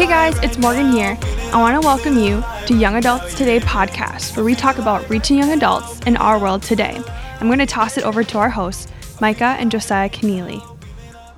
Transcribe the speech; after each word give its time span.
Hey 0.00 0.06
guys, 0.06 0.38
it's 0.38 0.56
Morgan 0.56 0.92
here. 0.92 1.18
I 1.52 1.60
want 1.60 1.78
to 1.78 1.86
welcome 1.86 2.16
you 2.16 2.42
to 2.64 2.74
Young 2.74 2.96
Adults 2.96 3.34
Today 3.34 3.60
podcast, 3.60 4.34
where 4.34 4.46
we 4.46 4.54
talk 4.54 4.78
about 4.78 5.06
reaching 5.10 5.36
young 5.36 5.50
adults 5.50 6.00
in 6.06 6.16
our 6.16 6.38
world 6.38 6.62
today. 6.62 7.02
I'm 7.38 7.48
going 7.48 7.58
to 7.58 7.66
toss 7.66 7.98
it 7.98 8.04
over 8.04 8.24
to 8.24 8.38
our 8.38 8.48
hosts, 8.48 8.90
Micah 9.20 9.56
and 9.58 9.70
Josiah 9.70 10.08
Keneally. 10.08 10.62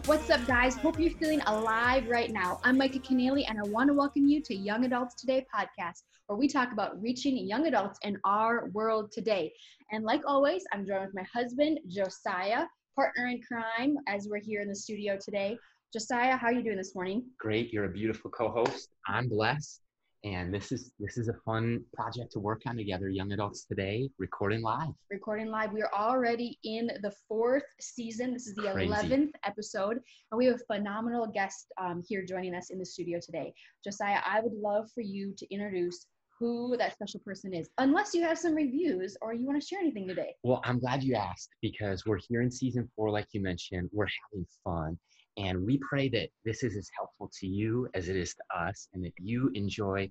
What's 0.06 0.30
up, 0.30 0.46
guys? 0.46 0.76
Hope 0.76 1.00
you're 1.00 1.10
feeling 1.10 1.40
alive 1.46 2.08
right 2.08 2.30
now. 2.30 2.60
I'm 2.62 2.78
Micah 2.78 3.00
Keneally, 3.00 3.42
and 3.48 3.58
I 3.58 3.64
want 3.64 3.88
to 3.88 3.94
welcome 3.94 4.28
you 4.28 4.40
to 4.42 4.54
Young 4.54 4.84
Adults 4.84 5.16
Today 5.16 5.44
podcast, 5.52 6.04
where 6.28 6.38
we 6.38 6.46
talk 6.46 6.70
about 6.70 7.02
reaching 7.02 7.36
young 7.36 7.66
adults 7.66 7.98
in 8.04 8.16
our 8.24 8.68
world 8.68 9.10
today. 9.10 9.52
And 9.90 10.04
like 10.04 10.22
always, 10.24 10.62
I'm 10.72 10.86
joined 10.86 11.06
with 11.06 11.16
my 11.16 11.26
husband, 11.34 11.80
Josiah, 11.88 12.66
partner 12.94 13.26
in 13.26 13.40
crime, 13.42 13.96
as 14.06 14.28
we're 14.30 14.38
here 14.38 14.60
in 14.60 14.68
the 14.68 14.76
studio 14.76 15.18
today. 15.20 15.58
Josiah, 15.92 16.38
how 16.38 16.46
are 16.46 16.54
you 16.54 16.62
doing 16.62 16.78
this 16.78 16.94
morning? 16.94 17.22
Great. 17.38 17.70
You're 17.70 17.84
a 17.84 17.90
beautiful 17.90 18.30
co-host. 18.30 18.88
I'm 19.06 19.28
blessed. 19.28 19.82
And 20.24 20.54
this 20.54 20.72
is 20.72 20.90
this 20.98 21.18
is 21.18 21.28
a 21.28 21.34
fun 21.44 21.84
project 21.92 22.32
to 22.32 22.40
work 22.40 22.62
on 22.66 22.76
together, 22.76 23.10
young 23.10 23.32
adults 23.32 23.64
today, 23.64 24.08
recording 24.18 24.62
live. 24.62 24.94
Recording 25.10 25.48
live. 25.48 25.72
We 25.72 25.82
are 25.82 25.92
already 25.92 26.58
in 26.64 26.86
the 27.02 27.12
fourth 27.28 27.64
season. 27.78 28.32
This 28.32 28.46
is 28.46 28.54
the 28.54 28.70
Crazy. 28.72 28.90
11th 28.90 29.32
episode, 29.44 29.98
and 30.30 30.38
we 30.38 30.46
have 30.46 30.54
a 30.54 30.74
phenomenal 30.74 31.26
guest 31.26 31.66
um, 31.78 32.02
here 32.08 32.24
joining 32.24 32.54
us 32.54 32.70
in 32.70 32.78
the 32.78 32.86
studio 32.86 33.18
today. 33.20 33.52
Josiah, 33.84 34.20
I 34.24 34.40
would 34.40 34.54
love 34.54 34.88
for 34.94 35.02
you 35.02 35.34
to 35.36 35.54
introduce 35.54 36.06
who 36.38 36.74
that 36.78 36.94
special 36.94 37.20
person 37.20 37.52
is, 37.52 37.68
unless 37.78 38.14
you 38.14 38.22
have 38.22 38.38
some 38.38 38.54
reviews 38.54 39.16
or 39.20 39.34
you 39.34 39.46
want 39.46 39.60
to 39.60 39.66
share 39.66 39.80
anything 39.80 40.08
today. 40.08 40.34
Well, 40.42 40.62
I'm 40.64 40.78
glad 40.78 41.02
you 41.02 41.16
asked 41.16 41.50
because 41.60 42.06
we're 42.06 42.20
here 42.28 42.40
in 42.40 42.50
season 42.50 42.88
four, 42.96 43.10
like 43.10 43.26
you 43.32 43.42
mentioned. 43.42 43.90
We're 43.92 44.06
having 44.30 44.46
fun. 44.64 44.98
And 45.38 45.64
we 45.64 45.78
pray 45.78 46.08
that 46.10 46.28
this 46.44 46.62
is 46.62 46.76
as 46.76 46.88
helpful 46.96 47.30
to 47.40 47.46
you 47.46 47.88
as 47.94 48.08
it 48.08 48.16
is 48.16 48.34
to 48.34 48.42
us, 48.58 48.88
and 48.92 49.04
that 49.04 49.12
you 49.18 49.50
enjoy 49.54 50.10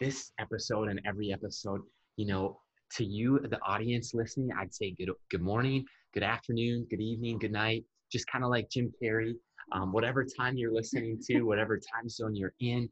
this 0.00 0.32
episode 0.40 0.88
and 0.88 1.00
every 1.06 1.32
episode. 1.32 1.80
You 2.16 2.26
know, 2.26 2.60
to 2.96 3.04
you, 3.04 3.38
the 3.38 3.60
audience 3.62 4.14
listening, 4.14 4.50
I'd 4.58 4.74
say 4.74 4.90
good 4.92 5.10
good 5.30 5.42
morning, 5.42 5.84
good 6.12 6.22
afternoon, 6.24 6.86
good 6.90 7.00
evening, 7.00 7.38
good 7.38 7.52
night. 7.52 7.84
Just 8.10 8.26
kind 8.26 8.44
of 8.44 8.50
like 8.50 8.68
Jim 8.68 8.92
Carrey, 9.02 9.34
um, 9.72 9.92
whatever 9.92 10.24
time 10.24 10.56
you're 10.56 10.72
listening 10.74 11.18
to, 11.30 11.42
whatever 11.46 11.78
time 11.78 12.08
zone 12.08 12.34
you're 12.34 12.54
in 12.60 12.88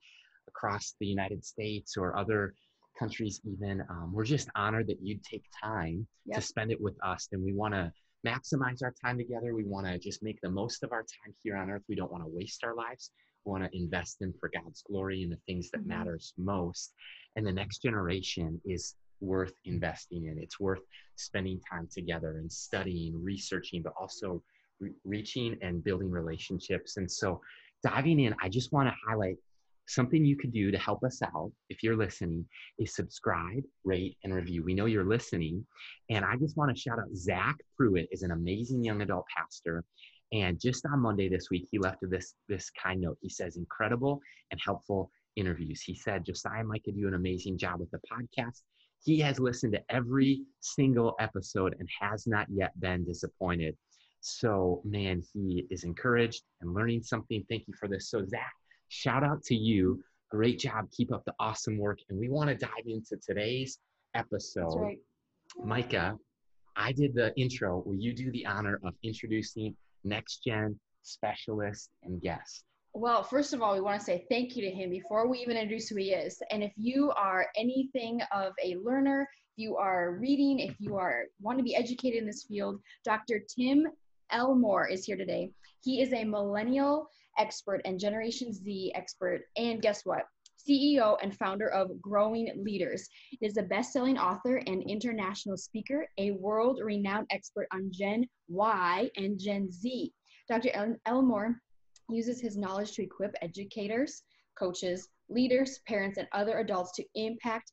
across 0.48 0.94
the 1.00 1.06
United 1.06 1.44
States 1.44 1.96
or 1.96 2.16
other 2.16 2.54
countries, 2.98 3.40
even. 3.44 3.82
Um, 3.90 4.12
we're 4.12 4.24
just 4.24 4.48
honored 4.54 4.86
that 4.88 4.98
you'd 5.02 5.22
take 5.24 5.44
time 5.62 6.06
Yep. 6.26 6.36
to 6.36 6.42
spend 6.46 6.70
it 6.70 6.80
with 6.80 6.94
us, 7.04 7.28
and 7.32 7.42
we 7.42 7.52
want 7.52 7.74
to 7.74 7.92
maximize 8.26 8.82
our 8.82 8.94
time 9.02 9.18
together. 9.18 9.54
We 9.54 9.64
want 9.64 9.86
to 9.86 9.98
just 9.98 10.22
make 10.22 10.40
the 10.42 10.50
most 10.50 10.82
of 10.82 10.92
our 10.92 11.02
time 11.02 11.34
here 11.42 11.56
on 11.56 11.70
earth. 11.70 11.82
We 11.88 11.96
don't 11.96 12.12
want 12.12 12.24
to 12.24 12.30
waste 12.30 12.64
our 12.64 12.74
lives. 12.74 13.10
We 13.44 13.50
want 13.52 13.64
to 13.64 13.76
invest 13.76 14.18
them 14.18 14.34
for 14.38 14.50
God's 14.50 14.82
glory 14.82 15.22
and 15.22 15.32
the 15.32 15.40
things 15.46 15.70
that 15.70 15.80
Mhm. 15.82 15.86
matters 15.86 16.34
most. 16.36 16.94
And 17.36 17.46
the 17.46 17.52
next 17.52 17.82
generation 17.82 18.60
is 18.64 18.94
worth 19.20 19.54
investing 19.64 20.26
in. 20.26 20.38
It's 20.38 20.60
worth 20.60 20.82
spending 21.16 21.60
time 21.60 21.88
together 21.88 22.38
and 22.38 22.50
studying, 22.50 23.22
researching, 23.22 23.82
but 23.82 23.94
also 23.98 24.42
re- 24.80 24.94
reaching 25.04 25.58
and 25.62 25.84
building 25.84 26.10
relationships. 26.10 26.96
And 26.96 27.10
so, 27.10 27.40
diving 27.82 28.20
in, 28.20 28.34
I 28.42 28.48
just 28.48 28.72
want 28.72 28.88
to 28.88 28.94
highlight 29.06 29.36
something 29.94 30.24
you 30.24 30.36
could 30.36 30.52
do 30.52 30.70
to 30.70 30.78
help 30.78 31.02
us 31.04 31.20
out 31.22 31.52
if 31.68 31.82
you're 31.82 31.96
listening 31.96 32.46
is 32.78 32.94
subscribe, 32.94 33.62
rate, 33.84 34.16
and 34.24 34.34
review. 34.34 34.62
We 34.62 34.74
know 34.74 34.86
you're 34.86 35.04
listening. 35.04 35.66
And 36.08 36.24
I 36.24 36.36
just 36.36 36.56
want 36.56 36.74
to 36.74 36.80
shout 36.80 36.98
out 36.98 37.14
Zach 37.14 37.56
Pruitt 37.76 38.08
is 38.10 38.22
an 38.22 38.30
amazing 38.30 38.84
young 38.84 39.02
adult 39.02 39.26
pastor. 39.36 39.84
And 40.32 40.60
just 40.60 40.86
on 40.86 41.00
Monday 41.00 41.28
this 41.28 41.48
week, 41.50 41.66
he 41.70 41.78
left 41.78 41.98
this 42.02 42.34
this 42.48 42.70
kind 42.70 43.00
note. 43.00 43.18
He 43.20 43.28
says, 43.28 43.56
incredible 43.56 44.20
and 44.50 44.60
helpful 44.64 45.10
interviews. 45.36 45.82
He 45.82 45.94
said, 45.94 46.24
Josiah 46.24 46.64
Mike 46.64 46.84
could 46.84 46.96
do 46.96 47.08
an 47.08 47.14
amazing 47.14 47.58
job 47.58 47.80
with 47.80 47.90
the 47.90 48.00
podcast. 48.10 48.62
He 49.02 49.18
has 49.20 49.40
listened 49.40 49.72
to 49.72 49.82
every 49.88 50.42
single 50.60 51.14
episode 51.18 51.74
and 51.78 51.88
has 52.00 52.26
not 52.26 52.46
yet 52.50 52.78
been 52.78 53.04
disappointed. 53.04 53.76
So, 54.20 54.82
man, 54.84 55.22
he 55.32 55.66
is 55.70 55.84
encouraged 55.84 56.42
and 56.60 56.74
learning 56.74 57.02
something. 57.02 57.44
Thank 57.48 57.66
you 57.66 57.74
for 57.80 57.88
this. 57.88 58.10
So, 58.10 58.24
Zach, 58.26 58.52
shout 58.90 59.24
out 59.24 59.42
to 59.44 59.54
you. 59.54 60.02
Great 60.30 60.58
job. 60.58 60.90
Keep 60.90 61.12
up 61.12 61.24
the 61.24 61.34
awesome 61.40 61.78
work. 61.78 61.98
And 62.10 62.18
we 62.18 62.28
want 62.28 62.50
to 62.50 62.54
dive 62.54 62.86
into 62.86 63.16
today's 63.16 63.78
episode. 64.14 64.64
That's 64.64 64.76
right. 64.76 64.98
Micah, 65.64 66.16
I 66.76 66.92
did 66.92 67.14
the 67.14 67.34
intro. 67.36 67.82
Will 67.84 67.96
you 67.96 68.12
do 68.12 68.30
the 68.30 68.46
honor 68.46 68.80
of 68.84 68.94
introducing 69.02 69.74
next 70.04 70.44
gen 70.44 70.78
specialist 71.02 71.90
and 72.04 72.20
guest? 72.20 72.64
Well, 72.92 73.22
first 73.22 73.52
of 73.52 73.62
all, 73.62 73.74
we 73.74 73.80
want 73.80 74.00
to 74.00 74.04
say 74.04 74.24
thank 74.28 74.56
you 74.56 74.62
to 74.62 74.70
him 74.70 74.90
before 74.90 75.28
we 75.28 75.38
even 75.38 75.56
introduce 75.56 75.88
who 75.88 75.96
he 75.96 76.10
is. 76.10 76.42
And 76.50 76.62
if 76.62 76.72
you 76.76 77.12
are 77.12 77.46
anything 77.56 78.20
of 78.32 78.52
a 78.64 78.76
learner, 78.82 79.28
if 79.52 79.62
you 79.62 79.76
are 79.76 80.16
reading, 80.18 80.58
if 80.58 80.74
you 80.80 80.96
are 80.96 81.24
want 81.40 81.58
to 81.58 81.64
be 81.64 81.76
educated 81.76 82.18
in 82.20 82.26
this 82.26 82.44
field, 82.44 82.80
Dr. 83.04 83.40
Tim 83.48 83.86
Elmore 84.32 84.88
is 84.88 85.04
here 85.04 85.16
today. 85.16 85.50
He 85.82 86.02
is 86.02 86.12
a 86.12 86.24
millennial 86.24 87.08
expert 87.40 87.80
and 87.84 87.98
Generation 87.98 88.52
Z 88.52 88.92
expert. 88.94 89.40
And 89.56 89.80
guess 89.80 90.02
what? 90.04 90.24
CEO 90.68 91.16
and 91.22 91.34
founder 91.36 91.68
of 91.68 92.00
Growing 92.02 92.52
Leaders. 92.62 93.08
He 93.30 93.46
is 93.46 93.56
a 93.56 93.62
best-selling 93.62 94.18
author 94.18 94.56
and 94.66 94.82
international 94.82 95.56
speaker, 95.56 96.06
a 96.18 96.32
world-renowned 96.32 97.26
expert 97.30 97.66
on 97.72 97.90
Gen 97.90 98.26
Y 98.48 99.10
and 99.16 99.38
Gen 99.38 99.70
Z. 99.70 100.12
Dr. 100.48 100.70
El- 100.74 100.96
Elmore 101.06 101.56
uses 102.10 102.40
his 102.40 102.58
knowledge 102.58 102.92
to 102.92 103.02
equip 103.02 103.34
educators, 103.40 104.22
coaches, 104.58 105.08
leaders, 105.30 105.80
parents, 105.88 106.18
and 106.18 106.28
other 106.32 106.58
adults 106.58 106.92
to 106.96 107.04
impact 107.14 107.72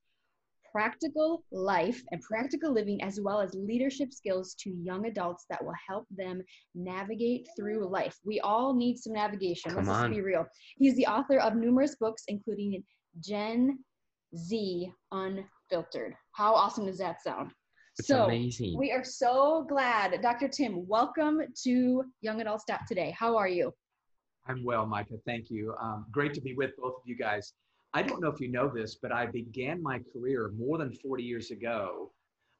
practical 0.72 1.44
life 1.52 2.02
and 2.12 2.22
practical 2.22 2.72
living, 2.72 3.02
as 3.02 3.20
well 3.20 3.40
as 3.40 3.54
leadership 3.54 4.14
skills 4.14 4.56
to 4.60 4.70
young 4.70 5.06
adults 5.06 5.46
that 5.50 5.64
will 5.64 5.76
help 5.88 6.06
them 6.16 6.42
navigate 6.76 7.48
through 7.58 7.88
life. 7.90 8.18
We 8.26 8.40
all 8.40 8.74
need 8.74 8.98
some 8.98 9.14
navigation. 9.14 9.72
Come 9.72 9.86
Let's 9.86 10.00
on. 10.00 10.12
be 10.12 10.22
real. 10.22 10.46
He's 10.78 10.96
the 10.96 11.08
author 11.08 11.40
of 11.40 11.56
numerous 11.56 11.96
books, 11.96 12.24
including 12.28 12.84
Gen 13.20 13.80
Z 14.36 14.92
Unfiltered. 15.12 16.14
How 16.34 16.54
awesome 16.54 16.86
does 16.86 16.98
that 17.00 17.22
sound? 17.22 17.52
It's 17.98 18.08
so, 18.08 18.26
amazing. 18.26 18.78
we 18.78 18.92
are 18.92 19.04
so 19.04 19.66
glad. 19.68 20.22
Dr. 20.22 20.48
Tim, 20.48 20.88
welcome 20.88 21.42
to 21.64 22.04
Young 22.22 22.42
Adult 22.42 22.62
Step 22.62 22.86
today. 22.88 23.16
How 23.18 23.36
are 23.36 23.48
you? 23.48 23.74
I'm 24.48 24.64
well, 24.64 24.86
Micah. 24.86 25.16
Thank 25.26 25.50
you. 25.50 25.74
Um, 25.82 26.06
great 26.12 26.34
to 26.36 26.42
be 26.42 26.54
with 26.54 26.72
both 26.78 26.94
of 26.96 27.02
you 27.06 27.18
guys. 27.18 27.54
I 27.94 28.04
don't 28.04 28.22
know 28.22 28.30
if 28.30 28.40
you 28.40 28.50
know 28.50 28.70
this, 28.74 28.96
but 29.02 29.12
I 29.12 29.26
began 29.28 29.82
my 29.82 30.00
career 30.14 30.52
more 30.58 30.78
than 30.78 30.92
40 30.92 31.24
years 31.24 31.52
ago. 31.52 32.12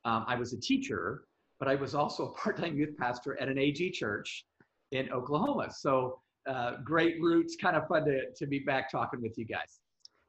Um, 0.06 0.26
I 0.28 0.36
was 0.36 0.54
a 0.54 0.60
teacher, 0.60 1.24
but 1.60 1.68
I 1.68 1.76
was 1.76 1.94
also 1.96 2.28
a 2.28 2.32
part 2.34 2.58
time 2.58 2.78
youth 2.78 2.96
pastor 2.98 3.40
at 3.42 3.50
an 3.50 3.58
AG 3.58 3.92
church 3.92 4.46
in 4.92 5.12
Oklahoma. 5.12 5.70
So, 5.72 6.22
uh, 6.48 6.78
great 6.84 7.22
roots, 7.22 7.58
kind 7.58 7.76
of 7.76 7.88
fun 7.88 8.06
to, 8.06 8.32
to 8.34 8.48
be 8.48 8.60
back 8.60 8.90
talking 8.90 9.22
with 9.22 9.38
you 9.38 9.46
guys. 9.46 9.82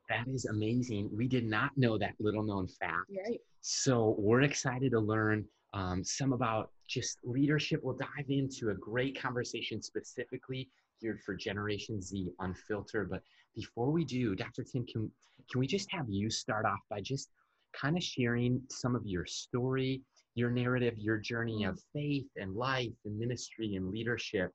that 0.09 0.27
is 0.27 0.47
amazing. 0.47 1.09
We 1.13 1.29
did 1.29 1.45
not 1.45 1.71
know 1.77 1.97
that 1.99 2.15
little 2.19 2.43
known 2.43 2.67
fact. 2.67 3.09
Right. 3.09 3.41
So 3.61 4.17
we're 4.19 4.43
excited 4.43 4.91
to 4.93 5.01
learn 5.01 5.45
um, 5.75 6.03
some 6.03 6.33
about 6.33 6.71
just 6.89 7.19
leadership. 7.23 7.81
We'll 7.85 7.97
dive 7.97 8.29
into 8.29 8.71
a 8.71 8.75
great 8.75 9.21
conversation 9.21 9.81
specifically 9.81 10.71
geared 11.01 11.21
for 11.21 11.35
Generation 11.35 12.01
Z 12.01 12.31
Unfiltered. 12.41 13.11
But 13.11 13.23
before 13.59 13.91
we 13.91 14.05
do, 14.05 14.37
Dr. 14.37 14.63
Tim, 14.63 14.87
can, 14.87 15.11
can 15.51 15.59
we 15.59 15.67
just 15.67 15.91
have 15.91 16.07
you 16.09 16.31
start 16.31 16.65
off 16.65 16.79
by 16.89 17.01
just 17.01 17.29
kind 17.73 17.97
of 17.97 18.05
sharing 18.05 18.63
some 18.71 18.95
of 18.95 19.03
your 19.05 19.27
story, 19.27 20.01
your 20.37 20.49
narrative, 20.49 20.95
your 20.97 21.19
journey 21.19 21.65
of 21.65 21.77
faith 21.93 22.29
and 22.37 22.55
life 22.55 22.93
and 23.05 23.19
ministry 23.19 23.75
and 23.75 23.91
leadership? 23.91 24.53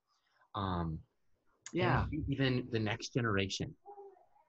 Um, 0.55 0.99
Yeah. 1.73 2.05
even 2.29 2.65
the 2.71 2.79
next 2.79 3.13
generation. 3.13 3.75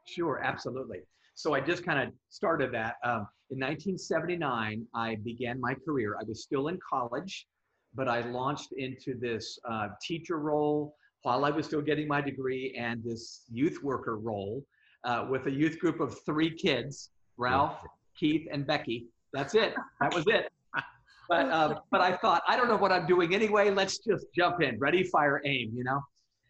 Sure, 0.06 0.40
absolutely. 0.44 1.00
So 1.34 1.52
I 1.54 1.60
just 1.60 1.84
kind 1.84 1.98
of 2.06 2.14
started 2.28 2.70
that. 2.74 2.94
Um, 3.02 3.26
in 3.50 3.58
1979, 3.58 4.86
I 4.94 5.16
began 5.24 5.60
my 5.60 5.74
career. 5.84 6.16
I 6.20 6.24
was 6.28 6.44
still 6.44 6.68
in 6.68 6.78
college, 6.88 7.48
but 7.92 8.06
I 8.08 8.20
launched 8.20 8.72
into 8.76 9.18
this 9.18 9.58
uh, 9.68 9.88
teacher 10.00 10.38
role 10.38 10.94
while 11.24 11.44
I 11.44 11.50
was 11.50 11.66
still 11.66 11.80
getting 11.80 12.06
my 12.06 12.20
degree 12.20 12.76
and 12.78 13.02
this 13.02 13.44
youth 13.50 13.82
worker 13.82 14.18
role 14.18 14.62
uh, 15.04 15.26
with 15.28 15.46
a 15.46 15.50
youth 15.50 15.78
group 15.78 15.98
of 16.00 16.16
three 16.24 16.54
kids 16.54 17.10
Ralph, 17.36 17.78
Keith, 18.16 18.46
and 18.52 18.64
Becky. 18.64 19.06
That's 19.32 19.54
it. 19.54 19.74
That 20.00 20.14
was 20.14 20.24
it. 20.28 20.50
But, 21.26 21.50
um, 21.50 21.76
but 21.90 22.02
I 22.02 22.14
thought, 22.18 22.42
I 22.46 22.54
don't 22.54 22.68
know 22.68 22.76
what 22.76 22.92
I'm 22.92 23.06
doing 23.06 23.34
anyway. 23.34 23.70
Let's 23.70 23.96
just 23.96 24.26
jump 24.36 24.60
in. 24.60 24.78
Ready, 24.78 25.02
fire, 25.04 25.40
aim, 25.46 25.72
you 25.74 25.82
know? 25.82 25.98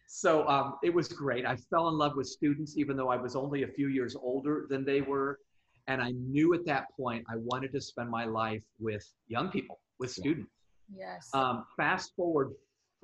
So 0.05 0.45
um, 0.49 0.73
it 0.83 0.93
was 0.93 1.07
great. 1.07 1.45
I 1.45 1.55
fell 1.69 1.87
in 1.87 1.97
love 1.97 2.17
with 2.17 2.27
students, 2.27 2.77
even 2.77 2.97
though 2.97 3.07
I 3.07 3.15
was 3.15 3.37
only 3.37 3.63
a 3.63 3.69
few 3.69 3.87
years 3.87 4.17
older 4.17 4.67
than 4.69 4.83
they 4.83 4.99
were. 4.99 5.39
And 5.87 6.01
I 6.01 6.11
knew 6.11 6.53
at 6.55 6.65
that 6.65 6.87
point 6.99 7.23
I 7.29 7.37
wanted 7.37 7.71
to 7.71 7.79
spend 7.79 8.09
my 8.09 8.25
life 8.25 8.63
with 8.77 9.09
young 9.29 9.49
people, 9.49 9.79
with 9.97 10.11
students. 10.11 10.51
Yes. 10.93 11.29
Um, 11.33 11.63
fast 11.77 12.11
forward 12.13 12.51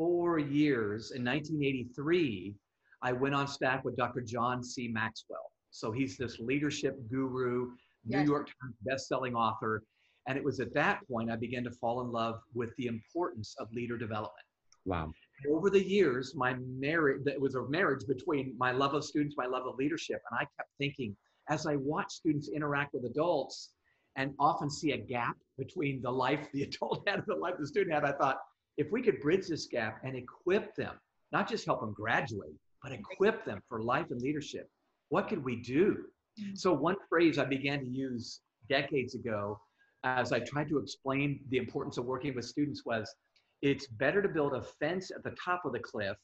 four 0.01 0.39
years 0.39 1.12
in 1.12 1.24
1983, 1.24 2.56
I 3.03 3.12
went 3.12 3.36
on 3.36 3.48
staff 3.48 3.83
with 3.83 3.95
Dr. 3.95 4.21
John 4.21 4.63
C. 4.63 4.88
Maxwell. 4.88 5.51
So 5.69 5.92
he's 5.92 6.18
this 6.18 6.39
leadership 6.39 6.98
guru, 7.12 7.74
New 8.06 8.18
Yes. 8.18 8.27
York 8.27 8.48
Times 8.48 8.75
best-selling 8.81 9.36
author. 9.36 9.83
And 10.27 10.39
it 10.39 10.44
was 10.44 10.59
at 10.59 10.74
that 10.74 11.07
point 11.07 11.30
I 11.30 11.36
began 11.36 11.63
to 11.65 11.71
fall 11.71 12.01
in 12.01 12.12
love 12.12 12.42
with 12.56 12.75
the 12.77 12.88
importance 12.88 13.56
of 13.59 13.71
leader 13.71 13.95
development. 13.95 14.48
Wow. 14.86 15.12
Over 15.48 15.69
the 15.69 15.88
years, 15.88 16.33
my 16.36 16.56
marriage, 16.80 17.21
it 17.27 17.39
was 17.39 17.54
a 17.54 17.68
marriage 17.69 18.07
between 18.07 18.56
my 18.57 18.71
love 18.71 18.95
of 18.95 19.06
students, 19.06 19.36
my 19.38 19.45
love 19.45 19.68
of 19.68 19.75
leadership. 19.75 20.19
And 20.31 20.39
I 20.39 20.45
kept 20.57 20.69
thinking, 20.80 21.15
as 21.50 21.68
I 21.68 21.75
watch 21.75 22.12
students 22.12 22.50
interact 22.50 22.95
with 22.95 23.06
adults 23.06 23.74
and 24.15 24.33
often 24.39 24.71
see 24.71 24.94
a 24.94 24.97
gap 24.97 25.36
between 25.59 26.01
the 26.01 26.12
life 26.12 26.47
the 26.54 26.63
adult 26.63 27.07
had 27.07 27.19
and 27.19 27.27
the 27.27 27.36
life 27.36 27.54
the 27.59 27.68
student 27.68 27.94
had, 27.94 28.04
I 28.04 28.13
thought, 28.13 28.39
if 28.77 28.91
we 28.91 29.01
could 29.01 29.19
bridge 29.19 29.47
this 29.47 29.68
gap 29.68 30.01
and 30.03 30.15
equip 30.15 30.75
them, 30.75 30.95
not 31.31 31.47
just 31.50 31.65
help 31.65 31.81
them 31.81 31.94
graduate, 31.94 32.56
but 32.83 32.91
equip 32.91 33.45
them 33.45 33.62
for 33.68 33.83
life 33.83 34.07
and 34.09 34.21
leadership, 34.21 34.69
what 35.09 35.27
could 35.27 35.44
we 35.44 35.57
do? 35.57 36.06
Mhm. 36.39 36.57
So, 36.57 36.73
one 36.73 36.95
phrase 37.09 37.38
I 37.38 37.45
began 37.45 37.79
to 37.79 37.89
use 37.89 38.41
decades 38.69 39.15
ago 39.15 39.59
as 40.03 40.31
I 40.31 40.39
tried 40.39 40.69
to 40.69 40.79
explain 40.79 41.44
the 41.50 41.57
importance 41.57 41.97
of 41.97 42.06
working 42.06 42.33
with 42.33 42.45
students 42.45 42.85
was 42.85 43.13
it's 43.62 43.88
better 43.88 44.21
to 44.21 44.29
build 44.29 44.53
a 44.53 44.63
fence 44.63 45.12
at 45.12 45.23
the 45.23 45.31
top 45.31 45.65
of 45.65 45.73
the 45.73 45.79
cliff 45.79 46.18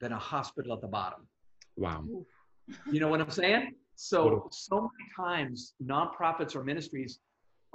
than 0.00 0.12
a 0.12 0.18
hospital 0.18 0.74
at 0.74 0.82
the 0.82 0.88
bottom. 0.88 1.26
Wow. 1.76 2.04
You 2.90 3.00
know 3.00 3.08
what 3.08 3.20
I'm 3.20 3.30
saying? 3.30 3.74
So, 3.94 4.48
so 4.50 4.80
many 4.80 5.10
times 5.16 5.74
nonprofits 5.82 6.54
or 6.54 6.64
ministries 6.64 7.20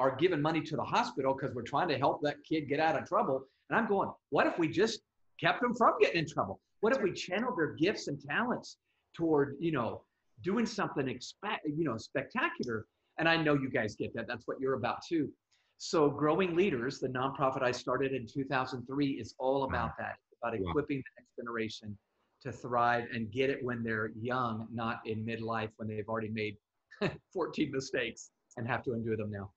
are 0.02 0.16
giving 0.16 0.42
money 0.42 0.62
to 0.62 0.76
the 0.76 0.84
hospital 0.84 1.36
because 1.36 1.54
we're 1.56 1.62
trying 1.62 1.88
to 1.88 1.98
help 1.98 2.22
that 2.24 2.38
kid 2.44 2.68
get 2.68 2.80
out 2.80 3.00
of 3.00 3.08
trouble. 3.08 3.44
And 3.70 3.78
I'm 3.78 3.88
going, 3.88 4.10
what 4.32 4.48
if 4.48 4.58
we 4.58 4.68
just 4.68 5.02
kept 5.40 5.62
them 5.62 5.76
from 5.76 5.94
getting 6.02 6.22
in 6.22 6.28
trouble? 6.28 6.60
What 6.80 6.96
if 6.96 7.04
we 7.04 7.14
channeled 7.14 7.56
their 7.56 7.76
gifts 7.76 8.08
and 8.08 8.20
talents 8.20 8.78
toward, 9.16 9.58
you 9.60 9.72
know, 9.72 10.02
doing 10.44 10.66
something 10.66 11.08
expect, 11.08 11.68
you 11.68 11.84
know, 11.84 11.98
spectacular? 11.98 12.88
And 13.20 13.30
I 13.30 13.38
know 13.38 13.54
you 13.54 13.70
guys 13.70 13.96
get 13.96 14.12
that. 14.16 14.28
That's 14.28 14.48
what 14.48 14.60
you're 14.60 14.74
about 14.74 15.06
too. 15.08 15.30
So, 15.78 16.10
Growing 16.10 16.56
Leaders, 16.56 17.00
the 17.00 17.08
nonprofit 17.10 17.62
I 17.62 17.72
started 17.72 18.14
in 18.14 18.26
2003, 18.28 19.08
is 19.12 19.36
all 19.38 19.64
mm-hmm. 19.64 19.74
about 19.74 19.92
that, 20.00 20.16
it's 20.32 20.40
about 20.42 20.56
equipping 20.56 20.98
the 20.98 21.22
next 21.22 21.36
generation 21.40 21.96
to 22.44 22.52
thrive 22.52 23.06
and 23.14 23.32
get 23.32 23.52
it 23.52 23.64
when 23.64 23.84
they're 23.84 24.12
young, 24.20 24.68
not 24.74 25.00
in 25.06 25.24
midlife 25.24 25.70
when 25.78 25.88
they've 25.88 26.08
already 26.08 26.30
made 26.30 26.58
14 27.34 27.72
mistakes 27.72 28.32
and 28.58 28.68
have 28.68 28.84
to 28.84 28.94
undo 28.94 29.16
them 29.16 29.30
now. 29.32 29.52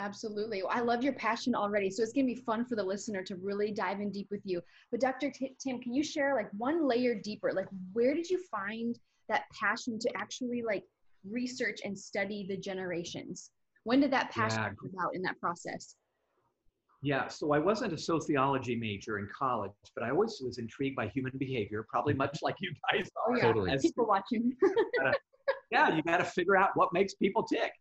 Absolutely. 0.00 0.62
Well, 0.62 0.72
I 0.74 0.80
love 0.80 1.04
your 1.04 1.12
passion 1.12 1.54
already. 1.54 1.90
So 1.90 2.02
it's 2.02 2.12
going 2.12 2.26
to 2.26 2.34
be 2.34 2.40
fun 2.40 2.64
for 2.64 2.74
the 2.74 2.82
listener 2.82 3.22
to 3.24 3.36
really 3.36 3.70
dive 3.70 4.00
in 4.00 4.10
deep 4.10 4.28
with 4.30 4.40
you. 4.44 4.62
But 4.90 5.00
Dr. 5.00 5.30
T- 5.30 5.54
Tim, 5.62 5.78
can 5.80 5.92
you 5.92 6.02
share 6.02 6.34
like 6.34 6.48
one 6.56 6.88
layer 6.88 7.14
deeper? 7.14 7.52
Like 7.52 7.66
where 7.92 8.14
did 8.14 8.28
you 8.30 8.42
find 8.50 8.98
that 9.28 9.42
passion 9.52 9.98
to 9.98 10.10
actually 10.16 10.62
like 10.66 10.84
research 11.30 11.80
and 11.84 11.96
study 11.96 12.46
the 12.48 12.56
generations? 12.56 13.50
When 13.84 14.00
did 14.00 14.10
that 14.12 14.30
passion 14.30 14.62
Yeah. 14.62 14.68
come 14.80 14.92
out 15.04 15.14
in 15.14 15.20
that 15.22 15.38
process? 15.38 15.96
Yeah, 17.02 17.28
so 17.28 17.52
I 17.52 17.58
wasn't 17.58 17.92
a 17.94 17.98
sociology 17.98 18.76
major 18.76 19.18
in 19.18 19.28
college, 19.34 19.72
but 19.94 20.02
I 20.04 20.10
always 20.10 20.38
was 20.44 20.58
intrigued 20.58 20.96
by 20.96 21.08
human 21.08 21.32
behavior, 21.38 21.86
probably 21.88 22.12
much 22.14 22.38
like 22.42 22.56
you 22.60 22.72
guys 22.92 23.08
Oh 23.26 23.32
are. 23.32 23.36
yeah, 23.38 23.42
Totally. 23.44 23.70
As- 23.70 23.82
people 23.82 24.06
watching. 24.06 24.54
yeah, 25.70 25.94
you 25.94 26.02
got 26.02 26.18
to 26.18 26.24
figure 26.24 26.56
out 26.56 26.70
what 26.74 26.92
makes 26.92 27.14
people 27.14 27.42
tick. 27.42 27.72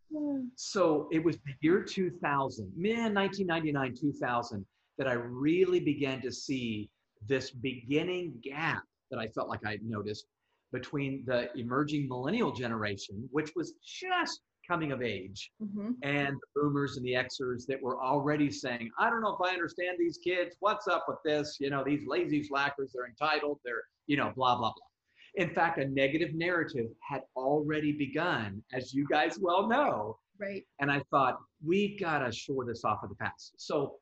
So 0.55 1.07
it 1.11 1.23
was 1.23 1.37
the 1.37 1.53
year 1.61 1.83
2000, 1.83 2.71
man, 2.75 3.13
1999, 3.13 3.95
2000, 3.99 4.65
that 4.97 5.07
I 5.07 5.13
really 5.13 5.79
began 5.79 6.21
to 6.21 6.31
see 6.31 6.89
this 7.27 7.51
beginning 7.51 8.33
gap 8.43 8.83
that 9.11 9.19
I 9.19 9.27
felt 9.29 9.49
like 9.49 9.65
I 9.65 9.79
noticed 9.83 10.25
between 10.71 11.23
the 11.25 11.49
emerging 11.57 12.07
millennial 12.07 12.51
generation, 12.51 13.27
which 13.31 13.51
was 13.55 13.73
just 13.83 14.41
coming 14.67 14.91
of 14.91 15.01
age, 15.01 15.51
Mhm. 15.59 15.95
and 16.03 16.35
the 16.35 16.61
boomers 16.61 16.95
and 16.97 17.03
the 17.03 17.13
Xers 17.13 17.65
that 17.65 17.81
were 17.81 17.99
already 18.03 18.51
saying, 18.51 18.91
I 18.99 19.09
don't 19.09 19.21
know 19.21 19.35
if 19.35 19.41
I 19.41 19.51
understand 19.51 19.97
these 19.97 20.19
kids. 20.19 20.55
What's 20.59 20.87
up 20.87 21.05
with 21.07 21.17
this? 21.25 21.57
You 21.59 21.71
know, 21.71 21.83
these 21.83 22.05
lazy 22.05 22.43
slackers, 22.43 22.91
they're 22.93 23.07
entitled, 23.07 23.59
they're, 23.65 23.81
you 24.05 24.15
know, 24.15 24.31
blah, 24.35 24.57
blah, 24.59 24.71
blah. 24.71 24.88
In 25.35 25.49
fact, 25.49 25.77
a 25.77 25.85
negative 25.85 26.33
narrative 26.33 26.87
had 27.07 27.21
already 27.35 27.91
begun, 27.91 28.63
as 28.73 28.93
you 28.93 29.05
guys 29.07 29.37
well 29.39 29.67
know. 29.67 30.17
Right. 30.39 30.63
And 30.79 30.91
I 30.91 31.01
thought, 31.11 31.37
we 31.65 31.97
got 31.97 32.19
to 32.19 32.31
shore 32.31 32.65
this 32.65 32.83
off 32.85 33.03
of 33.03 33.09
the 33.09 33.15
past. 33.15 33.53
So 33.57 33.95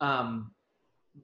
um, 0.00 0.50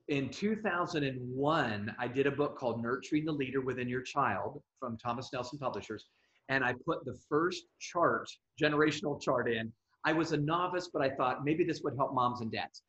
in 0.09 0.31
2001, 0.31 1.97
I 1.99 2.09
did 2.09 2.27
a 2.27 2.31
book 2.31 2.59
called 2.59 2.83
Nurturing 2.83 3.25
the 3.25 3.33
Leader 3.33 3.61
Within 3.61 3.89
Your 3.89 4.03
Child 4.03 4.63
from 4.81 4.97
Thomas 4.97 5.31
Nelson 5.33 5.59
Publishers. 5.59 6.07
And 6.49 6.65
I 6.65 6.75
put 6.85 7.05
the 7.05 7.17
first 7.29 7.65
chart, 7.79 8.29
generational 8.61 9.21
chart 9.21 9.51
in. 9.51 9.73
I 10.05 10.13
was 10.13 10.33
a 10.33 10.37
novice, 10.37 10.91
but 10.93 11.03
I 11.03 11.11
thought 11.11 11.45
maybe 11.45 11.65
this 11.65 11.81
would 11.83 11.97
help 11.97 12.15
moms 12.15 12.41
and 12.41 12.53
dads. 12.53 12.83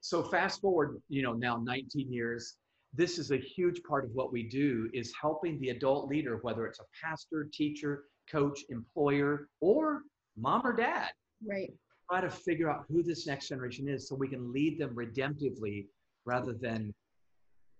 So 0.00 0.22
fast 0.22 0.60
forward, 0.60 1.00
you 1.08 1.22
know, 1.22 1.32
now 1.32 1.56
19 1.56 2.12
years, 2.12 2.56
this 2.96 3.18
is 3.18 3.30
a 3.30 3.36
huge 3.36 3.82
part 3.82 4.04
of 4.04 4.10
what 4.14 4.32
we 4.32 4.42
do 4.42 4.88
is 4.94 5.12
helping 5.20 5.60
the 5.60 5.70
adult 5.70 6.08
leader, 6.08 6.38
whether 6.42 6.66
it's 6.66 6.80
a 6.80 6.84
pastor, 7.02 7.48
teacher, 7.52 8.04
coach, 8.30 8.64
employer, 8.70 9.48
or 9.60 10.02
mom 10.36 10.66
or 10.66 10.72
dad, 10.72 11.10
Right. 11.46 11.72
try 12.10 12.20
to 12.20 12.30
figure 12.30 12.70
out 12.70 12.86
who 12.88 13.02
this 13.02 13.26
next 13.26 13.48
generation 13.48 13.88
is 13.88 14.08
so 14.08 14.14
we 14.14 14.28
can 14.28 14.52
lead 14.52 14.78
them 14.78 14.94
redemptively 14.94 15.86
rather 16.24 16.52
than, 16.54 16.94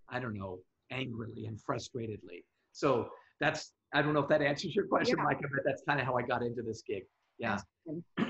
I 0.09 0.21
don't 0.21 0.35
know, 0.35 0.61
angrily 0.91 1.47
and 1.47 1.59
frustratedly. 1.59 2.45
So 2.73 3.09
that's, 3.41 3.73
I 3.95 4.03
don't 4.03 4.13
know 4.15 4.21
if 4.21 4.29
that 4.29 4.43
answers 4.43 4.75
your 4.75 4.87
question, 4.87 5.17
Yeah. 5.19 5.25
Micah, 5.25 5.49
but 5.51 5.63
that's 5.65 5.83
kind 5.89 5.99
of 6.01 6.07
how 6.07 6.17
I 6.17 6.23
got 6.23 6.43
into 6.43 6.63
this 6.63 6.83
gig. 6.83 7.05
Yeah. 7.39 7.59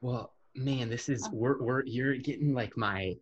Well, 0.00 0.34
man, 0.54 0.90
this 0.90 1.08
is 1.08 1.24
Uh. 1.26 1.30
we're 1.32 1.62
we're 1.62 1.82
you're 1.86 2.16
getting 2.18 2.52
like 2.52 2.76
my 2.76 3.14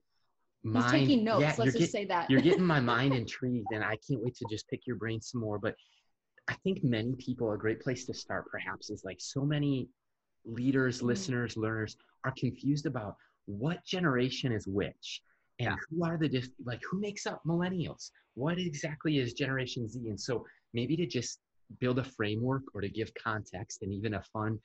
He's 0.63 0.73
mind. 0.73 0.91
taking 0.93 1.25
notes. 1.25 1.41
Yeah, 1.43 1.47
Let's 1.49 1.59
you're, 1.59 1.67
just 1.67 1.79
get- 1.79 1.91
say 1.91 2.05
that. 2.07 2.31
you're 2.31 2.41
getting 2.41 2.65
my 2.65 2.81
mind 2.95 3.15
intrigued, 3.15 3.69
and 3.73 3.83
I 3.83 3.97
can't 4.09 4.23
wait 4.23 4.37
to 4.37 4.45
just 4.51 4.69
pick 4.69 4.87
your 4.87 4.97
brain 4.97 5.21
some 5.21 5.41
more. 5.41 5.59
But 5.59 5.75
I 6.49 6.55
think 6.65 6.83
many 6.85 7.15
people 7.17 7.53
a 7.53 7.59
great 7.59 7.81
place 7.81 8.05
to 8.07 8.15
start 8.15 8.47
perhaps 8.51 8.91
is 8.91 9.05
like 9.05 9.19
so 9.21 9.45
many 9.45 9.89
leaders, 10.45 11.01
Mhm. 11.01 11.07
listeners, 11.07 11.57
learners 11.57 11.97
are 12.25 12.33
confused 12.37 12.87
about 12.87 13.17
what 13.47 13.85
generation 13.85 14.53
is 14.53 14.67
which. 14.67 15.23
And 15.59 15.71
Yeah. 15.71 15.77
who 15.91 16.05
are 16.05 16.17
the 16.17 16.29
diff- 16.29 16.49
like 16.65 16.81
who 16.91 16.99
makes 17.01 17.27
up 17.27 17.43
millennials? 17.45 18.11
What 18.35 18.59
exactly 18.59 19.19
is 19.19 19.35
Generation 19.35 19.87
Z? 19.89 20.09
And 20.09 20.19
so 20.21 20.47
maybe 20.73 20.97
to 20.97 21.07
just 21.07 21.41
build 21.81 21.99
a 21.99 22.05
framework 22.05 22.63
or 22.75 22.81
to 22.81 22.89
give 22.89 23.13
context 23.15 23.83
and 23.83 23.93
even 23.93 24.15
a 24.15 24.23
fun 24.23 24.59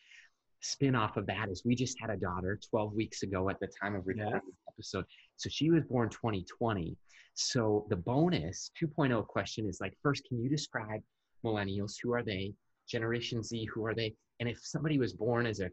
spin 0.62 0.96
off 0.96 1.18
of 1.18 1.26
that 1.28 1.50
is 1.50 1.64
we 1.66 1.76
just 1.76 2.00
had 2.00 2.10
a 2.10 2.18
daughter 2.18 2.60
12 2.70 2.94
weeks 2.94 3.22
ago 3.24 3.50
at 3.50 3.60
the 3.60 3.68
time 3.68 3.96
of 3.96 4.08
recording 4.08 4.34
Yeah. 4.34 4.67
This 4.78 4.94
episode. 4.94 5.06
So 5.38 5.50
she 5.50 5.70
was 5.70 5.84
born 5.84 6.10
2020. 6.10 6.96
So 7.34 7.86
the 7.90 7.96
bonus 7.96 8.72
2.0 8.82 9.26
question 9.28 9.68
is 9.68 9.80
like, 9.82 9.94
first, 10.02 10.24
can 10.28 10.42
you 10.42 10.50
describe 10.50 11.02
millennials? 11.46 11.94
Who 12.02 12.14
are 12.14 12.24
they? 12.24 12.54
Generation 12.90 13.44
Z, 13.44 13.66
who 13.74 13.86
are 13.86 13.94
they? 13.94 14.14
And 14.40 14.48
if 14.50 14.60
somebody 14.64 14.98
was 14.98 15.14
born 15.14 15.46
as 15.46 15.60
a 15.60 15.70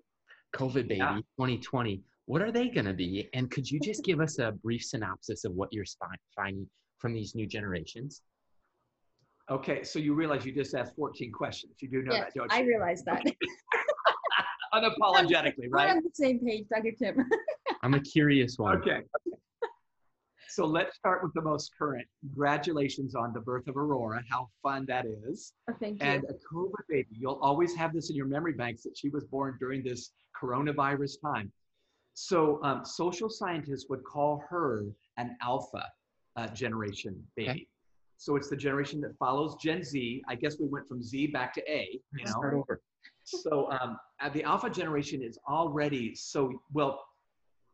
COVID 0.56 0.88
baby, 0.88 0.96
Yeah. 0.96 1.16
2020, 1.38 2.02
what 2.26 2.42
are 2.42 2.50
they 2.52 2.68
going 2.68 2.87
to 2.87 2.92
be? 2.94 3.28
And 3.34 3.50
could 3.50 3.70
you 3.70 3.78
just 3.80 4.04
give 4.04 4.20
us 4.20 4.38
a 4.38 4.52
brief 4.52 4.82
synopsis 4.82 5.44
of 5.44 5.52
what 5.54 5.68
you're 5.73 5.84
spy- 5.84 6.06
finding 6.34 6.68
from 6.99 7.12
these 7.14 7.34
new 7.34 7.46
generations? 7.46 8.23
Okay, 9.50 9.82
so 9.82 9.99
you 9.99 10.14
realize 10.14 10.46
you 10.46 10.52
just 10.54 10.75
asked 10.75 10.94
14 10.96 11.30
questions. 11.30 11.75
You 11.80 11.88
do 11.90 12.02
know 12.02 12.14
Yes, 12.14 12.32
that, 12.34 12.38
don't 12.38 12.52
I 12.52 12.61
you? 12.62 12.66
realize 12.68 13.02
that. 13.04 13.23
Unapologetically, 14.75 15.34
right? 15.34 15.54
We're 15.70 15.76
right? 15.76 15.90
on 15.90 16.02
the 16.02 16.11
same 16.14 16.40
page, 16.40 16.64
Dr. 16.70 16.92
Tim. 16.99 17.16
I'm 17.85 17.93
a 17.93 18.00
curious 18.00 18.59
one. 18.59 18.79
Okay. 18.79 19.00
So 20.49 20.64
let's 20.64 20.97
start 20.97 21.23
with 21.23 21.35
the 21.35 21.43
most 21.43 21.73
current. 21.79 22.07
Congratulations 22.21 23.14
on 23.14 23.35
the 23.35 23.41
birth 23.41 23.67
of 23.69 23.76
Aurora. 23.76 24.23
How 24.31 24.49
fun 24.62 24.87
that 24.87 25.05
is. 25.05 25.53
Oh, 25.69 25.75
Thank 25.79 26.00
you. 26.00 26.09
And 26.09 26.25
a 26.25 26.55
COVID 26.55 26.87
baby. 26.88 27.09
You'll 27.11 27.41
always 27.43 27.75
have 27.75 27.93
this 27.93 28.09
in 28.09 28.17
your 28.17 28.26
memory 28.26 28.55
banks 28.55 28.85
that 28.85 28.97
she 28.97 29.11
was 29.11 29.25
born 29.25 29.57
during 29.61 29.83
this 29.85 30.12
coronavirus 30.41 31.21
time. 31.21 31.53
So 32.14 32.59
um, 32.62 32.87
social 32.87 33.29
scientists 33.29 33.87
would 33.91 34.03
call 34.05 34.43
her 34.49 34.85
an 35.19 35.37
alpha 35.43 35.85
uh, 36.37 36.47
generation 36.49 37.23
baby. 37.37 37.50
Okay. 37.50 37.67
So 38.17 38.37
it's 38.37 38.49
the 38.49 38.57
generation 38.57 39.00
that 39.03 39.19
follows 39.19 39.57
Gen 39.61 39.83
Z. 39.83 40.23
I 40.26 40.37
guess 40.37 40.59
we 40.59 40.69
went 40.69 40.88
from 40.88 41.03
Z 41.03 41.26
back 41.26 41.53
to 41.55 41.71
A. 41.71 42.00
You 42.17 42.25
know, 42.25 42.31
Start 42.31 42.55
over. 42.55 42.81
so 43.25 43.71
um, 43.73 43.99
uh, 44.23 44.31
the 44.31 44.43
alpha 44.45 44.71
generation 44.71 45.21
is 45.21 45.38
already 45.49 46.14
so 46.14 46.53
well 46.73 47.00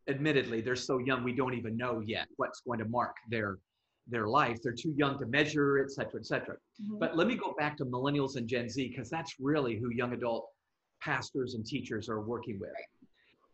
admittedly 0.09 0.61
they're 0.61 0.77
so 0.77 0.99
young 0.99 1.23
we 1.23 1.33
don't 1.33 1.55
even 1.55 1.77
know 1.77 2.01
yet 2.01 2.27
what's 2.37 2.61
going 2.61 2.79
to 2.79 2.85
mark 2.87 3.17
their 3.29 3.59
their 4.07 4.27
life. 4.27 4.59
They're 4.63 4.73
too 4.73 4.93
young 4.97 5.19
to 5.19 5.27
measure 5.27 5.79
et 5.79 5.91
cetera 5.91 6.19
et 6.21 6.27
cetera. 6.27 6.57
Mhm. 6.83 6.99
but 6.99 7.17
let 7.17 7.27
me 7.27 7.37
go 7.37 7.55
back 7.59 7.77
to 7.77 7.85
millennials 7.85 8.37
and 8.37 8.49
gen 8.49 8.69
z 8.69 8.89
because 8.89 9.09
that's 9.11 9.35
really 9.39 9.77
who 9.77 9.91
young 9.91 10.13
adult 10.13 10.49
pastors 11.01 11.55
and 11.55 11.65
teachers 11.65 12.09
are 12.09 12.21
working 12.23 12.59
with. 12.59 12.73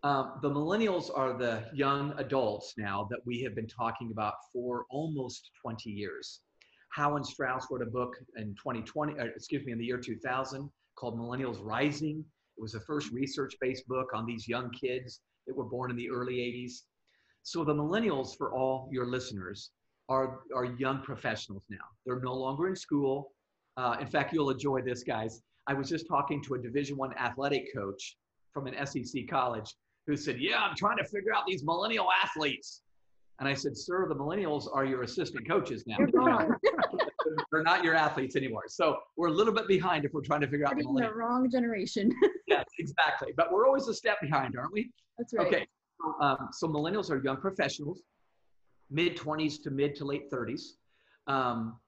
Um, 0.02 0.38
the 0.42 0.50
millennials 0.50 1.10
are 1.16 1.32
the 1.36 1.68
young 1.74 2.12
adults 2.18 2.74
now 2.76 3.06
that 3.10 3.20
we 3.24 3.42
have 3.42 3.54
been 3.54 3.66
talking 3.66 4.10
about 4.12 4.34
for 4.52 4.86
almost 4.90 5.50
20 5.62 5.90
years. 5.90 6.42
Howe 6.90 7.20
Strauss 7.22 7.66
wrote 7.70 7.82
a 7.82 7.90
book 7.90 8.16
in 8.36 8.54
2020, 8.54 9.18
uh, 9.18 9.24
excuse 9.24 9.64
me, 9.64 9.72
in 9.72 9.78
the 9.78 9.84
year 9.84 9.98
2000 9.98 10.70
called 10.96 11.18
Millennials 11.18 11.62
Rising. 11.62 12.24
It 12.56 12.60
was 12.62 12.72
the 12.72 12.80
first 12.80 13.10
research 13.10 13.54
based 13.60 13.86
book 13.86 14.08
on 14.14 14.26
these 14.26 14.48
young 14.48 14.70
kids 14.70 15.20
that 15.46 15.56
were 15.56 15.64
born 15.64 15.90
in 15.90 15.96
the 15.96 16.10
early 16.10 16.36
80s. 16.36 16.82
So 17.42 17.64
the 17.64 17.74
millennials, 17.74 18.36
for 18.36 18.52
all 18.52 18.88
your 18.90 19.06
listeners, 19.06 19.70
are, 20.08 20.40
are 20.54 20.64
young 20.64 21.02
professionals 21.02 21.64
now. 21.68 21.84
They're 22.04 22.20
no 22.20 22.34
longer 22.34 22.68
in 22.68 22.76
school. 22.76 23.32
Uh, 23.76 23.96
in 24.00 24.06
fact, 24.06 24.32
you'll 24.32 24.50
enjoy 24.50 24.82
this, 24.82 25.02
guys. 25.02 25.42
I 25.66 25.74
was 25.74 25.88
just 25.88 26.06
talking 26.08 26.42
to 26.44 26.54
a 26.54 26.58
Division 26.58 26.96
One 26.96 27.12
athletic 27.18 27.74
coach 27.74 28.16
from 28.52 28.66
an 28.66 28.86
SEC 28.86 29.28
college 29.28 29.74
who 30.06 30.16
said, 30.16 30.40
"Yeah, 30.40 30.62
I'm 30.62 30.76
trying 30.76 30.96
to 30.98 31.04
figure 31.04 31.34
out 31.34 31.44
these 31.46 31.64
millennial 31.64 32.08
athletes." 32.22 32.82
And 33.38 33.48
I 33.48 33.54
said, 33.54 33.76
"Sir, 33.76 34.06
the 34.08 34.14
millennials 34.14 34.66
are 34.72 34.84
your 34.84 35.02
assistant 35.02 35.46
coaches 35.46 35.84
now. 35.86 35.98
They're 37.52 37.62
not 37.62 37.84
your 37.84 37.94
athletes 37.94 38.36
anymore. 38.36 38.64
So 38.68 38.98
we're 39.16 39.28
a 39.28 39.32
little 39.32 39.52
bit 39.52 39.68
behind 39.68 40.04
if 40.04 40.12
we're 40.12 40.22
trying 40.22 40.40
to 40.40 40.48
figure 40.48 40.66
out 40.66 40.76
the 40.76 40.84
the 40.84 41.14
wrong 41.14 41.50
generation. 41.50 42.10
yes, 42.46 42.64
exactly. 42.78 43.32
But 43.36 43.52
we're 43.52 43.66
always 43.66 43.88
a 43.88 43.94
step 43.94 44.18
behind, 44.20 44.56
aren't 44.56 44.72
we? 44.72 44.90
That's 45.18 45.34
right. 45.34 45.46
Okay. 45.46 45.66
Um, 46.20 46.48
so 46.52 46.68
millennials 46.68 47.10
are 47.10 47.22
young 47.22 47.38
professionals, 47.38 48.02
mid 48.90 49.16
20s 49.16 49.62
to 49.64 49.70
mid 49.70 49.94
to 49.96 50.04
late 50.04 50.30
30s. 50.30 50.62
Um, 51.26 51.78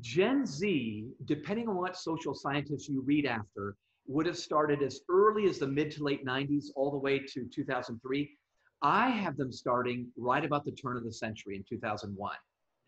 Gen 0.00 0.44
Z, 0.44 1.08
depending 1.24 1.68
on 1.68 1.76
what 1.76 1.96
social 1.96 2.34
scientists 2.34 2.88
you 2.88 3.02
read 3.02 3.26
after, 3.26 3.76
would 4.06 4.26
have 4.26 4.36
started 4.36 4.82
as 4.82 5.00
early 5.08 5.46
as 5.46 5.58
the 5.58 5.66
mid 5.66 5.90
to 5.92 6.02
late 6.02 6.26
90s 6.26 6.66
all 6.76 6.90
the 6.90 6.98
way 6.98 7.18
to 7.18 7.46
2003. 7.46 8.36
I 8.84 9.08
have 9.08 9.38
them 9.38 9.50
starting 9.50 10.12
right 10.14 10.44
about 10.44 10.66
the 10.66 10.70
turn 10.72 10.98
of 10.98 11.04
the 11.04 11.12
century 11.12 11.56
in 11.56 11.64
2001. 11.64 12.36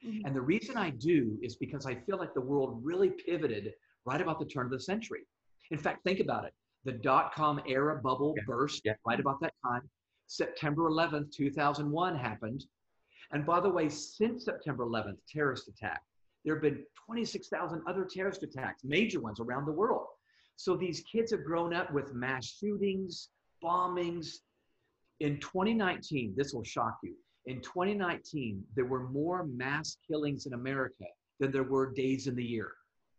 Mhm. 0.04 0.22
And 0.26 0.36
the 0.36 0.42
reason 0.42 0.76
I 0.76 0.90
do 0.90 1.38
is 1.40 1.56
because 1.56 1.86
I 1.86 1.94
feel 1.94 2.18
like 2.18 2.34
the 2.34 2.40
world 2.40 2.84
really 2.84 3.10
pivoted 3.10 3.74
right 4.04 4.20
about 4.20 4.38
the 4.38 4.44
turn 4.44 4.66
of 4.66 4.72
the 4.72 4.78
century. 4.78 5.26
In 5.70 5.78
fact, 5.78 6.04
think 6.04 6.20
about 6.20 6.44
it. 6.44 6.54
The 6.84 6.92
dot 6.92 7.32
com 7.34 7.60
era 7.66 7.96
bubble 8.00 8.34
Yeah. 8.36 8.44
burst 8.46 8.84
Yeah. 8.84 8.94
right 9.06 9.18
about 9.18 9.40
that 9.40 9.54
time. 9.64 9.88
September 10.26 10.86
11th, 10.88 11.30
2001 11.30 12.14
happened. 12.14 12.66
And 13.30 13.46
by 13.46 13.58
the 13.60 13.70
way, 13.70 13.88
since 13.88 14.44
September 14.44 14.84
11th, 14.84 15.24
terrorist 15.26 15.66
attack, 15.66 16.04
there 16.44 16.54
have 16.54 16.62
been 16.62 16.86
26,000 17.06 17.82
other 17.86 18.04
terrorist 18.04 18.42
attacks, 18.42 18.84
major 18.84 19.20
ones 19.20 19.40
around 19.40 19.64
the 19.64 19.72
world. 19.72 20.08
So 20.56 20.76
these 20.76 21.00
kids 21.00 21.30
have 21.30 21.42
grown 21.44 21.72
up 21.72 21.90
with 21.92 22.12
mass 22.12 22.44
shootings, 22.44 23.30
bombings. 23.62 24.42
In 25.20 25.40
2019, 25.40 26.34
this 26.36 26.52
will 26.52 26.64
shock 26.64 26.98
you. 27.02 27.14
In 27.46 27.60
2019, 27.60 28.62
there 28.74 28.84
were 28.84 29.08
more 29.08 29.46
mass 29.46 29.96
killings 30.06 30.46
in 30.46 30.52
America 30.52 31.04
than 31.40 31.52
there 31.52 31.62
were 31.62 31.92
days 31.92 32.26
in 32.26 32.34
the 32.34 32.44
year. 32.44 32.72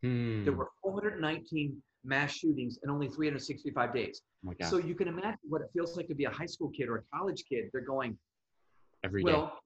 Hmm. 0.04 0.44
There 0.44 0.54
were 0.54 0.70
419 0.84 1.82
mass 2.04 2.34
shootings 2.34 2.78
in 2.84 2.90
only 2.90 3.08
365 3.08 3.94
days. 3.94 4.22
oh 4.48 4.54
So 4.66 4.78
you 4.78 4.96
can 4.96 5.08
imagine 5.08 5.40
what 5.48 5.62
it 5.62 5.68
feels 5.74 5.98
like 5.98 6.08
to 6.08 6.16
be 6.16 6.26
a 6.26 6.30
high 6.30 6.46
school 6.46 6.70
kid 6.70 6.88
or 6.88 6.98
a 6.98 7.18
college 7.18 7.44
kid. 7.50 7.66
They're 7.72 7.82
going, 7.82 8.18
Every 9.04 9.24
day. 9.24 9.32
well, 9.32 9.60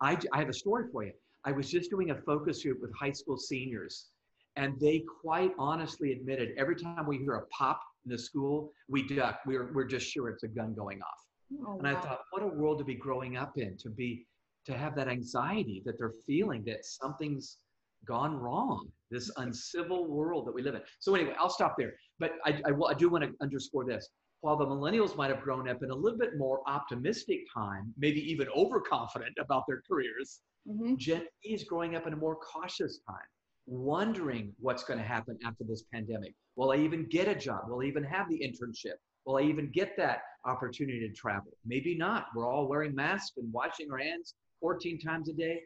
I 0.00 0.18
have 0.34 0.48
a 0.48 0.52
story 0.52 0.86
for 0.92 1.04
you. 1.04 1.12
I 1.44 1.52
was 1.52 1.70
just 1.70 1.90
doing 1.90 2.10
a 2.10 2.14
focus 2.14 2.62
group 2.62 2.80
with 2.80 2.94
high 2.94 3.12
school 3.12 3.38
seniors, 3.38 4.10
and 4.56 4.78
they 4.80 5.04
quite 5.22 5.52
honestly 5.58 6.12
admitted 6.12 6.50
every 6.56 6.76
time 6.76 7.06
we 7.06 7.18
hear 7.18 7.34
a 7.34 7.46
pop 7.46 7.80
in 8.04 8.10
the 8.12 8.18
school, 8.18 8.72
we 8.88 9.02
duck. 9.06 9.40
We're, 9.46 9.72
we're 9.72 9.84
just 9.84 10.06
sure 10.06 10.28
it's 10.28 10.42
a 10.42 10.48
gun 10.48 10.74
going 10.74 11.00
off. 11.00 11.27
Oh, 11.66 11.78
And 11.78 11.88
I 11.88 11.94
wow. 11.94 12.00
thought, 12.00 12.20
what 12.30 12.42
a 12.42 12.46
world 12.46 12.78
to 12.78 12.84
be 12.84 12.94
growing 12.94 13.36
up 13.36 13.56
in, 13.56 13.76
to 13.78 13.90
be, 13.90 14.26
to 14.66 14.76
have 14.76 14.94
that 14.96 15.08
anxiety 15.08 15.82
that 15.86 15.96
they're 15.98 16.14
feeling 16.26 16.62
that 16.64 16.84
something's 16.84 17.58
gone 18.06 18.36
wrong, 18.36 18.88
this 19.10 19.30
uncivil 19.38 20.06
world 20.06 20.46
that 20.46 20.52
we 20.54 20.62
live 20.62 20.74
in. 20.74 20.82
So 21.00 21.14
anyway, 21.14 21.34
I'll 21.38 21.50
stop 21.50 21.74
there. 21.78 21.94
But 22.18 22.32
I, 22.44 22.60
I, 22.66 22.70
will- 22.72 22.88
I 22.88 22.94
do 22.94 23.08
want 23.08 23.24
to 23.24 23.30
underscore 23.40 23.84
this. 23.86 24.08
While 24.40 24.56
the 24.56 24.66
millennials 24.66 25.16
might 25.16 25.30
have 25.30 25.40
grown 25.42 25.68
up 25.68 25.82
in 25.82 25.90
a 25.90 25.94
little 25.94 26.18
bit 26.18 26.36
more 26.36 26.60
optimistic 26.68 27.40
time, 27.52 27.92
maybe 27.98 28.20
even 28.30 28.46
overconfident 28.54 29.36
about 29.40 29.64
their 29.68 29.82
careers, 29.88 30.40
Mhm. 30.68 30.98
Gen 30.98 31.22
Z 31.22 31.28
is 31.54 31.64
growing 31.64 31.96
up 31.96 32.06
in 32.06 32.12
a 32.12 32.16
more 32.16 32.36
cautious 32.36 33.00
time, 33.08 33.26
wondering 33.66 34.52
what's 34.58 34.84
going 34.84 34.98
to 34.98 35.04
happen 35.04 35.38
after 35.44 35.64
this 35.64 35.84
pandemic. 35.92 36.34
Will 36.56 36.72
I 36.72 36.76
even 36.76 37.06
get 37.08 37.26
a 37.26 37.34
job? 37.34 37.62
Will 37.68 37.80
I 37.80 37.84
even 37.86 38.04
have 38.04 38.28
the 38.28 38.38
internship? 38.40 38.96
Will 39.28 39.36
I 39.36 39.42
even 39.42 39.70
get 39.72 39.94
that 39.98 40.20
opportunity 40.46 41.00
to 41.06 41.12
travel? 41.12 41.52
Maybe 41.66 41.94
not. 41.94 42.28
We're 42.34 42.50
all 42.50 42.66
wearing 42.66 42.94
masks 42.94 43.36
and 43.36 43.52
washing 43.52 43.92
our 43.92 43.98
hands 43.98 44.32
14 44.62 44.98
times 44.98 45.28
a 45.28 45.34
day. 45.34 45.60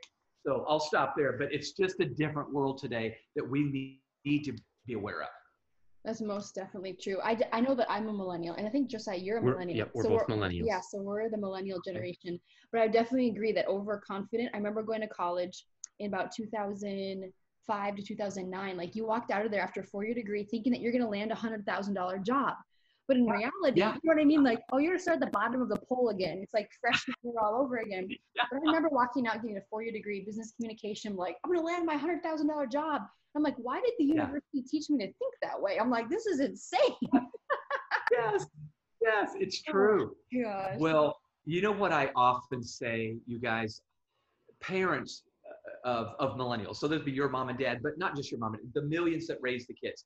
So 0.44 0.64
I'll 0.68 0.80
stop 0.80 1.14
there. 1.16 1.38
But 1.38 1.52
it's 1.52 1.70
just 1.70 2.00
a 2.00 2.04
different 2.04 2.52
world 2.52 2.78
today 2.78 3.16
that 3.36 3.48
we 3.48 3.62
need- 3.62 4.00
need 4.24 4.42
to 4.46 4.56
be 4.84 4.94
aware 4.94 5.22
of. 5.22 5.28
That's 6.04 6.20
most 6.20 6.56
definitely 6.56 6.94
true. 6.94 7.20
I, 7.22 7.36
d- 7.36 7.44
I 7.52 7.60
know 7.60 7.76
that 7.76 7.88
I'm 7.88 8.08
a 8.08 8.12
millennial, 8.12 8.56
and 8.56 8.66
I 8.66 8.70
think 8.70 8.90
Josiah, 8.90 9.16
you're 9.16 9.38
a 9.38 9.40
We're- 9.40 9.52
millennial. 9.52 9.78
yep, 9.78 9.92
we're 9.94 10.02
So 10.02 10.08
both 10.08 10.26
millennials. 10.26 10.66
Yeah, 10.66 10.80
so 10.80 11.00
we're 11.00 11.28
the 11.30 11.36
millennial 11.38 11.80
generation. 11.82 12.40
But 12.72 12.80
I 12.80 12.88
definitely 12.88 13.28
agree 13.28 13.52
that 13.52 13.68
overconfident. 13.68 14.50
I 14.52 14.56
remember 14.56 14.82
going 14.82 15.02
to 15.02 15.06
college 15.06 15.64
in 16.00 16.08
about 16.12 16.32
2005 16.32 17.94
to 17.96 18.02
2009. 18.02 18.76
Like 18.76 18.96
you 18.96 19.06
walked 19.06 19.30
out 19.30 19.44
of 19.46 19.52
there 19.52 19.62
after 19.62 19.82
a 19.82 19.86
four-year 19.86 20.14
degree 20.14 20.42
thinking 20.42 20.72
that 20.72 20.80
you're 20.80 20.90
going 20.90 21.04
to 21.04 21.08
land 21.08 21.30
a 21.30 21.36
hundred 21.36 21.64
thousand 21.64 21.94
dollar 21.94 22.18
job, 22.18 22.56
but 23.12 23.18
in 23.18 23.26
reality, 23.26 23.78
Yeah. 23.80 23.94
you 23.94 24.00
know 24.04 24.14
what 24.14 24.18
I 24.18 24.24
mean? 24.24 24.42
Like, 24.42 24.60
oh, 24.72 24.78
you're 24.78 24.98
start 24.98 25.16
at 25.16 25.20
the 25.20 25.30
bottom 25.32 25.60
of 25.60 25.68
the 25.68 25.76
pole 25.86 26.08
again. 26.08 26.38
It's 26.42 26.54
like 26.54 26.70
freshman 26.80 27.14
year 27.22 27.34
all 27.42 27.60
over 27.60 27.76
again. 27.78 28.08
Yeah. 28.34 28.44
But 28.50 28.56
I 28.56 28.60
remember 28.60 28.88
walking 28.90 29.26
out 29.26 29.42
getting 29.42 29.58
a 29.58 29.60
four-year 29.68 29.92
degree, 29.92 30.24
business 30.24 30.52
communication. 30.56 31.14
Like, 31.14 31.36
I'm 31.44 31.50
going 31.50 31.60
to 31.60 31.66
land 31.66 31.84
my 31.84 31.96
hundred 31.96 32.22
thousand 32.22 32.48
dollar 32.48 32.66
job. 32.66 33.02
I'm 33.36 33.42
like, 33.42 33.56
why 33.58 33.80
did 33.82 33.92
the 33.98 34.04
university 34.04 34.62
teach 34.70 34.88
me 34.88 34.98
to 34.98 35.04
think 35.12 35.34
that 35.42 35.60
way? 35.60 35.78
I'm 35.78 35.90
like, 35.90 36.08
this 36.08 36.26
is 36.26 36.40
insane. 36.40 36.80
Yes, 38.10 38.46
yes, 39.00 39.30
it's 39.40 39.62
true. 39.72 40.14
Gosh. 40.44 40.74
Well, 40.78 41.18
you 41.46 41.62
know 41.62 41.72
what 41.72 41.92
I 41.92 42.10
often 42.14 42.62
say, 42.62 43.16
you 43.26 43.38
guys, 43.38 43.80
parents 44.60 45.22
uh, 45.84 45.88
of, 45.88 46.08
of 46.18 46.36
millennials, 46.38 46.76
so 46.76 46.88
there'd 46.88 47.06
be 47.06 47.12
your 47.12 47.30
mom 47.30 47.48
and 47.48 47.58
dad, 47.58 47.78
but 47.82 47.96
not 47.96 48.14
just 48.16 48.30
your 48.30 48.38
mom 48.38 48.52
and 48.54 48.62
the 48.74 48.82
millions 48.82 49.26
that 49.28 49.38
raise 49.40 49.66
the 49.66 49.72
kids. 49.74 50.04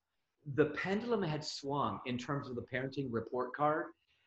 The 0.54 0.66
pendulum 0.66 1.22
had 1.22 1.44
swung 1.44 2.00
in 2.06 2.16
terms 2.16 2.48
of 2.48 2.54
the 2.54 2.62
parenting 2.72 3.08
report 3.10 3.52
card, 3.54 3.86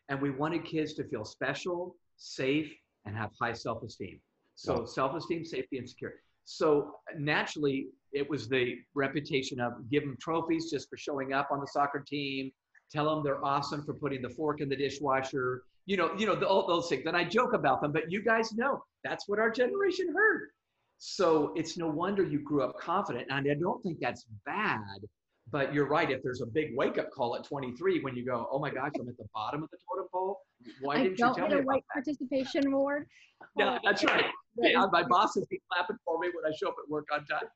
and 0.09 0.21
we 0.21 0.31
wanted 0.31 0.65
kids 0.65 0.93
to 0.95 1.03
feel 1.05 1.23
special, 1.23 1.95
safe, 2.17 2.73
and 3.05 3.15
have 3.15 3.31
high 3.39 3.53
self 3.53 3.83
esteem. 3.83 4.19
So, 4.55 4.79
Wow. 4.79 4.85
self 4.85 5.15
esteem, 5.15 5.45
safety, 5.45 5.77
and 5.77 5.89
security. 5.89 6.19
So, 6.43 6.95
naturally, 7.17 7.89
it 8.11 8.29
was 8.29 8.49
the 8.49 8.75
reputation 8.95 9.59
of 9.61 9.89
give 9.89 10.03
them 10.03 10.17
trophies 10.19 10.69
just 10.69 10.89
for 10.89 10.97
showing 10.97 11.31
up 11.31 11.49
on 11.51 11.59
the 11.61 11.67
soccer 11.67 11.99
team, 12.05 12.51
tell 12.91 13.05
them 13.13 13.23
they're 13.23 13.43
awesome 13.45 13.83
for 13.85 13.93
putting 13.93 14.21
the 14.21 14.29
fork 14.29 14.59
in 14.61 14.67
the 14.67 14.75
dishwasher, 14.75 15.63
you 15.85 15.95
know, 15.95 16.13
you 16.17 16.25
know, 16.25 16.35
the, 16.35 16.47
all 16.47 16.67
those 16.67 16.89
things. 16.89 17.05
And 17.05 17.15
I 17.15 17.23
joke 17.23 17.53
about 17.53 17.81
them, 17.81 17.91
but 17.91 18.11
you 18.11 18.21
guys 18.23 18.51
know 18.53 18.83
that's 19.03 19.27
what 19.29 19.39
our 19.39 19.49
generation 19.51 20.13
heard. 20.13 20.49
So 20.97 21.53
it's 21.55 21.77
no 21.77 21.87
wonder 21.87 22.23
you 22.23 22.39
grew 22.39 22.63
up 22.63 22.77
confident. 22.77 23.27
And 23.29 23.49
I 23.49 23.53
don't 23.53 23.81
think 23.83 23.99
that's 23.99 24.25
bad, 24.45 24.99
but 25.51 25.73
you're 25.73 25.87
right. 25.87 26.09
If 26.09 26.21
there's 26.23 26.41
a 26.41 26.45
big 26.45 26.75
wake 26.75 26.97
up 26.97 27.11
call 27.11 27.35
at 27.35 27.43
23 27.43 28.01
when 28.01 28.15
you 28.15 28.25
go, 28.25 28.47
oh 28.51 28.59
my 28.59 28.69
gosh, 28.69 28.91
I'm 28.99 29.07
at 29.07 29.17
the 29.17 29.25
bottom 29.33 29.63
of 29.63 29.69
the 29.71 29.77
totem 29.87 30.07
pole. 30.11 30.39
Why 30.81 30.95
I 30.95 30.97
didn't 31.03 31.11
you 31.11 31.17
don't 31.17 31.35
tell 31.35 31.45
get 31.47 31.51
me 31.51 31.55
a 31.55 31.59
about 31.59 31.67
white 31.67 31.83
that? 31.95 32.03
participation 32.03 32.67
award. 32.67 33.07
Yeah, 33.57 33.75
Oh, 33.75 33.79
that's 33.83 34.03
right. 34.03 34.25
that 34.57 34.71
Yeah, 34.71 34.85
my 34.91 35.03
bosses 35.03 35.45
be 35.49 35.61
clapping 35.71 35.97
for 36.05 36.19
me 36.19 36.27
when 36.33 36.51
I 36.51 36.55
show 36.55 36.67
up 36.69 36.75
at 36.83 36.89
work 36.89 37.07
on 37.13 37.25
time. 37.25 37.47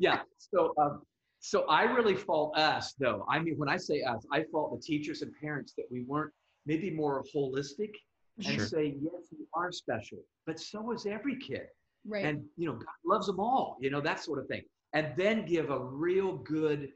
Yeah. 0.00 0.20
So, 0.38 0.72
um, 0.80 1.02
so 1.40 1.62
I 1.64 1.82
really 1.82 2.14
fault 2.14 2.56
us, 2.56 2.94
though. 2.98 3.26
I 3.28 3.40
mean, 3.40 3.54
when 3.58 3.68
I 3.68 3.76
say 3.76 4.02
us, 4.02 4.24
I 4.32 4.44
fault 4.52 4.72
the 4.74 4.80
teachers 4.80 5.22
and 5.22 5.32
parents 5.40 5.74
that 5.76 5.86
we 5.90 6.02
weren't 6.04 6.32
maybe 6.66 6.90
more 6.90 7.24
holistic 7.34 7.90
and 8.38 8.46
Sure. 8.46 8.66
say, 8.66 8.94
yes, 9.02 9.28
you 9.32 9.46
are 9.54 9.72
special, 9.72 10.18
but 10.46 10.58
so 10.60 10.92
is 10.92 11.04
every 11.06 11.36
kid. 11.38 11.66
Right. 12.06 12.24
And 12.24 12.44
you 12.56 12.66
know, 12.66 12.74
God 12.74 12.86
loves 13.04 13.26
them 13.26 13.38
all. 13.40 13.76
You 13.80 13.90
know 13.90 14.00
that 14.00 14.20
sort 14.20 14.38
of 14.38 14.46
thing. 14.46 14.62
And 14.94 15.12
then 15.16 15.44
give 15.46 15.70
a 15.70 15.78
real 15.78 16.36
good, 16.38 16.90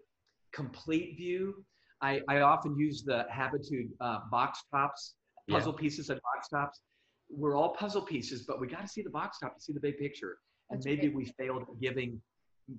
complete 0.61 1.17
view. 1.17 1.65
I, 2.03 2.21
I 2.29 2.41
often 2.41 2.77
use 2.79 3.03
the 3.05 3.27
Habitude 3.31 3.89
uh, 4.01 4.21
box 4.31 4.63
tops, 4.73 5.15
Yeah. 5.47 5.57
puzzle 5.57 5.73
pieces 5.75 6.11
and 6.11 6.19
box 6.23 6.49
tops. 6.49 6.81
We're 7.31 7.57
all 7.57 7.75
puzzle 7.75 8.03
pieces, 8.03 8.45
but 8.49 8.61
we 8.61 8.67
got 8.67 8.83
to 8.83 8.89
see 8.89 9.03
the 9.03 9.11
box 9.11 9.39
top 9.39 9.55
to 9.57 9.61
see 9.63 9.73
the 9.73 9.81
big 9.81 9.99
picture. 9.99 10.39
And 10.71 10.79
That's 10.79 10.87
maybe 10.87 11.09
right. 11.09 11.17
we 11.17 11.25
failed 11.39 11.65
giving 11.81 12.21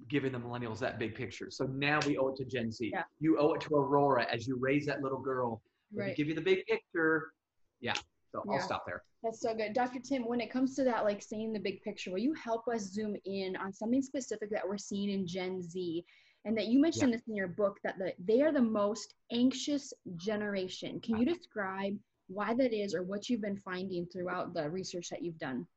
giving 0.10 0.34
the 0.34 0.40
millennials 0.40 0.80
that 0.80 1.00
big 1.00 1.16
picture. 1.16 1.50
So 1.50 1.64
now 1.66 2.00
we 2.06 2.18
owe 2.18 2.28
it 2.30 2.36
to 2.38 2.46
Gen 2.46 2.70
Z. 2.74 2.90
Yeah. 2.92 3.04
You 3.20 3.40
owe 3.40 3.54
it 3.54 3.62
to 3.62 3.76
Aurora 3.76 4.28
as 4.30 4.46
you 4.46 4.58
raise 4.60 4.86
that 4.88 5.02
little 5.02 5.22
girl. 5.22 5.62
Right. 5.94 6.14
give 6.18 6.28
you 6.28 6.36
the 6.36 6.42
big 6.42 6.66
picture. 6.66 7.32
Yeah. 7.80 7.94
So 8.34 8.44
I'll 8.52 8.60
stop 8.60 8.84
there. 8.86 9.04
That's 9.24 9.40
so 9.40 9.56
good. 9.56 9.72
Dr. 9.74 10.00
Tim, 10.00 10.28
when 10.28 10.42
it 10.42 10.52
comes 10.52 10.76
to 10.76 10.84
that, 10.84 11.06
like 11.06 11.22
seeing 11.24 11.54
the 11.54 11.60
big 11.60 11.82
picture, 11.84 12.12
will 12.12 12.18
you 12.20 12.34
help 12.34 12.68
us 12.68 12.82
zoom 12.92 13.16
in 13.24 13.56
on 13.56 13.72
something 13.72 14.02
specific 14.02 14.50
that 14.52 14.68
we're 14.68 14.78
seeing 14.78 15.10
in 15.10 15.26
Gen 15.26 15.62
Z? 15.62 16.04
And 16.46 16.58
that 16.58 16.68
you 16.68 16.80
mentioned 16.80 17.14
this 17.14 17.28
in 17.28 17.36
your 17.36 17.48
book 17.48 17.78
that 17.84 17.98
the, 17.98 18.14
they 18.20 18.42
are 18.42 18.54
the 18.54 18.62
most 18.62 19.16
anxious 19.32 19.94
generation. 20.16 21.02
Can 21.02 21.18
you 21.18 21.26
describe 21.26 21.98
why 22.28 22.54
that 22.54 22.74
is 22.74 22.94
or 22.94 23.04
what 23.04 23.30
you've 23.30 23.42
been 23.42 23.58
finding 23.58 24.06
throughout 24.06 24.54
the 24.54 24.70
research 24.70 25.10
that 25.10 25.22
you've 25.22 25.40
done? 25.40 25.68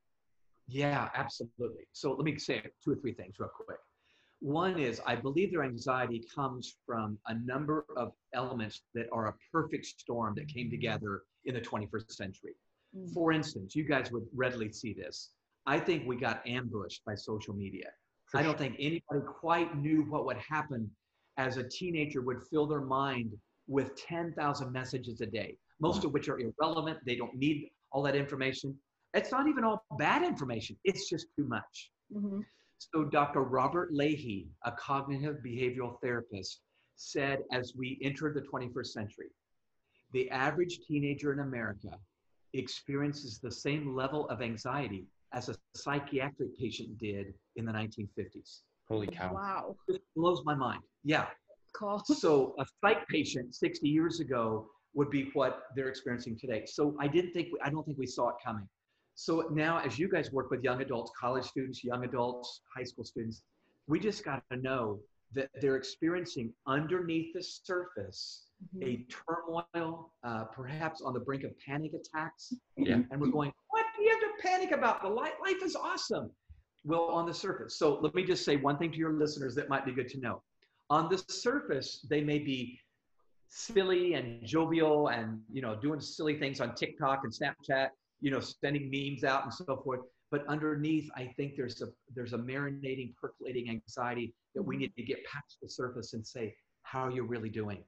Yeah, 0.67 1.09
absolutely. 1.13 1.87
So 1.91 2.13
let 2.13 2.23
me 2.23 2.37
say 2.37 2.61
two 2.83 2.91
or 2.91 2.95
three 2.95 3.13
things 3.13 3.35
real 3.39 3.49
quick. 3.49 3.79
One 4.39 4.79
is 4.79 5.01
I 5.05 5.15
believe 5.15 5.51
their 5.51 5.63
anxiety 5.63 6.25
comes 6.33 6.75
from 6.85 7.17
a 7.27 7.35
number 7.35 7.85
of 7.95 8.13
elements 8.33 8.81
that 8.95 9.07
are 9.11 9.27
a 9.27 9.35
perfect 9.51 9.85
storm 9.85 10.33
that 10.35 10.47
came 10.47 10.69
together 10.71 11.23
in 11.45 11.53
the 11.53 11.61
21st 11.61 12.11
century. 12.11 12.53
Mm. 12.97 13.13
For 13.13 13.31
instance, 13.31 13.75
you 13.75 13.83
guys 13.83 14.11
would 14.11 14.25
readily 14.33 14.71
see 14.71 14.93
this. 14.93 15.31
I 15.67 15.79
think 15.79 16.07
we 16.07 16.15
got 16.15 16.45
ambushed 16.47 17.05
by 17.05 17.15
social 17.15 17.53
media. 17.53 17.89
For 18.31 18.39
I 18.39 18.43
don't 18.43 18.57
think 18.57 18.75
anybody 18.79 19.21
quite 19.27 19.77
knew 19.77 20.03
what 20.03 20.25
would 20.25 20.37
happen 20.37 20.89
as 21.35 21.57
a 21.57 21.67
teenager 21.67 22.21
would 22.21 22.41
fill 22.49 22.65
their 22.65 22.81
mind 22.81 23.37
with 23.67 23.95
10,000 23.95 24.71
messages 24.71 25.19
a 25.19 25.25
day, 25.25 25.57
most 25.81 26.05
of 26.05 26.13
which 26.13 26.29
are 26.29 26.39
irrelevant. 26.39 26.99
They 27.05 27.15
don't 27.15 27.35
need 27.35 27.69
all 27.91 28.01
that 28.03 28.15
information. 28.15 28.79
It's 29.13 29.31
not 29.31 29.49
even 29.49 29.65
all 29.65 29.85
bad 29.99 30.23
information, 30.23 30.77
it's 30.85 31.09
just 31.09 31.27
too 31.35 31.45
much. 31.45 31.91
Mhm. 32.13 32.45
So, 32.77 33.03
Dr. 33.03 33.41
Robert 33.43 33.93
Leahy, 33.93 34.49
a 34.63 34.71
cognitive 34.71 35.43
behavioral 35.43 35.99
therapist, 35.99 36.61
said 36.95 37.43
as 37.51 37.75
we 37.75 37.99
enter 38.01 38.31
the 38.31 38.41
21st 38.41 38.93
century, 38.93 39.29
the 40.13 40.29
average 40.29 40.79
teenager 40.87 41.33
in 41.33 41.39
America 41.39 41.99
experiences 42.53 43.39
the 43.39 43.51
same 43.51 43.93
level 43.93 44.27
of 44.29 44.41
anxiety 44.41 45.05
as 45.33 45.49
a 45.49 45.55
psychiatric 45.75 46.57
patient 46.57 46.97
did 46.97 47.33
in 47.55 47.65
the 47.65 47.71
1950s. 47.71 48.61
Holy 48.87 49.07
cow. 49.07 49.33
Wow. 49.33 49.75
It 49.87 50.01
blows 50.15 50.41
my 50.45 50.55
mind. 50.55 50.81
Yeah. 51.03 51.27
Cool. 51.73 51.99
So, 51.99 52.53
a 52.59 52.65
psych 52.81 53.07
patient 53.07 53.55
60 53.55 53.87
years 53.87 54.19
ago 54.19 54.67
would 54.93 55.09
be 55.09 55.29
what 55.33 55.63
they're 55.75 55.87
experiencing 55.87 56.37
today. 56.37 56.65
So, 56.65 56.95
I 56.99 57.07
didn't 57.07 57.31
think, 57.31 57.47
I 57.63 57.69
don't 57.69 57.85
think 57.85 57.97
we 57.97 58.07
saw 58.07 58.29
it 58.29 58.35
coming. 58.43 58.67
So 59.15 59.47
now, 59.51 59.79
as 59.79 59.99
you 59.99 60.09
guys 60.09 60.31
work 60.31 60.49
with 60.51 60.63
young 60.63 60.81
adults, 60.81 61.11
college 61.19 61.45
students, 61.45 61.83
young 61.83 62.03
adults, 62.03 62.61
high 62.75 62.83
school 62.83 63.03
students, 63.05 63.43
we 63.87 63.99
just 63.99 64.23
got 64.25 64.43
to 64.51 64.57
know 64.57 64.99
that 65.33 65.49
they're 65.61 65.75
experiencing 65.77 66.53
underneath 66.67 67.33
the 67.33 67.41
surface 67.43 68.47
Mhm. 68.75 68.83
a 68.83 69.07
turmoil, 69.73 70.13
uh, 70.23 70.45
perhaps 70.45 71.01
on 71.01 71.13
the 71.13 71.19
brink 71.19 71.43
of 71.43 71.57
panic 71.59 71.93
attacks. 71.93 72.53
Yeah. 72.77 73.01
And 73.09 73.19
we're 73.19 73.31
going, 73.31 73.51
what 73.69 73.80
do 73.80 73.80
you 74.01 74.09
have 74.09 74.19
to 74.19 74.41
panic 74.41 74.71
about? 74.71 75.01
The 75.01 75.09
life, 75.09 75.33
life 75.43 75.63
is 75.63 75.75
awesome. 75.75 76.31
Well, 76.83 77.05
on 77.05 77.25
the 77.25 77.33
surface. 77.33 77.77
So 77.77 77.99
let 78.01 78.15
me 78.15 78.23
just 78.23 78.43
say 78.43 78.55
one 78.55 78.77
thing 78.77 78.91
to 78.91 78.97
your 78.97 79.13
listeners 79.13 79.53
that 79.55 79.69
might 79.69 79.85
be 79.85 79.91
good 79.91 80.09
to 80.09 80.19
know. 80.19 80.41
On 80.89 81.09
the 81.09 81.23
surface, 81.29 82.05
they 82.09 82.21
may 82.21 82.39
be 82.39 82.79
silly 83.49 84.13
and 84.13 84.45
jovial 84.45 85.09
and 85.09 85.41
you 85.51 85.61
know 85.61 85.75
doing 85.75 85.99
silly 85.99 86.39
things 86.39 86.61
on 86.61 86.73
TikTok 86.73 87.21
and 87.23 87.31
Snapchat, 87.31 87.89
you 88.21 88.31
know, 88.31 88.39
sending 88.39 88.89
memes 88.89 89.23
out 89.23 89.43
and 89.43 89.53
so 89.53 89.81
forth. 89.83 90.01
But 90.31 90.47
underneath, 90.47 91.09
I 91.15 91.25
think 91.37 91.55
there's 91.55 91.81
a 91.81 91.87
there's 92.15 92.33
a 92.33 92.37
marinating, 92.37 93.15
percolating 93.15 93.69
anxiety 93.69 94.33
that 94.55 94.63
we 94.63 94.75
mm-hmm. 94.75 94.81
need 94.81 94.95
to 94.95 95.03
get 95.03 95.23
past 95.25 95.57
the 95.61 95.69
surface 95.69 96.13
and 96.13 96.25
say, 96.25 96.55
how 96.83 97.05
are 97.05 97.11
you 97.11 97.23
really 97.23 97.49
doing? 97.49 97.83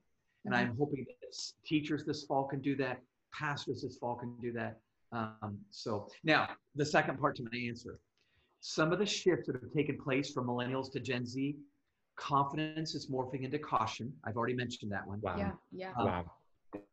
And 0.45 0.53
mm-hmm. 0.53 0.71
I'm 0.71 0.77
hoping 0.77 1.05
that 1.07 1.37
teachers 1.65 2.03
this 2.05 2.23
fall 2.25 2.45
can 2.45 2.61
do 2.61 2.75
that, 2.77 3.01
pastors 3.33 3.81
this 3.81 3.97
fall 3.97 4.15
can 4.15 4.35
do 4.41 4.51
that. 4.53 4.79
Um, 5.13 5.59
so 5.69 6.07
now 6.23 6.49
the 6.75 6.85
second 6.85 7.19
part 7.19 7.35
to 7.37 7.43
my 7.43 7.57
answer, 7.67 7.99
some 8.61 8.91
of 8.91 8.99
the 8.99 9.05
shifts 9.05 9.47
that 9.47 9.55
have 9.55 9.71
taken 9.75 9.97
place 10.01 10.31
from 10.31 10.47
millennials 10.47 10.91
to 10.93 10.99
Gen 10.99 11.25
Z, 11.25 11.55
confidence 12.17 12.95
is 12.95 13.09
morphing 13.09 13.43
into 13.43 13.59
caution. 13.59 14.11
I've 14.25 14.37
already 14.37 14.55
mentioned 14.55 14.91
that 14.91 15.05
one. 15.05 15.19
Wow. 15.21 15.35
Yeah. 15.37 15.51
Yeah. 15.71 15.91
Um, 15.99 16.05
Wow. 16.05 16.31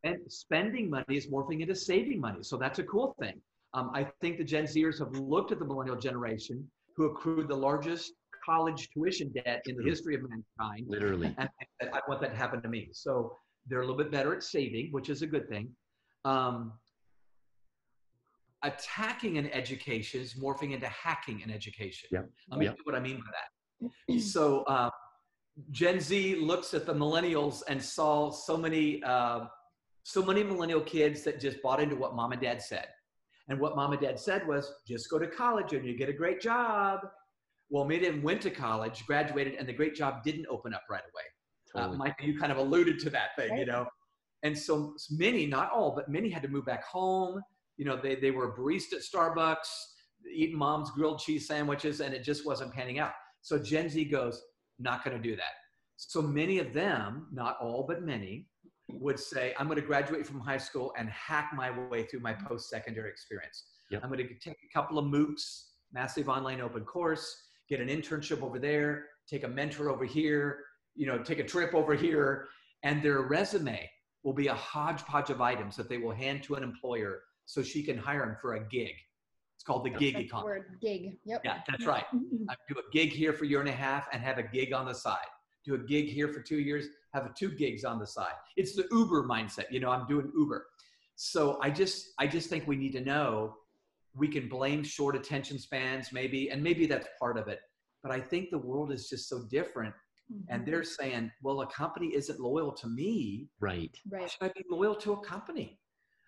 And 0.05 0.19
spending 0.29 0.91
money 0.91 1.17
is 1.17 1.29
morphing 1.29 1.62
into 1.62 1.75
saving 1.75 2.21
money. 2.21 2.43
So 2.43 2.59
that's 2.59 2.79
a 2.81 2.83
cool 2.83 3.17
thing. 3.19 3.41
Um, 3.73 3.91
I 3.95 4.07
think 4.21 4.37
the 4.37 4.45
Gen 4.45 4.65
Zers 4.65 4.99
have 4.99 5.12
looked 5.12 5.53
at 5.53 5.59
the 5.59 5.65
millennial 5.65 5.97
generation 5.97 6.69
who 6.97 7.07
accrued 7.07 7.49
the 7.49 7.57
largest 7.57 8.12
college 8.45 8.91
tuition 8.93 9.33
debt 9.33 9.62
in 9.67 9.77
the 9.77 9.85
history 9.85 10.15
of 10.17 10.23
mankind. 10.23 10.87
Literally. 10.87 11.35
And 11.39 11.49
and 11.81 11.91
I 11.95 12.00
want 12.09 12.21
that 12.21 12.33
to 12.33 12.37
happen 12.37 12.61
to 12.61 12.69
me. 12.69 12.91
So 12.93 13.35
they're 13.67 13.81
a 13.81 13.87
little 13.87 13.97
bit 13.97 14.11
better 14.11 14.35
at 14.35 14.43
saving, 14.43 14.89
which 14.91 15.09
is 15.09 15.23
a 15.23 15.27
good 15.27 15.49
thing. 15.49 15.71
Um, 16.27 16.73
attacking 18.62 19.38
an 19.38 19.50
education 19.52 20.20
is 20.20 20.34
morphing 20.34 20.73
into 20.73 20.86
hacking 20.86 21.42
an 21.42 21.50
education. 21.50 22.08
Yep. 22.12 22.30
Let 22.50 22.58
me 22.58 22.66
Yep. 22.66 22.76
tell 22.76 22.84
what 22.84 22.94
I 22.94 23.00
mean 23.00 23.16
by 23.18 23.30
that. 23.32 24.20
So 24.20 24.62
uh, 24.64 24.90
Gen 25.70 26.00
Z 26.00 26.36
looks 26.36 26.75
at 26.75 26.86
the 26.86 26.94
millennials 26.94 27.62
and 27.68 27.82
saw 27.82 28.30
so 28.30 28.56
many, 28.56 29.02
uh, 29.02 29.46
so 30.04 30.23
many 30.23 30.42
millennial 30.42 30.80
kids 30.80 31.23
that 31.23 31.40
just 31.40 31.62
bought 31.62 31.80
into 31.80 31.96
what 31.96 32.14
mom 32.14 32.32
and 32.32 32.40
dad 32.40 32.60
said. 32.62 32.88
And 33.49 33.58
what 33.58 33.75
mom 33.76 33.92
and 33.92 34.00
dad 34.00 34.18
said 34.18 34.46
was, 34.46 34.70
just 34.86 35.10
go 35.10 35.18
to 35.18 35.26
college 35.26 35.73
and 35.73 35.84
you 35.84 35.96
get 35.96 36.08
a 36.08 36.12
great 36.12 36.40
job. 36.40 37.00
Well, 37.70 37.84
many 37.84 38.06
of 38.06 38.14
them 38.14 38.23
went 38.23 38.40
to 38.42 38.50
college, 38.50 39.06
graduated, 39.06 39.54
and 39.54 39.68
the 39.68 39.73
great 39.73 39.94
job 39.94 40.23
didn't 40.23 40.46
open 40.49 40.75
up 40.75 40.82
right 40.90 41.02
away. 41.02 41.25
Uh, 41.75 41.92
Mike, 41.96 42.16
you 42.20 42.38
kind 42.38 42.50
of 42.50 42.58
alluded 42.58 42.99
to 43.00 43.10
that 43.10 43.36
thing, 43.36 43.56
you 43.56 43.64
know. 43.64 43.86
And 44.42 44.56
so 44.58 44.94
many, 45.10 45.46
not 45.46 45.70
all, 45.70 45.94
but 45.94 46.08
many 46.08 46.28
had 46.30 46.42
to 46.42 46.49
move 46.49 46.64
back 46.64 46.84
home. 46.84 47.40
You 47.80 47.86
know, 47.86 47.97
they, 47.97 48.14
they 48.14 48.30
were 48.30 48.54
barista 48.54 48.97
at 48.97 49.00
Starbucks, 49.00 49.71
eating 50.30 50.58
mom's 50.58 50.90
grilled 50.90 51.19
cheese 51.19 51.49
sandwiches, 51.49 52.00
and 52.00 52.12
it 52.12 52.23
just 52.23 52.45
wasn't 52.45 52.75
panning 52.75 52.99
out. 52.99 53.12
So 53.40 53.58
Gen 53.58 53.88
Z 53.88 54.04
goes, 54.04 54.43
not 54.78 55.02
going 55.02 55.16
to 55.16 55.23
do 55.23 55.34
that. 55.34 55.54
So 55.97 56.21
many 56.21 56.58
of 56.58 56.75
them, 56.75 57.28
not 57.32 57.56
all, 57.58 57.86
but 57.88 58.02
many, 58.02 58.49
would 58.90 59.19
say, 59.19 59.54
I'm 59.58 59.66
going 59.66 59.80
to 59.80 59.86
graduate 59.86 60.26
from 60.26 60.40
high 60.40 60.58
school 60.58 60.93
and 60.99 61.08
hack 61.08 61.52
my 61.54 61.71
way 61.88 62.02
through 62.02 62.21
my 62.21 62.34
post 62.34 62.69
secondary 62.69 63.08
experience. 63.08 63.64
Yep. 63.90 64.02
I'm 64.04 64.10
going 64.10 64.28
to 64.28 64.34
take 64.34 64.58
a 64.62 64.78
couple 64.78 64.99
of 64.99 65.06
MOOCs, 65.06 65.69
massive 65.90 66.28
online 66.28 66.60
open 66.60 66.84
course, 66.84 67.34
get 67.71 67.80
an 67.80 67.88
internship 67.88 68.43
over 68.43 68.58
there, 68.58 69.06
take 69.26 69.45
a 69.45 69.49
mentor 69.49 69.88
over 69.88 70.04
here, 70.04 70.58
you 70.97 71.06
know, 71.06 71.23
take 71.23 71.38
a 71.38 71.45
trip 71.45 71.73
over 71.75 71.95
here, 71.95 72.47
and 72.82 73.02
their 73.02 73.23
resume 73.23 73.90
will 74.23 74.34
be 74.34 74.49
a 74.49 74.54
hodgepodge 74.54 75.30
of 75.30 75.40
items 75.40 75.76
that 75.76 75.88
they 75.88 75.97
will 75.97 76.12
hand 76.12 76.43
to 76.43 76.56
an 76.56 76.62
employer 76.62 77.21
so 77.50 77.63
she 77.65 77.82
can 77.82 77.99
hire 77.99 78.21
them 78.25 78.36
for 78.41 78.54
a 78.54 78.60
gig. 78.69 78.95
It's 79.56 79.65
called 79.65 79.84
the 79.84 79.91
gig 79.91 80.15
That's 80.15 80.23
the 80.23 80.26
economy. 80.26 80.45
word 80.47 80.78
gig. 80.80 81.17
Yep. 81.25 81.41
Yeah, 81.45 81.58
that's 81.69 81.84
right. 81.84 82.04
Mhm. 82.15 82.45
I 82.49 82.54
do 82.69 82.76
a 82.78 82.91
gig 82.93 83.10
here 83.10 83.32
for 83.32 83.45
a 83.45 83.49
year 83.49 83.60
and 83.60 83.69
a 83.69 83.73
half 83.73 84.06
and 84.13 84.23
have 84.23 84.39
a 84.39 84.43
gig 84.45 84.73
on 84.73 84.86
the 84.86 84.95
side. 84.95 85.26
Do 85.65 85.75
a 85.75 85.78
gig 85.78 86.06
here 86.06 86.28
for 86.28 86.41
two 86.41 86.60
years, 86.60 86.86
have 87.13 87.34
two 87.34 87.50
gigs 87.50 87.84
on 87.84 87.99
the 87.99 88.06
side. 88.06 88.34
It's 88.56 88.75
the 88.76 88.86
Uber 88.93 89.25
mindset. 89.25 89.65
You 89.71 89.80
know, 89.80 89.91
I'm 89.91 90.06
doing 90.06 90.30
Uber. 90.34 90.65
So 91.17 91.58
I 91.60 91.71
just 91.71 92.13
I 92.19 92.26
just 92.28 92.49
think 92.49 92.67
we 92.69 92.76
need 92.76 92.93
to 92.93 93.00
know 93.00 93.56
we 94.15 94.28
can 94.28 94.49
blame 94.49 94.82
short 94.84 95.15
attention 95.17 95.58
spans 95.58 96.13
maybe, 96.13 96.50
and 96.50 96.63
maybe 96.63 96.86
that's 96.86 97.08
part 97.19 97.36
of 97.36 97.49
it. 97.49 97.60
But 98.02 98.13
I 98.13 98.21
think 98.21 98.50
the 98.50 98.58
world 98.58 98.93
is 98.93 99.08
just 99.08 99.28
so 99.28 99.45
different. 99.50 99.95
And 100.49 100.63
Mhm. 100.63 100.67
they're 100.67 100.84
saying, 100.84 101.32
well, 101.43 101.60
a 101.63 101.67
company 101.67 102.15
isn't 102.15 102.39
loyal 102.39 102.73
to 102.82 102.86
me. 102.86 103.49
Right. 103.58 103.95
Why 104.08 104.21
right. 104.21 104.30
should 104.30 104.43
I 104.45 104.52
be 104.56 104.65
loyal 104.71 104.95
to 105.04 105.13
a 105.15 105.21
company? 105.34 105.80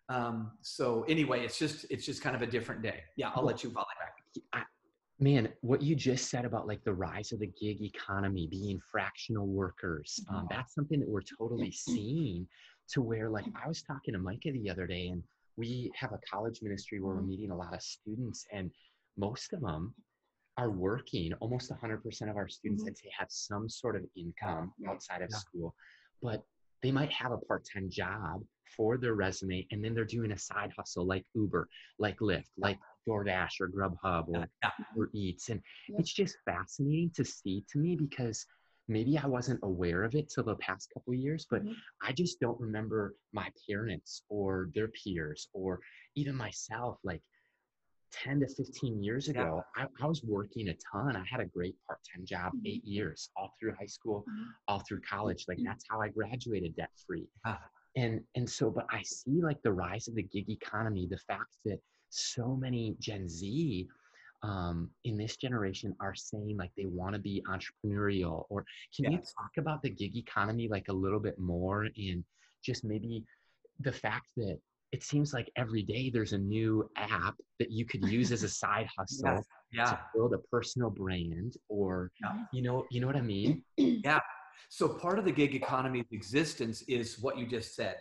Um, 0.09 0.53
so 0.63 1.05
anyway, 1.09 1.45
it's 1.45 1.59
just 1.59 1.87
it's 1.91 2.05
just 2.05 2.23
kind 2.23 2.37
of 2.37 2.43
a 2.43 2.47
different 2.47 2.83
day. 2.83 3.03
Yeah, 3.17 3.31
I'll 3.35 3.45
let 3.45 3.63
you 3.63 3.71
volley 3.71 3.87
back. 4.01 4.43
I, 4.53 4.63
man, 5.21 5.49
what 5.61 5.83
you 5.83 5.95
just 5.95 6.29
said 6.31 6.45
about 6.45 6.67
like 6.67 6.83
the 6.85 6.93
rise 6.93 7.33
of 7.33 7.39
the 7.39 7.47
gig 7.47 7.81
economy, 7.83 8.49
being 8.51 8.81
fractional 8.91 9.47
workers, 9.47 10.21
um, 10.29 10.45
Mhm. 10.45 10.49
that's 10.51 10.75
something 10.75 11.01
that 11.01 11.09
we're 11.09 11.23
totally 11.23 11.71
seeing. 11.73 12.47
To 12.91 13.01
where, 13.01 13.31
like, 13.31 13.47
I 13.55 13.67
was 13.69 13.81
talking 13.83 14.13
to 14.13 14.19
Micah 14.19 14.53
the 14.53 14.69
other 14.69 14.87
day, 14.87 15.09
and 15.09 15.23
we 15.57 15.91
have 15.95 16.13
a 16.13 16.19
college 16.31 16.61
ministry 16.63 17.01
where 17.01 17.15
we're 17.15 17.23
Mhm. 17.23 17.29
meeting 17.29 17.51
a 17.53 17.57
lot 17.57 17.73
of 17.73 17.81
students, 17.81 18.45
and 18.53 18.71
most 19.17 19.53
of 19.55 19.61
them 19.63 19.95
are 20.59 20.71
working. 20.71 21.33
Almost 21.35 21.71
100% 21.71 22.29
of 22.29 22.37
our 22.37 22.49
students, 22.49 22.83
Mhm. 22.83 22.89
I'd 22.89 22.99
say, 22.99 23.11
have 23.19 23.31
some 23.31 23.69
sort 23.71 23.97
of 23.97 24.05
income 24.15 24.75
outside 24.87 25.23
of 25.23 25.31
Yeah. 25.31 25.37
school, 25.39 25.75
but 26.21 26.45
they 26.83 26.91
might 26.91 27.13
have 27.13 27.33
a 27.33 27.39
part-time 27.39 27.89
job 27.89 28.43
for 28.77 28.97
their 28.97 29.15
resume 29.15 29.67
and 29.71 29.85
then 29.85 29.95
they're 29.95 30.05
doing 30.05 30.33
a 30.33 30.39
side 30.39 30.73
hustle 30.77 31.07
like 31.07 31.25
uber 31.35 31.69
like 31.99 32.19
lyft 32.21 32.49
like 32.57 32.79
doordash 33.09 33.61
or 33.61 33.69
grubhub 33.69 34.29
or 34.29 34.49
Yeah. 34.63 34.71
Uber 34.95 35.11
eats 35.13 35.49
and 35.51 35.61
Yep. 35.89 36.01
it's 36.01 36.13
just 36.13 36.37
fascinating 36.45 37.11
to 37.15 37.25
see 37.25 37.65
to 37.71 37.79
me 37.79 37.97
because 37.97 38.47
maybe 38.89 39.19
i 39.19 39.27
wasn't 39.27 39.61
aware 39.63 40.03
of 40.05 40.15
it 40.15 40.31
till 40.35 40.45
the 40.45 40.57
past 40.57 40.89
couple 40.95 41.13
of 41.13 41.19
years 41.19 41.47
but 41.51 41.63
Mhm. 41.63 41.75
i 42.03 42.13
just 42.13 42.41
don't 42.41 42.61
remember 42.61 43.15
my 43.33 43.49
parents 43.69 44.23
or 44.29 44.71
their 44.75 44.89
peers 44.89 45.49
or 45.53 45.81
even 46.17 46.35
myself 46.35 46.99
like 47.05 47.23
10 48.13 48.41
to 48.41 48.49
15 48.49 49.03
years 49.03 49.29
Yeah. 49.29 49.43
ago 49.43 49.63
I, 49.77 49.87
I 50.03 50.07
was 50.07 50.23
working 50.23 50.69
a 50.69 50.75
ton 50.93 51.17
i 51.17 51.25
had 51.31 51.41
a 51.41 51.47
great 51.47 51.75
part-time 51.87 52.25
job 52.27 52.53
Mhm. 52.55 52.67
eight 52.67 52.85
years 52.85 53.31
all 53.37 53.55
through 53.59 53.75
high 53.75 53.87
school 53.87 54.25
Mhm. 54.29 54.47
all 54.69 54.81
through 54.81 55.01
college 55.01 55.47
like 55.49 55.59
that's 55.65 55.85
how 55.89 56.01
i 56.01 56.09
graduated 56.09 56.77
debt 56.77 56.91
free 57.07 57.27
Ah. 57.45 57.61
and 57.97 58.23
and 58.35 58.49
so 58.49 58.71
but 58.71 58.87
i 58.91 59.03
see 59.03 59.41
like 59.43 59.61
the 59.63 59.73
rise 59.73 60.09
of 60.09 60.15
the 60.15 60.23
gig 60.23 60.49
economy 60.51 61.07
the 61.07 61.19
fact 61.19 61.57
that 61.65 61.81
so 62.11 62.55
many 62.55 62.95
gen 63.01 63.29
z 63.29 63.89
um, 64.45 64.91
in 65.05 65.17
this 65.17 65.37
generation 65.37 65.95
are 66.01 66.17
saying 66.17 66.57
like 66.57 66.73
they 66.77 66.87
want 66.87 67.15
to 67.15 67.21
be 67.21 67.43
entrepreneurial 67.49 68.45
or 68.51 68.65
can 68.95 69.11
you 69.13 69.19
talk 69.19 69.53
about 69.57 69.81
the 69.83 69.89
gig 69.91 70.17
economy 70.17 70.67
like 70.69 70.89
a 70.89 70.93
little 70.93 71.21
bit 71.21 71.39
more 71.39 71.85
and 71.97 72.25
just 72.61 72.83
maybe 72.85 73.25
the 73.81 73.93
fact 73.93 74.27
that 74.37 74.59
it 74.93 75.03
seems 75.03 75.33
like 75.33 75.51
every 75.57 75.83
day 75.83 76.11
there's 76.11 76.33
a 76.35 76.39
new 76.39 76.89
app 76.97 77.35
that 77.59 77.71
you 77.71 77.85
could 77.85 78.07
use 78.09 78.31
as 78.31 78.43
a 78.43 78.49
side 78.63 78.87
hustle 78.97 79.27
Yes. 79.27 79.45
Yeah. 79.73 79.85
to 79.87 79.99
build 80.15 80.35
a 80.35 80.39
personal 80.51 80.91
brand 80.91 81.55
or 81.69 82.13
Yeah. 82.23 82.45
you 82.53 82.63
know 82.63 82.87
you 82.91 83.01
know 83.01 83.07
what 83.07 83.17
i 83.17 83.23
mean 83.23 83.65
Yeah. 83.77 84.21
So 84.69 84.89
part 84.89 85.19
of 85.19 85.25
the 85.25 85.33
gig 85.33 85.55
economy's 85.55 86.07
existence 86.13 86.81
is 86.83 87.19
what 87.21 87.37
you 87.37 87.47
just 87.47 87.75
said. 87.75 87.97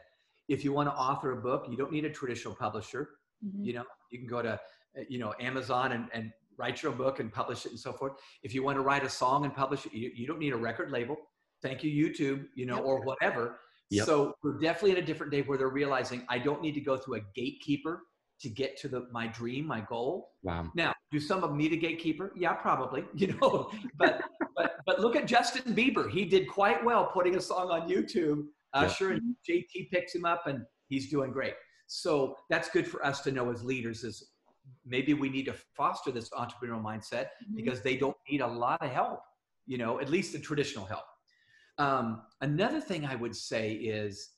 If 0.47 0.63
you 0.63 0.71
want 0.71 0.87
to 0.89 0.93
author 0.93 1.31
a 1.33 1.35
book, 1.41 1.65
you 1.69 1.75
don't 1.75 1.91
need 1.91 2.05
a 2.05 2.09
traditional 2.09 2.55
publisher. 2.55 3.09
Mhm. 3.45 3.65
You 3.65 3.73
know, 3.73 3.83
you 4.09 4.19
can 4.19 4.27
go 4.27 4.41
to, 4.41 4.53
uh, 4.53 5.01
you 5.09 5.19
know, 5.19 5.33
Amazon 5.41 5.91
and, 5.91 6.07
and 6.13 6.31
write 6.57 6.81
your 6.81 6.93
own 6.93 6.97
book 6.97 7.19
and 7.19 7.29
publish 7.31 7.65
it 7.65 7.71
and 7.71 7.79
so 7.79 7.91
forth. 7.91 8.13
If 8.43 8.53
you 8.53 8.63
want 8.63 8.77
to 8.77 8.81
write 8.81 9.03
a 9.03 9.09
song 9.09 9.43
and 9.43 9.53
publish 9.53 9.85
it, 9.85 9.93
you, 9.93 10.11
you 10.15 10.25
don't 10.27 10.39
need 10.39 10.53
a 10.53 10.57
record 10.57 10.91
label. 10.91 11.17
Thank 11.61 11.83
you, 11.83 11.91
YouTube, 11.91 12.45
you 12.55 12.65
know, 12.65 12.77
Yep. 12.77 12.85
or 12.85 13.01
whatever. 13.05 13.59
Yep. 13.91 14.05
So 14.05 14.33
we're 14.41 14.57
definitely 14.59 14.91
in 14.91 14.97
a 14.97 15.01
different 15.05 15.31
day 15.31 15.41
where 15.41 15.57
they're 15.57 15.69
realizing 15.69 16.25
I 16.29 16.39
don't 16.39 16.61
need 16.61 16.73
to 16.73 16.81
go 16.81 16.97
through 16.97 17.15
a 17.17 17.21
gatekeeper 17.35 18.03
to 18.41 18.49
get 18.49 18.75
to 18.81 18.87
the 18.87 19.07
my 19.11 19.27
dream, 19.27 19.67
my 19.67 19.81
goal. 19.81 20.31
wow 20.43 20.71
Now, 20.73 20.93
do 21.11 21.19
some 21.19 21.43
of 21.43 21.49
them 21.49 21.57
need 21.57 21.73
a 21.73 21.77
gatekeeper? 21.77 22.33
Yeah, 22.35 22.53
probably. 22.53 23.03
You 23.13 23.27
know, 23.39 23.69
but 23.97 24.21
but 24.55 24.77
but 24.85 24.99
look 24.99 25.15
at 25.15 25.27
Justin 25.27 25.75
Bieber. 25.75 26.09
He 26.09 26.25
did 26.25 26.47
quite 26.49 26.83
well 26.83 27.05
putting 27.13 27.35
a 27.35 27.41
song 27.41 27.69
on 27.69 27.87
YouTube. 27.87 28.45
Yeah. 28.73 28.81
Usher 28.81 29.11
and 29.11 29.35
JT 29.47 29.91
picks 29.91 30.15
him 30.15 30.23
up, 30.25 30.47
and 30.47 30.63
he's 30.87 31.09
doing 31.09 31.31
great. 31.31 31.53
So 31.87 32.35
that's 32.49 32.69
good 32.69 32.87
for 32.87 33.05
us 33.05 33.19
to 33.21 33.31
know 33.31 33.51
as 33.51 33.63
leaders. 33.63 34.03
Is 34.05 34.31
maybe 34.85 35.13
we 35.13 35.29
need 35.29 35.45
to 35.45 35.53
foster 35.75 36.09
this 36.11 36.29
entrepreneurial 36.29 36.81
mindset 36.81 37.25
Mhm. 37.43 37.55
because 37.57 37.81
they 37.81 37.97
don't 37.97 38.15
need 38.29 38.39
a 38.41 38.47
lot 38.47 38.81
of 38.81 38.89
help. 38.89 39.19
You 39.67 39.77
know, 39.77 39.99
at 39.99 40.09
least 40.09 40.31
the 40.33 40.39
traditional 40.39 40.85
help. 40.85 41.03
Um, 41.77 42.21
another 42.41 42.81
thing 42.81 43.05
I 43.05 43.15
would 43.15 43.35
say 43.35 43.73
is, 43.73 44.31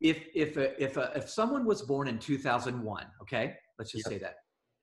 if 0.00 0.18
if 0.34 0.56
a, 0.56 0.82
if 0.82 0.96
a, 0.96 1.12
if 1.14 1.28
someone 1.30 1.64
was 1.64 1.82
born 1.82 2.08
in 2.08 2.18
2001, 2.18 3.06
okay, 3.22 3.54
let's 3.78 3.92
just 3.92 4.06
Yep. 4.06 4.12
say 4.12 4.18
that 4.18 4.36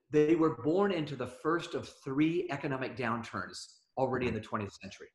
they 0.10 0.36
were 0.36 0.62
born 0.64 0.92
into 0.92 1.16
the 1.16 1.28
first 1.28 1.74
of 1.76 1.90
three 2.04 2.48
economic 2.50 2.98
downturns 2.98 3.68
already 3.98 4.28
in 4.28 4.34
the 4.34 4.40
20th 4.42 4.74
century. 4.82 5.08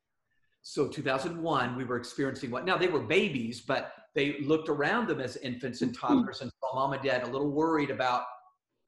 So 0.63 0.89
2001, 0.89 1.77
we 1.77 1.85
were 1.85 1.97
experiencing 1.97 2.51
what? 2.51 2.65
Now 2.65 2.77
they 2.77 2.89
were 2.89 3.01
babies, 3.01 3.61
but 3.61 3.93
they 4.15 4.41
looked 4.41 4.69
around 4.69 5.07
them 5.09 5.21
as 5.21 5.37
infants 5.37 5.83
and 5.83 5.95
toddlers 5.97 6.41
and 6.41 6.51
saw 6.61 6.75
mom 6.75 6.93
and 6.93 7.03
dad 7.03 7.23
a 7.23 7.27
little 7.31 7.51
worried 7.51 7.91
about 7.91 8.25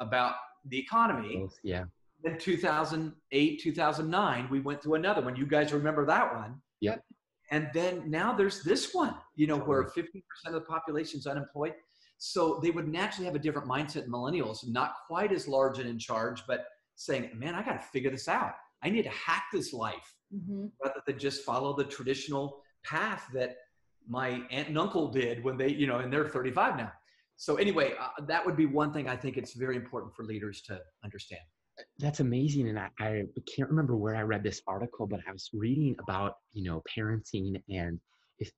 about 0.01 0.35
the 0.67 0.79
economy. 0.79 1.47
Yeah 1.63 1.85
Then 2.23 2.39
2008, 2.39 3.61
2009, 3.63 4.49
we 4.51 4.61
went 4.61 4.83
through 4.83 4.95
another 4.95 5.23
one. 5.23 5.37
You 5.37 5.47
guys 5.47 5.73
remember 5.73 6.05
that 6.07 6.35
one? 6.35 6.61
Yep. 6.81 7.05
And 7.51 7.69
then 7.73 8.11
now 8.11 8.33
there's 8.35 8.63
this 8.63 8.93
one, 8.93 9.15
you 9.35 9.47
know, 9.47 9.57
where 9.59 9.85
50% 9.85 10.23
of 10.47 10.53
the 10.53 10.61
population 10.61 11.19
is 11.19 11.27
unemployed. 11.27 11.75
So 12.19 12.59
they 12.63 12.71
would 12.71 12.89
naturally 12.89 13.27
have 13.27 13.37
a 13.37 13.39
different 13.39 13.69
mindset 13.69 14.03
than 14.03 14.11
millennials, 14.11 14.67
not 14.67 14.95
quite 15.07 15.33
as 15.33 15.47
large 15.49 15.79
and 15.79 15.89
in 15.89 15.99
charge, 15.99 16.43
but 16.47 16.67
saying, 16.97 17.31
man, 17.35 17.55
I 17.55 17.63
got 17.63 17.75
to 17.75 17.79
figure 17.79 18.11
this 18.11 18.29
out. 18.29 18.55
I 18.83 18.91
need 18.91 19.03
to 19.05 19.11
hack 19.11 19.45
this 19.53 19.73
life 19.73 20.15
Mhm. 20.35 20.71
rather 20.83 21.01
than 21.07 21.19
just 21.19 21.45
follow 21.45 21.75
the 21.75 21.85
traditional 21.85 22.63
path 22.85 23.29
that 23.33 23.57
my 24.07 24.29
aunt 24.51 24.69
and 24.69 24.79
uncle 24.79 25.09
did 25.09 25.43
when 25.45 25.57
they, 25.57 25.69
you 25.69 25.87
know, 25.87 25.99
and 25.99 26.13
they're 26.13 26.29
35 26.29 26.77
now. 26.77 26.93
So 27.37 27.57
anyway, 27.57 27.95
uh, 27.99 28.09
that 28.27 28.45
would 28.45 28.57
be 28.57 28.67
one 28.67 28.93
thing 28.93 29.09
I 29.09 29.17
think 29.17 29.37
it's 29.37 29.53
very 29.55 29.77
important 29.77 30.15
for 30.15 30.25
leaders 30.25 30.61
to 30.63 30.83
understand. 31.05 31.43
That's 31.99 32.21
amazing 32.21 32.69
and 32.69 32.79
I, 32.79 32.89
I 33.01 33.25
can't 33.55 33.69
remember 33.69 33.97
where 33.97 34.17
i 34.17 34.23
read 34.23 34.43
this 34.43 34.63
article 34.67 35.07
but 35.07 35.21
i 35.29 35.33
was 35.33 35.51
reading 35.53 35.97
about 36.01 36.35
you 36.53 36.65
know 36.65 36.83
parenting 36.97 37.61
and 37.69 38.01
if 38.39 38.51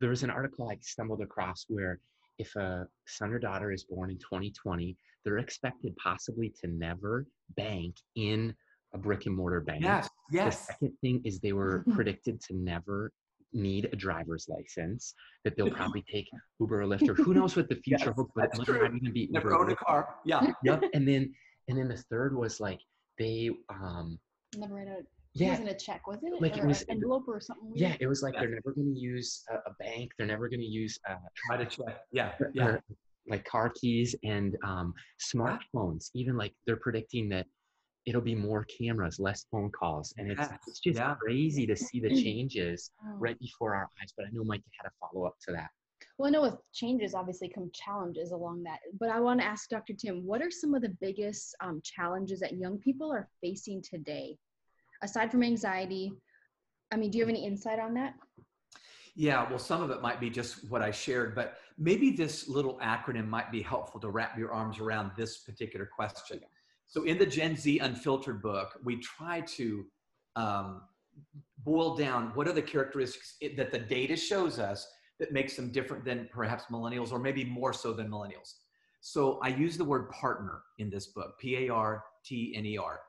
there 0.00 0.10
was 0.10 0.22
an 0.22 0.30
article 0.30 0.68
i 0.70 0.76
stumbled 0.80 1.20
across 1.20 1.64
where 1.68 2.00
if 2.38 2.54
a 2.56 2.86
son 3.06 3.32
or 3.32 3.38
daughter 3.38 3.72
is 3.72 3.84
born 3.84 4.10
in 4.10 4.18
2020 4.18 4.96
they're 5.24 5.38
expected 5.38 5.94
possibly 6.02 6.52
to 6.60 6.68
never 6.68 7.26
bank 7.56 7.96
in 8.16 8.54
a 8.94 8.98
brick 8.98 9.26
and 9.26 9.36
mortar 9.36 9.60
bank 9.60 9.82
Yes, 9.82 10.08
yes 10.30 10.66
the 10.66 10.72
second 10.72 10.92
thing 11.00 11.20
is 11.24 11.38
they 11.40 11.52
were 11.52 11.84
predicted 11.92 12.40
to 12.42 12.54
never 12.54 13.12
need 13.52 13.88
a 13.92 13.96
driver's 13.96 14.48
license 14.48 15.14
that 15.44 15.56
they'll 15.56 15.70
probably 15.76 16.04
take 16.10 16.28
uber 16.60 16.82
or 16.82 16.86
lyft 16.86 17.08
or 17.08 17.14
who 17.14 17.34
knows 17.34 17.56
what 17.56 17.68
the 17.68 17.76
future 17.76 18.06
Yes, 18.06 18.14
holds 18.14 18.30
but 18.34 18.44
it 18.44 18.58
might 18.58 18.68
not 18.82 18.94
even 18.94 19.12
be 19.12 19.28
Never 19.30 19.50
uber 19.50 19.56
or 19.56 19.62
owned 19.62 19.72
a 19.72 19.76
car. 19.76 20.16
Yeah. 20.24 20.46
yep 20.62 20.82
and 20.94 21.06
then 21.06 21.32
and 21.68 21.78
then 21.78 21.88
the 21.88 21.96
third 21.96 22.36
was 22.36 22.60
like 22.60 22.80
they 23.18 23.50
um 23.70 24.18
Never 24.56 24.74
read 24.74 24.88
a. 24.88 24.98
It 24.98 25.06
yeah 25.34 25.50
wasn't 25.50 25.68
a 25.68 25.74
check, 25.74 26.06
was 26.06 26.18
it? 26.22 26.40
Like 26.40 26.56
it 26.56 26.64
was- 26.64 26.82
an 26.82 26.92
envelope 26.92 27.24
or 27.28 27.40
something. 27.40 27.66
weird? 27.68 27.78
yeah 27.80 27.96
it 28.00 28.06
was 28.06 28.22
like 28.22 28.34
Yeah. 28.34 28.40
they're 28.40 28.50
never 28.50 28.72
going 28.74 28.94
to 28.94 28.98
use 29.00 29.42
a, 29.50 29.54
a 29.70 29.74
bank 29.78 30.10
they're 30.16 30.26
never 30.26 30.48
going 30.48 30.60
to 30.60 30.66
use 30.66 30.98
uh, 31.08 31.16
Try 31.46 31.56
to 31.58 31.66
check. 31.66 32.00
Yeah. 32.12 32.32
Yeah. 32.54 32.76
like 33.28 33.44
car 33.44 33.70
keys 33.78 34.14
and 34.24 34.56
um 34.64 34.94
smartphones 35.34 36.10
even 36.14 36.36
like 36.36 36.54
they're 36.66 36.76
predicting 36.76 37.28
that 37.30 37.46
it'll 38.06 38.20
be 38.22 38.34
more 38.36 38.64
cameras 38.78 39.18
less 39.18 39.46
phone 39.50 39.70
calls 39.72 40.14
and 40.16 40.30
it's, 40.30 40.40
Yes, 40.40 40.52
it's 40.68 40.78
just 40.80 40.98
yeah. 40.98 41.14
crazy 41.16 41.66
to 41.66 41.76
see 41.76 42.00
the 42.00 42.08
changes 42.22 42.90
Oh. 43.04 43.16
right 43.18 43.38
before 43.40 43.74
our 43.74 43.88
eyes 44.00 44.12
but 44.16 44.26
i 44.26 44.28
know 44.32 44.44
mike 44.44 44.62
had 44.80 44.88
a 44.88 44.92
follow-up 45.00 45.34
to 45.46 45.52
that 45.52 45.70
Well, 46.18 46.28
I 46.28 46.30
know 46.30 46.42
with 46.42 46.56
changes, 46.72 47.14
obviously, 47.14 47.48
come 47.48 47.70
challenges 47.74 48.32
along 48.32 48.62
that. 48.62 48.78
But 48.98 49.10
I 49.10 49.20
want 49.20 49.40
to 49.40 49.46
ask 49.46 49.68
Dr. 49.68 49.92
Tim, 49.92 50.24
what 50.24 50.40
are 50.40 50.50
some 50.50 50.74
of 50.74 50.80
the 50.80 50.96
biggest 51.00 51.54
um, 51.60 51.80
challenges 51.84 52.40
that 52.40 52.56
young 52.56 52.78
people 52.78 53.12
are 53.12 53.28
facing 53.42 53.82
today, 53.82 54.38
aside 55.02 55.30
from 55.30 55.42
anxiety? 55.42 56.12
I 56.90 56.96
mean, 56.96 57.10
do 57.10 57.18
you 57.18 57.24
have 57.24 57.28
any 57.28 57.44
insight 57.44 57.78
on 57.78 57.92
that? 57.94 58.14
Yeah, 59.14 59.48
well, 59.48 59.58
some 59.58 59.82
of 59.82 59.90
it 59.90 60.00
might 60.00 60.20
be 60.20 60.30
just 60.30 60.70
what 60.70 60.82
I 60.82 60.90
shared, 60.90 61.34
but 61.34 61.58
maybe 61.78 62.10
this 62.10 62.48
little 62.48 62.78
acronym 62.78 63.28
might 63.28 63.50
be 63.50 63.62
helpful 63.62 64.00
to 64.00 64.10
wrap 64.10 64.38
your 64.38 64.52
arms 64.52 64.78
around 64.78 65.10
this 65.16 65.38
particular 65.38 65.86
question. 65.86 66.40
So, 66.86 67.04
in 67.04 67.18
the 67.18 67.26
Gen 67.26 67.56
Z 67.56 67.78
Unfiltered 67.78 68.40
book, 68.40 68.78
we 68.84 69.00
try 69.00 69.40
to 69.40 69.86
um, 70.36 70.82
boil 71.64 71.96
down 71.96 72.30
what 72.34 72.46
are 72.46 72.52
the 72.52 72.62
characteristics 72.62 73.36
that 73.56 73.70
the 73.70 73.78
data 73.78 74.16
shows 74.16 74.58
us 74.58 74.86
that 75.18 75.32
makes 75.32 75.56
them 75.56 75.70
different 75.70 76.04
than 76.04 76.28
perhaps 76.32 76.64
millennials, 76.70 77.12
or 77.12 77.18
maybe 77.18 77.44
more 77.44 77.72
so 77.72 77.92
than 77.92 78.08
millennials. 78.08 78.54
So, 79.00 79.38
I 79.42 79.48
use 79.48 79.76
the 79.76 79.84
word 79.84 80.10
partner 80.10 80.62
in 80.78 80.90
this 80.90 81.06
book 81.06 81.38
P 81.38 81.66
A 81.66 81.72
R 81.72 82.04
T 82.24 82.54
N 82.56 82.66
E 82.66 82.76
R. 82.76 83.00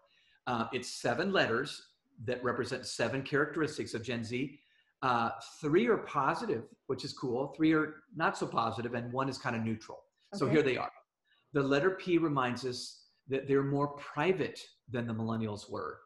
Uh, 0.45 0.67
it's 0.71 0.89
seven 0.89 1.33
letters 1.33 1.81
that 2.25 2.43
represent 2.43 2.85
seven 2.85 3.21
characteristics 3.21 3.93
of 3.93 4.03
Gen 4.03 4.23
Z. 4.23 4.59
Uh, 5.03 5.29
three 5.61 5.87
are 5.87 5.97
positive, 5.97 6.63
which 6.87 7.05
is 7.05 7.13
cool. 7.13 7.53
Three 7.55 7.73
are 7.73 7.95
not 8.15 8.37
so 8.37 8.47
positive, 8.47 8.93
and 8.93 9.11
one 9.13 9.29
is 9.29 9.37
kind 9.37 9.55
of 9.55 9.63
neutral. 9.63 9.99
So 10.33 10.49
here 10.49 10.61
they 10.61 10.77
are. 10.77 10.91
The 11.53 11.61
letter 11.63 11.91
P 11.91 12.17
reminds 12.17 12.65
us 12.65 13.05
that 13.29 13.47
they're 13.47 13.63
more 13.63 13.89
private 13.89 14.59
than 14.89 15.07
the 15.07 15.13
millennials 15.13 15.69
were. 15.69 15.99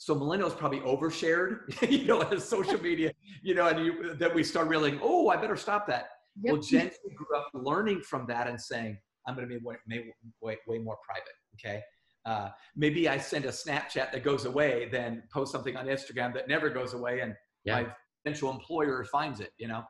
So 0.00 0.14
millennials 0.14 0.56
probably 0.56 0.80
overshared, 0.80 1.58
you 1.90 2.04
know, 2.06 2.20
as 2.22 2.44
social 2.48 2.80
media, 2.80 3.12
you 3.42 3.54
know, 3.54 3.66
and 3.66 3.84
you, 3.84 4.14
that 4.14 4.32
we 4.32 4.44
start 4.44 4.68
realizing, 4.68 5.00
oh, 5.02 5.28
I 5.28 5.36
better 5.36 5.56
stop 5.56 5.86
that. 5.88 6.10
Yep. 6.40 6.52
Well, 6.52 6.62
Gen 6.62 6.90
Z 6.90 6.96
grew 7.16 7.36
up 7.36 7.48
learning 7.52 8.02
from 8.02 8.24
that 8.28 8.46
and 8.46 8.60
saying, 8.60 8.96
I'm 9.26 9.34
going 9.34 9.48
to 9.48 9.52
be 9.58 9.62
way, 9.62 9.74
way, 9.90 10.04
way, 10.40 10.58
way 10.68 10.78
more 10.78 10.96
private. 11.04 11.34
Okay. 11.56 11.82
Uh, 12.24 12.50
maybe 12.76 13.08
I 13.08 13.18
send 13.18 13.44
a 13.44 13.48
Snapchat 13.48 14.12
that 14.12 14.22
goes 14.22 14.44
away, 14.44 14.88
then 14.90 15.24
post 15.32 15.50
something 15.50 15.76
on 15.76 15.86
Instagram 15.86 16.32
that 16.34 16.46
never 16.46 16.70
goes 16.70 16.94
away, 16.94 17.20
and 17.20 17.34
Yeah. 17.64 17.82
my 17.82 17.86
potential 18.22 18.50
employer 18.50 19.04
finds 19.04 19.40
it. 19.40 19.50
You 19.58 19.68
know. 19.68 19.82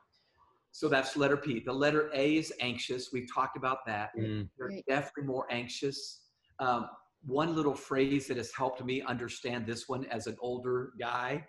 So 0.73 0.89
that's 0.89 1.17
letter 1.17 1.37
P. 1.37 1.61
The 1.65 1.73
letter 1.73 2.11
A 2.15 2.37
is 2.37 2.53
anxious. 2.61 3.11
We've 3.13 3.29
talked 3.33 3.57
about 3.57 3.79
that. 3.87 4.11
Mm, 4.17 4.49
They're 4.57 4.69
Right. 4.69 4.85
definitely 4.89 5.25
more 5.25 5.47
anxious. 5.51 6.23
Um, 6.61 6.89
one 7.25 7.55
little 7.55 7.75
phrase 7.75 8.27
that 8.29 8.37
has 8.37 8.53
helped 8.53 8.85
me 8.85 9.03
understand 9.03 9.67
this 9.67 9.89
one 9.89 10.05
as 10.07 10.27
an 10.27 10.37
older 10.41 10.93
guy 10.99 11.45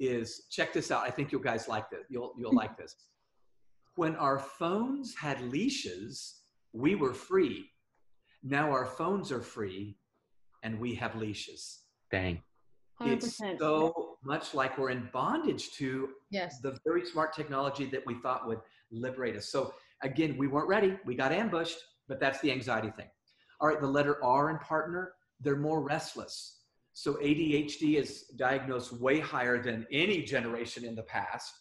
is 0.00 0.46
check 0.50 0.72
this 0.72 0.90
out. 0.90 1.02
I 1.04 1.10
think 1.10 1.32
you 1.32 1.40
guys 1.40 1.68
like 1.68 1.90
this. 1.90 2.04
You'll 2.08 2.34
you'll 2.38 2.54
like 2.54 2.76
this. 2.76 2.94
When 3.96 4.14
our 4.16 4.38
phones 4.38 5.14
had 5.16 5.40
leashes, 5.40 6.42
we 6.72 6.94
were 6.94 7.12
free. 7.14 7.68
Now 8.42 8.70
our 8.70 8.86
phones 8.86 9.32
are 9.32 9.40
free 9.40 9.96
and 10.62 10.78
we 10.78 10.94
have 10.94 11.16
leashes. 11.16 11.80
dang 12.10 12.40
It's 13.00 13.40
100%. 13.40 13.58
so 13.58 14.18
much 14.24 14.54
like 14.54 14.78
we're 14.78 14.90
in 14.90 15.08
bondage 15.12 15.72
to 15.78 16.10
yes. 16.30 16.60
the 16.60 16.78
very 16.84 17.04
smart 17.04 17.34
technology 17.34 17.86
that 17.86 18.04
we 18.06 18.14
thought 18.22 18.46
would 18.46 18.60
liberate 18.90 19.36
us. 19.36 19.50
So 19.50 19.74
again, 20.02 20.36
we 20.36 20.46
weren't 20.46 20.68
ready. 20.68 20.96
We 21.04 21.14
got 21.14 21.32
ambushed, 21.32 21.78
but 22.08 22.20
that's 22.20 22.40
the 22.40 22.52
anxiety 22.52 22.90
thing. 22.96 23.08
All 23.60 23.68
right, 23.68 23.80
the 23.80 23.86
letter 23.86 24.22
R 24.24 24.50
in 24.50 24.58
partner, 24.58 25.12
they're 25.40 25.56
more 25.56 25.82
restless. 25.82 26.60
So 26.92 27.14
ADHD 27.14 27.94
is 27.94 28.24
diagnosed 28.36 28.92
way 28.92 29.20
higher 29.20 29.62
than 29.62 29.86
any 29.92 30.22
generation 30.22 30.84
in 30.84 30.94
the 30.94 31.04
past. 31.04 31.52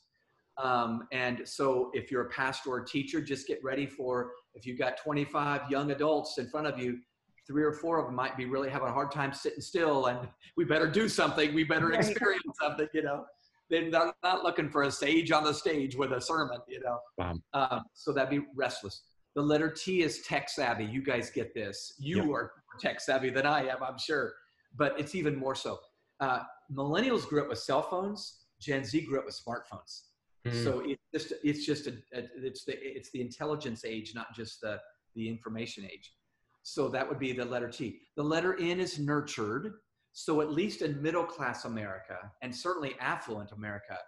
Um, 0.57 1.07
and 1.11 1.47
so 1.47 1.91
if 1.93 2.09
you're 2.09 2.23
a 2.23 2.29
pastor 2.29 2.71
or 2.71 2.79
a 2.79 2.85
teacher, 2.85 3.21
just 3.21 3.47
get 3.47 3.63
ready 3.63 3.85
for 3.85 4.31
if 4.55 4.65
you've 4.65 4.79
got 4.79 4.97
25 4.97 5.69
young 5.69 5.91
adults 5.91 6.39
in 6.39 6.49
front 6.49 6.65
of 6.65 6.79
you, 6.79 6.97
three 7.45 7.63
or 7.63 7.73
four 7.73 7.99
of 7.99 8.07
them 8.07 8.15
might 8.15 8.35
be 8.35 8.45
really 8.45 8.69
having 8.69 8.87
a 8.87 8.91
hard 8.91 9.11
time 9.11 9.31
sitting 9.31 9.61
still 9.61 10.07
and 10.07 10.27
we 10.57 10.65
better 10.65 10.89
do 10.89 11.07
something. 11.07 11.53
We 11.53 11.63
better 11.63 11.93
experience 11.93 12.43
something, 12.59 12.87
you 12.93 13.03
know 13.03 13.25
they're 13.69 13.89
not, 13.89 14.15
not 14.23 14.43
looking 14.43 14.69
for 14.69 14.83
a 14.83 14.91
sage 14.91 15.31
on 15.31 15.43
the 15.43 15.53
stage 15.53 15.95
with 15.95 16.11
a 16.13 16.21
sermon, 16.21 16.59
you 16.67 16.79
know. 16.79 16.99
Wow. 17.17 17.35
Um, 17.53 17.83
so 17.93 18.13
that'd 18.13 18.29
be 18.29 18.45
restless. 18.55 19.03
The 19.37 19.43
letter 19.43 19.69
T 19.69 20.01
is 20.01 20.23
tech 20.23 20.49
savvy. 20.49 20.83
You 20.85 21.03
guys 21.03 21.29
get 21.29 21.53
this. 21.53 21.93
You 21.99 22.17
Yep. 22.23 22.29
are 22.31 22.51
tech 22.79 22.99
savvy 22.99 23.29
than 23.29 23.45
I 23.45 23.67
am, 23.67 23.83
I'm 23.83 23.99
sure, 23.99 24.33
but 24.75 24.99
it's 24.99 25.13
even 25.13 25.35
more 25.35 25.53
so. 25.53 25.79
Uh, 26.19 26.39
millennials 26.71 27.27
grew 27.29 27.43
up 27.43 27.47
with 27.49 27.59
cell 27.59 27.83
phones. 27.83 28.45
Gen 28.59 28.83
Z 28.83 28.99
grew 29.01 29.19
up 29.19 29.25
with 29.25 29.39
smartphones. 29.39 30.05
Mm, 30.47 30.63
So 30.63 30.79
it's 30.79 31.03
just 31.13 31.33
it's 31.43 31.63
just 31.67 31.85
a, 31.85 31.91
a- 32.13 32.27
it's 32.47 32.65
the 32.65 32.73
it's 32.97 33.11
the 33.11 33.21
intelligence 33.21 33.85
age, 33.85 34.15
not 34.15 34.33
just 34.35 34.59
the 34.59 34.81
the 35.13 35.29
information 35.29 35.85
age. 35.85 36.15
So 36.63 36.89
that 36.89 37.07
would 37.07 37.19
be 37.19 37.31
the 37.31 37.45
letter 37.45 37.69
T. 37.69 38.01
The 38.15 38.23
letter 38.23 38.59
N 38.59 38.79
is 38.79 38.97
nurtured. 38.97 39.71
So 40.13 40.41
at 40.41 40.51
least 40.51 40.81
in 40.81 40.99
middle 40.99 41.23
class 41.25 41.65
America 41.65 42.17
and 42.41 42.55
certainly 42.55 42.95
affluent 42.99 43.51
America, 43.51 43.99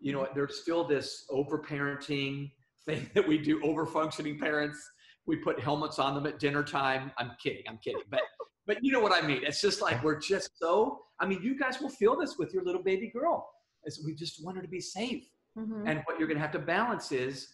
you 0.00 0.12
know, 0.14 0.26
there's 0.34 0.62
still 0.62 0.82
this 0.84 1.26
over 1.28 1.58
parenting 1.58 2.52
thing 2.88 3.10
that 3.14 3.26
we 3.26 3.38
do, 3.38 3.62
over 3.62 3.86
functioning 3.86 4.38
parents. 4.38 4.78
We 5.26 5.36
put 5.36 5.60
helmets 5.60 5.98
on 5.98 6.14
them 6.14 6.26
at 6.26 6.38
dinner 6.38 6.62
time. 6.62 7.12
I'm 7.18 7.32
kidding, 7.42 7.62
I'm 7.68 7.78
kidding. 7.84 8.02
But 8.10 8.22
but 8.66 8.78
you 8.82 8.92
know 8.92 9.00
what 9.00 9.12
I 9.12 9.26
mean. 9.26 9.42
It's 9.44 9.60
just 9.60 9.80
like 9.82 10.02
we're 10.02 10.18
just 10.20 10.50
so 10.58 11.00
I 11.20 11.26
mean, 11.26 11.42
you 11.42 11.58
guys 11.58 11.80
will 11.80 11.90
feel 11.90 12.16
this 12.18 12.36
with 12.38 12.52
your 12.54 12.64
little 12.64 12.82
baby 12.82 13.10
girl. 13.12 13.48
Is 13.84 14.02
we 14.04 14.14
just 14.14 14.44
want 14.44 14.56
her 14.56 14.62
to 14.62 14.68
be 14.68 14.80
safe. 14.80 15.24
Mhm. 15.58 15.82
And 15.88 16.02
what 16.06 16.18
you're 16.18 16.28
going 16.28 16.36
to 16.36 16.46
have 16.48 16.52
to 16.52 16.58
balance 16.58 17.10
is, 17.10 17.48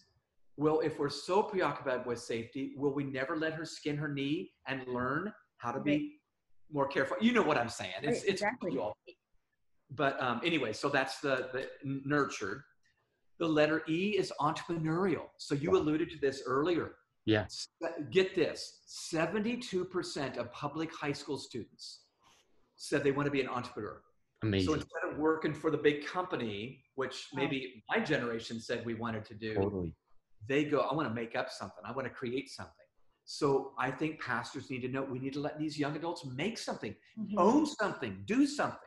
well, 0.56 0.80
if 0.80 0.98
we're 0.98 1.08
so 1.08 1.42
preoccupied 1.42 2.04
with 2.06 2.18
safety, 2.18 2.74
will 2.76 2.92
we 2.94 3.04
never 3.04 3.36
let 3.36 3.52
her 3.54 3.64
skin 3.64 3.96
her 3.96 4.08
knee 4.08 4.52
and 4.68 4.86
learn 4.86 5.32
how 5.58 5.72
to 5.72 5.80
be 5.80 6.18
more 6.70 6.86
careful? 6.86 7.16
You 7.20 7.32
know 7.32 7.42
what 7.42 7.56
I'm 7.56 7.68
saying? 7.68 7.92
It's 8.02 8.06
Right, 8.06 8.16
it's 8.30 8.42
exactly. 8.42 8.78
all. 8.78 8.96
But 9.90 10.20
um, 10.22 10.40
anyway, 10.44 10.72
so 10.72 10.88
that's 10.88 11.20
the 11.20 11.48
the 11.54 11.62
nurtured. 11.84 12.62
The 13.38 13.46
letter 13.48 13.82
E 13.88 14.16
is 14.16 14.32
entrepreneurial. 14.40 15.28
So 15.38 15.54
you 15.54 15.72
Wow. 15.72 15.78
alluded 15.78 16.10
to 16.10 16.18
this 16.18 16.42
earlier. 16.46 16.96
Yeah. 17.24 17.44
S- 17.44 17.68
Get 18.10 18.34
this: 18.34 18.82
seventy-two 18.86 19.84
percent 19.86 20.36
of 20.36 20.52
public 20.52 20.92
high 20.94 21.12
school 21.12 21.38
students 21.38 22.04
said 22.76 23.02
they 23.02 23.12
want 23.12 23.26
to 23.26 23.30
be 23.30 23.40
an 23.40 23.48
entrepreneur. 23.48 24.02
Amazing. 24.42 24.66
So 24.68 24.74
instead 24.74 25.02
of 25.12 25.18
working 25.18 25.54
for 25.54 25.70
the 25.70 25.78
big 25.78 26.04
company, 26.06 26.84
which 26.96 27.28
maybe 27.34 27.82
my 27.88 27.98
generation 27.98 28.60
said 28.60 28.84
we 28.84 28.94
wanted 28.94 29.24
to 29.26 29.34
do, 29.34 29.54
Totally. 29.54 29.94
they 30.46 30.64
go, 30.64 30.80
I 30.80 30.94
want 30.94 31.08
to 31.08 31.14
make 31.14 31.34
up 31.34 31.50
something. 31.50 31.82
I 31.84 31.92
want 31.92 32.06
to 32.06 32.12
create 32.12 32.50
something. 32.50 32.72
So 33.24 33.72
I 33.78 33.90
think 33.90 34.20
pastors 34.20 34.68
need 34.70 34.82
to 34.82 34.88
know 34.88 35.02
we 35.02 35.18
need 35.18 35.32
to 35.32 35.40
let 35.40 35.58
these 35.58 35.78
young 35.78 35.96
adults 35.96 36.24
make 36.26 36.58
something, 36.58 36.94
Mhm. 37.18 37.34
own 37.38 37.64
something, 37.66 38.22
do 38.26 38.46
something. 38.46 38.78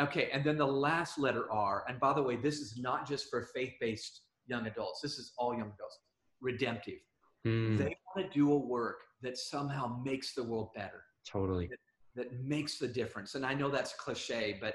Okay, 0.00 0.28
and 0.32 0.44
then 0.44 0.56
the 0.58 0.66
last 0.66 1.18
letter 1.18 1.50
R, 1.52 1.84
and 1.88 2.00
by 2.00 2.12
the 2.12 2.22
way, 2.22 2.36
this 2.36 2.58
is 2.58 2.76
not 2.76 3.06
just 3.06 3.30
for 3.30 3.42
faith 3.54 3.74
based 3.80 4.22
young 4.46 4.66
adults, 4.66 5.00
this 5.00 5.18
is 5.18 5.32
all 5.38 5.52
young 5.52 5.72
adults, 5.72 6.00
redemptive. 6.40 6.98
Mm, 7.46 7.78
They 7.78 7.96
want 8.14 8.30
to 8.30 8.38
do 8.38 8.52
a 8.52 8.58
work 8.58 9.02
that 9.22 9.38
somehow 9.38 10.00
makes 10.04 10.34
the 10.34 10.42
world 10.42 10.70
better 10.74 11.04
totally. 11.24 11.70
that 12.16 12.32
makes 12.44 12.78
the 12.78 12.88
difference. 12.88 13.34
And 13.36 13.46
I 13.46 13.54
know 13.54 13.70
that's 13.70 13.94
cliche, 13.94 14.58
but 14.60 14.74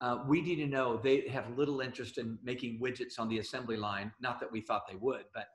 uh, 0.00 0.24
we 0.26 0.40
need 0.40 0.56
to 0.56 0.66
know 0.66 0.96
they 0.96 1.28
have 1.28 1.56
little 1.56 1.80
interest 1.80 2.18
in 2.18 2.38
making 2.42 2.80
widgets 2.80 3.18
on 3.18 3.28
the 3.28 3.38
assembly 3.38 3.76
line. 3.76 4.12
Not 4.20 4.40
that 4.40 4.50
we 4.50 4.60
thought 4.60 4.86
they 4.88 4.96
would, 4.96 5.24
but 5.34 5.46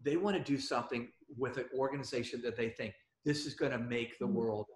they 0.00 0.16
want 0.16 0.36
to 0.36 0.42
do 0.42 0.58
something 0.58 1.08
with 1.36 1.58
an 1.58 1.66
organization 1.76 2.40
that 2.42 2.56
they 2.56 2.70
think 2.70 2.94
this 3.24 3.46
is 3.46 3.54
going 3.54 3.72
to 3.72 3.78
make 3.78 4.18
the 4.18 4.26
Mhm. 4.26 4.32
world 4.34 4.66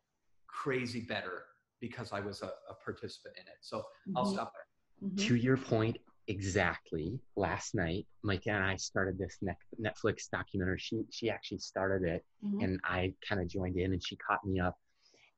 crazy 0.47 1.01
better 1.01 1.47
because 1.81 2.12
I 2.12 2.21
was 2.21 2.43
a, 2.43 2.53
a 2.69 2.75
participant 2.85 3.37
in 3.37 3.47
it. 3.47 3.59
So 3.61 3.85
I'll 4.17 4.25
Mhm. 4.27 4.33
stop 4.33 4.53
there. 4.55 5.11
Mhm. 5.11 5.17
To 5.29 5.35
your 5.37 5.57
point, 5.57 5.99
exactly. 6.27 7.21
Last 7.37 7.75
night, 7.75 8.07
Micah 8.23 8.51
and 8.51 8.64
I 8.64 8.77
started 8.77 9.19
this 9.19 9.38
Netflix 9.81 10.29
documentary. 10.31 10.79
She 10.79 11.05
she 11.11 11.31
actually 11.31 11.59
started 11.59 12.07
it, 12.09 12.25
Mhm. 12.45 12.64
and 12.64 12.81
I 12.85 13.14
kind 13.27 13.41
of 13.41 13.49
joined 13.49 13.77
in, 13.77 13.93
and 13.93 14.05
she 14.05 14.17
caught 14.17 14.45
me 14.45 14.61
up. 14.61 14.79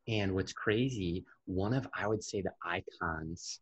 And 0.08 0.34
what's 0.34 0.52
crazy, 0.52 1.24
one 1.44 1.74
of 1.74 1.86
I 1.94 2.06
would 2.06 2.24
say 2.24 2.40
the 2.42 2.54
icons, 2.64 3.60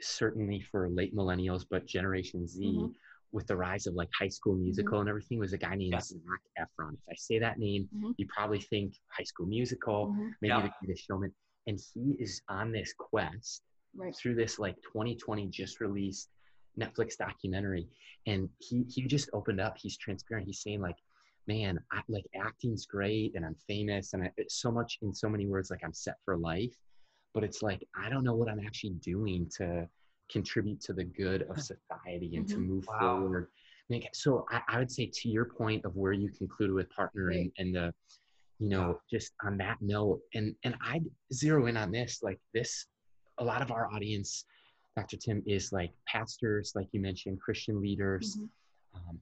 certainly 0.00 0.60
for 0.60 0.88
late 0.88 1.14
millennials, 1.14 1.66
but 1.68 1.86
Generation 1.86 2.46
Z, 2.46 2.64
Mhm. 2.64 2.94
with 3.32 3.46
the 3.46 3.56
rise 3.56 3.86
of 3.86 3.94
like 3.94 4.08
High 4.18 4.28
School 4.28 4.54
Musical 4.54 5.00
and 5.00 5.08
everything, 5.08 5.38
was 5.38 5.52
a 5.52 5.58
guy 5.58 5.74
named 5.74 5.92
Yeah. 5.92 6.00
Zac 6.00 6.42
Efron. 6.58 6.94
If 6.94 7.08
I 7.10 7.14
say 7.14 7.38
that 7.38 7.58
name, 7.58 7.88
Mhm. 7.94 8.14
you 8.16 8.26
probably 8.26 8.60
think 8.60 8.98
High 9.08 9.24
School 9.24 9.46
Musical, 9.46 10.08
Mhm. 10.08 10.34
maybe 10.40 10.48
Yeah. 10.54 10.62
The 10.62 10.74
Greatest 10.80 11.04
Showman. 11.06 11.34
And 11.66 11.80
he 11.94 12.16
is 12.18 12.42
on 12.48 12.72
this 12.72 12.92
quest 12.96 13.62
Right. 13.94 14.14
through 14.14 14.34
this 14.34 14.58
like 14.58 14.76
2020 14.82 15.46
just 15.48 15.80
released 15.80 16.28
Netflix 16.78 17.16
documentary, 17.16 17.88
and 18.26 18.48
he 18.58 18.84
he 18.88 19.02
just 19.06 19.30
opened 19.32 19.60
up. 19.60 19.76
He's 19.78 19.96
transparent. 19.96 20.46
He's 20.46 20.60
saying 20.60 20.82
like, 20.82 20.96
"Man, 21.46 21.78
I, 21.92 22.02
like 22.08 22.26
acting's 22.34 22.84
great, 22.84 23.34
and 23.34 23.44
I'm 23.44 23.56
famous, 23.66 24.12
and 24.12 24.24
I, 24.24 24.30
it's 24.36 24.60
so 24.60 24.70
much 24.70 24.98
in 25.00 25.14
so 25.14 25.30
many 25.30 25.46
words 25.46 25.70
like 25.70 25.80
I'm 25.82 25.94
set 25.94 26.16
for 26.26 26.36
life, 26.36 26.74
but 27.32 27.42
it's 27.42 27.62
like 27.62 27.82
I 27.96 28.10
don't 28.10 28.22
know 28.24 28.34
what 28.34 28.50
I'm 28.50 28.60
actually 28.60 28.94
doing 29.00 29.48
to 29.56 29.88
contribute 30.30 30.80
to 30.82 30.92
the 30.92 31.04
good 31.04 31.42
of 31.44 31.58
society 31.58 32.36
and 32.36 32.46
to 32.48 32.58
Mhm. 32.58 32.66
move 32.66 32.84
Wow. 32.86 33.18
forward." 33.18 33.48
Like, 33.88 34.10
so 34.12 34.44
I, 34.50 34.60
I 34.68 34.78
would 34.78 34.90
say 34.90 35.10
to 35.10 35.28
your 35.30 35.46
point 35.46 35.86
of 35.86 35.96
where 35.96 36.12
you 36.12 36.28
concluded 36.28 36.74
with 36.74 36.90
partner 36.90 37.28
and, 37.30 37.38
Right. 37.38 37.52
and 37.56 37.74
the 37.74 37.94
you 38.58 38.68
know 38.68 38.98
just 39.10 39.32
on 39.44 39.56
that 39.58 39.76
note 39.80 40.20
and 40.34 40.54
and 40.64 40.74
i'd 40.86 41.04
zero 41.32 41.66
in 41.66 41.76
on 41.76 41.90
this 41.90 42.20
like 42.22 42.38
this 42.54 42.86
a 43.38 43.44
lot 43.44 43.60
of 43.62 43.70
our 43.70 43.86
audience 43.92 44.44
dr 44.96 45.16
tim 45.18 45.42
is 45.46 45.72
like 45.72 45.90
pastors 46.06 46.72
like 46.74 46.86
you 46.92 47.00
mentioned 47.00 47.40
christian 47.40 47.80
leaders 47.80 48.36
Mhm. 48.38 48.48
um, 48.94 49.20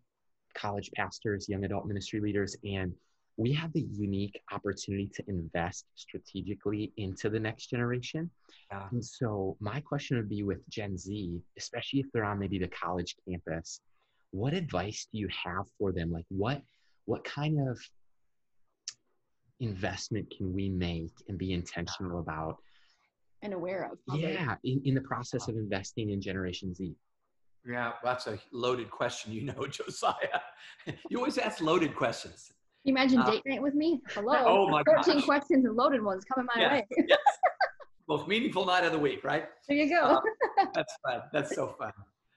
college 0.54 0.90
pastors 0.94 1.48
young 1.48 1.64
adult 1.64 1.86
ministry 1.86 2.20
leaders 2.20 2.56
and 2.64 2.94
we 3.36 3.52
have 3.52 3.72
the 3.72 3.84
unique 3.90 4.40
opportunity 4.52 5.10
to 5.12 5.24
invest 5.26 5.86
strategically 5.96 6.92
into 6.96 7.28
the 7.28 7.40
next 7.40 7.66
generation 7.66 8.30
Yeah. 8.70 8.88
and 8.92 9.04
so 9.04 9.56
my 9.58 9.80
question 9.80 10.16
would 10.16 10.28
be 10.28 10.44
with 10.44 10.60
gen 10.68 10.96
z 10.96 11.42
especially 11.58 12.00
if 12.00 12.06
they're 12.12 12.24
on 12.24 12.38
maybe 12.38 12.58
the 12.60 12.68
college 12.68 13.16
campus 13.28 13.80
what 14.30 14.54
advice 14.54 15.08
do 15.12 15.18
you 15.18 15.28
have 15.44 15.66
for 15.76 15.90
them 15.90 16.12
like 16.12 16.26
what 16.28 16.62
what 17.06 17.24
kind 17.24 17.58
of 17.68 17.76
investment 19.60 20.32
can 20.36 20.52
we 20.52 20.68
make 20.68 21.12
and 21.28 21.38
be 21.38 21.52
intentional 21.52 22.18
about 22.20 22.56
And 23.42 23.52
aware 23.52 23.90
of. 23.90 23.98
probably. 24.06 24.34
yeah 24.34 24.56
in, 24.64 24.82
in 24.84 24.94
the 24.94 25.00
process 25.00 25.48
of 25.48 25.56
investing 25.56 26.10
in 26.10 26.20
generation 26.20 26.74
z 26.74 26.94
Yeah, 27.66 27.92
that's 28.02 28.26
a 28.26 28.38
loaded 28.52 28.90
question, 28.90 29.32
you 29.32 29.42
know, 29.42 29.66
Josiah. 29.70 30.40
you 31.08 31.18
always 31.18 31.38
ask 31.38 31.60
loaded 31.60 31.94
questions. 31.96 32.52
Can 32.84 32.88
you 32.90 32.92
imagine 33.00 33.20
Uh, 33.20 33.30
date 33.30 33.42
night 33.46 33.62
with 33.62 33.74
me? 33.74 34.02
Hello. 34.08 34.34
Oh 34.46 34.68
my 34.68 34.82
14 34.84 35.14
gosh. 35.14 35.24
questions 35.24 35.64
and 35.64 35.74
loaded 35.76 36.02
ones 36.02 36.24
coming 36.24 36.46
my 36.54 36.60
Yes, 36.60 36.72
way. 36.90 37.04
yes. 37.08 37.18
Most 38.08 38.28
meaningful 38.28 38.66
night 38.66 38.84
of 38.84 38.92
the 38.92 38.98
week, 38.98 39.24
right? 39.24 39.46
There 39.66 39.78
you 39.78 39.88
go. 39.88 40.02
Uh, 40.02 40.66
That's 40.74 40.94
fun. 41.06 41.22
That's 41.32 41.54
so 41.54 41.74
fun. 41.78 41.92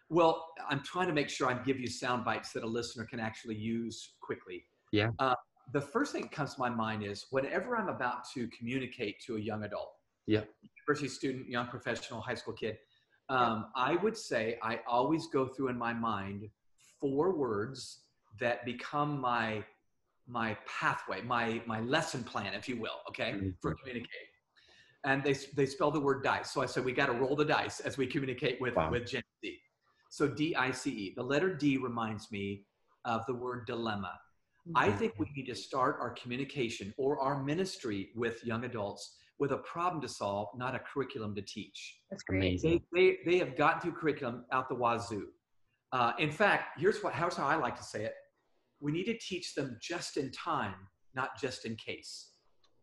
Well, 0.10 0.48
I'm 0.70 0.82
trying 0.84 1.08
to 1.08 1.14
make 1.14 1.28
sure 1.28 1.50
I 1.50 1.56
give 1.70 1.78
you 1.78 1.88
sound 1.88 2.24
bites 2.24 2.54
that 2.54 2.64
a 2.64 2.68
listener 2.80 3.04
can 3.04 3.20
actually 3.20 3.56
use 3.58 4.14
quickly. 4.22 4.64
Yeah. 4.94 5.10
Uh, 5.20 5.36
the 5.74 5.82
first 5.82 6.14
thing 6.14 6.24
that 6.24 6.32
comes 6.32 6.54
to 6.56 6.60
my 6.60 6.70
mind 6.70 7.04
is 7.04 7.26
whenever 7.32 7.76
I'm 7.78 7.90
about 7.90 8.30
to 8.34 8.48
communicate 8.48 9.20
to 9.26 9.36
a 9.36 9.40
young 9.40 9.64
adult, 9.64 9.94
Yeah. 10.26 10.44
university 10.88 11.10
student, 11.10 11.50
young 11.50 11.68
professional, 11.68 12.22
high 12.22 12.36
school 12.36 12.54
kid, 12.54 12.78
um, 13.30 13.68
I 13.76 13.96
would 13.98 14.16
say 14.18 14.58
I 14.62 14.80
always 14.88 15.28
go 15.28 15.48
through 15.48 15.68
in 15.70 15.78
my 15.78 15.94
mind 15.94 16.50
four 17.02 17.36
words 17.36 18.04
that 18.40 18.66
become 18.66 19.20
my 19.20 19.64
my 20.30 20.58
pathway, 20.68 21.22
my 21.22 21.62
my 21.66 21.80
lesson 21.82 22.24
plan, 22.24 22.54
if 22.54 22.68
you 22.68 22.78
will, 22.80 23.00
okay, 23.10 23.54
for 23.62 23.74
communicating. 23.76 24.12
And 25.04 25.24
they 25.24 25.34
they 25.56 25.66
spell 25.66 25.92
the 25.92 26.00
word 26.00 26.24
dice. 26.24 26.52
So 26.52 26.62
I 26.62 26.66
said 26.66 26.84
we 26.86 26.92
got 26.94 27.06
to 27.08 27.14
roll 27.14 27.36
the 27.36 27.46
dice 27.46 27.80
as 27.82 27.98
we 27.98 28.08
communicate 28.08 28.60
with 28.62 28.76
Wow. 28.76 28.92
with 28.92 29.06
Gen 29.08 29.24
Z. 29.44 29.60
So 30.10 30.28
D 30.28 30.56
I 30.56 30.72
C 30.72 30.90
E. 30.92 31.14
The 31.16 31.24
letter 31.24 31.54
D 31.54 31.78
reminds 31.78 32.32
me 32.32 32.66
of 33.06 33.26
the 33.26 33.34
word 33.34 33.66
dilemma. 33.68 34.20
I 34.76 34.92
think 34.92 35.14
we 35.18 35.28
need 35.36 35.46
to 35.48 35.56
start 35.56 35.98
our 36.02 36.12
communication 36.12 36.94
or 36.98 37.20
our 37.20 37.44
ministry 37.44 38.10
with 38.16 38.44
young 38.46 38.66
adults 38.66 39.18
with 39.40 39.52
a 39.52 39.58
problem 39.58 40.02
to 40.02 40.08
solve, 40.08 40.48
not 40.56 40.74
a 40.74 40.80
curriculum 40.80 41.36
to 41.36 41.42
teach. 41.42 42.00
That's 42.10 42.24
great. 42.24 42.38
amazing 42.38 42.82
They, 42.92 43.18
they, 43.26 43.32
they 43.32 43.38
have 43.38 43.56
gotten 43.56 43.82
through 43.82 43.94
curriculum 43.94 44.46
out 44.52 44.68
the 44.68 44.76
wazoo. 44.76 45.28
Uh, 45.92 46.14
in 46.20 46.32
fact, 46.32 46.80
here's 46.80 47.02
what 47.04 47.14
here's 47.14 47.36
how 47.36 47.48
I 47.48 47.56
like 47.56 47.78
to 47.78 47.84
say 47.84 48.04
it. 48.04 48.14
We 48.80 48.92
need 48.92 49.06
to 49.06 49.18
teach 49.18 49.56
them 49.56 49.78
just 49.82 50.18
in 50.18 50.32
time, 50.32 50.76
not 51.16 51.40
just 51.40 51.66
in 51.66 51.76
case. 51.76 52.32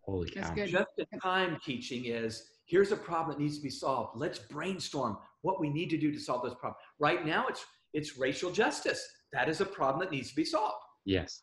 holy 0.02 0.30
That's 0.34 0.48
cow 0.48 0.54
good. 0.54 0.68
Just 0.68 0.88
in 0.96 1.20
time 1.20 1.58
teaching 1.64 2.06
is 2.06 2.50
here's 2.66 2.92
a 2.92 2.96
problem 2.96 3.36
that 3.36 3.42
needs 3.42 3.58
to 3.58 3.62
be 3.62 3.70
solved. 3.70 4.16
Let's 4.16 4.38
brainstorm 4.38 5.18
what 5.42 5.60
we 5.60 5.68
need 5.68 5.90
to 5.90 5.98
do 5.98 6.12
to 6.12 6.18
solve 6.18 6.44
this 6.44 6.54
problem. 6.54 6.76
Right 6.98 7.26
now, 7.26 7.46
it's 7.48 7.64
it's 7.92 8.16
racial 8.16 8.50
justice. 8.50 9.06
That 9.32 9.48
is 9.48 9.60
a 9.60 9.66
problem 9.66 10.00
that 10.00 10.12
needs 10.12 10.30
to 10.30 10.36
be 10.36 10.44
solved. 10.44 10.82
yes 11.04 11.42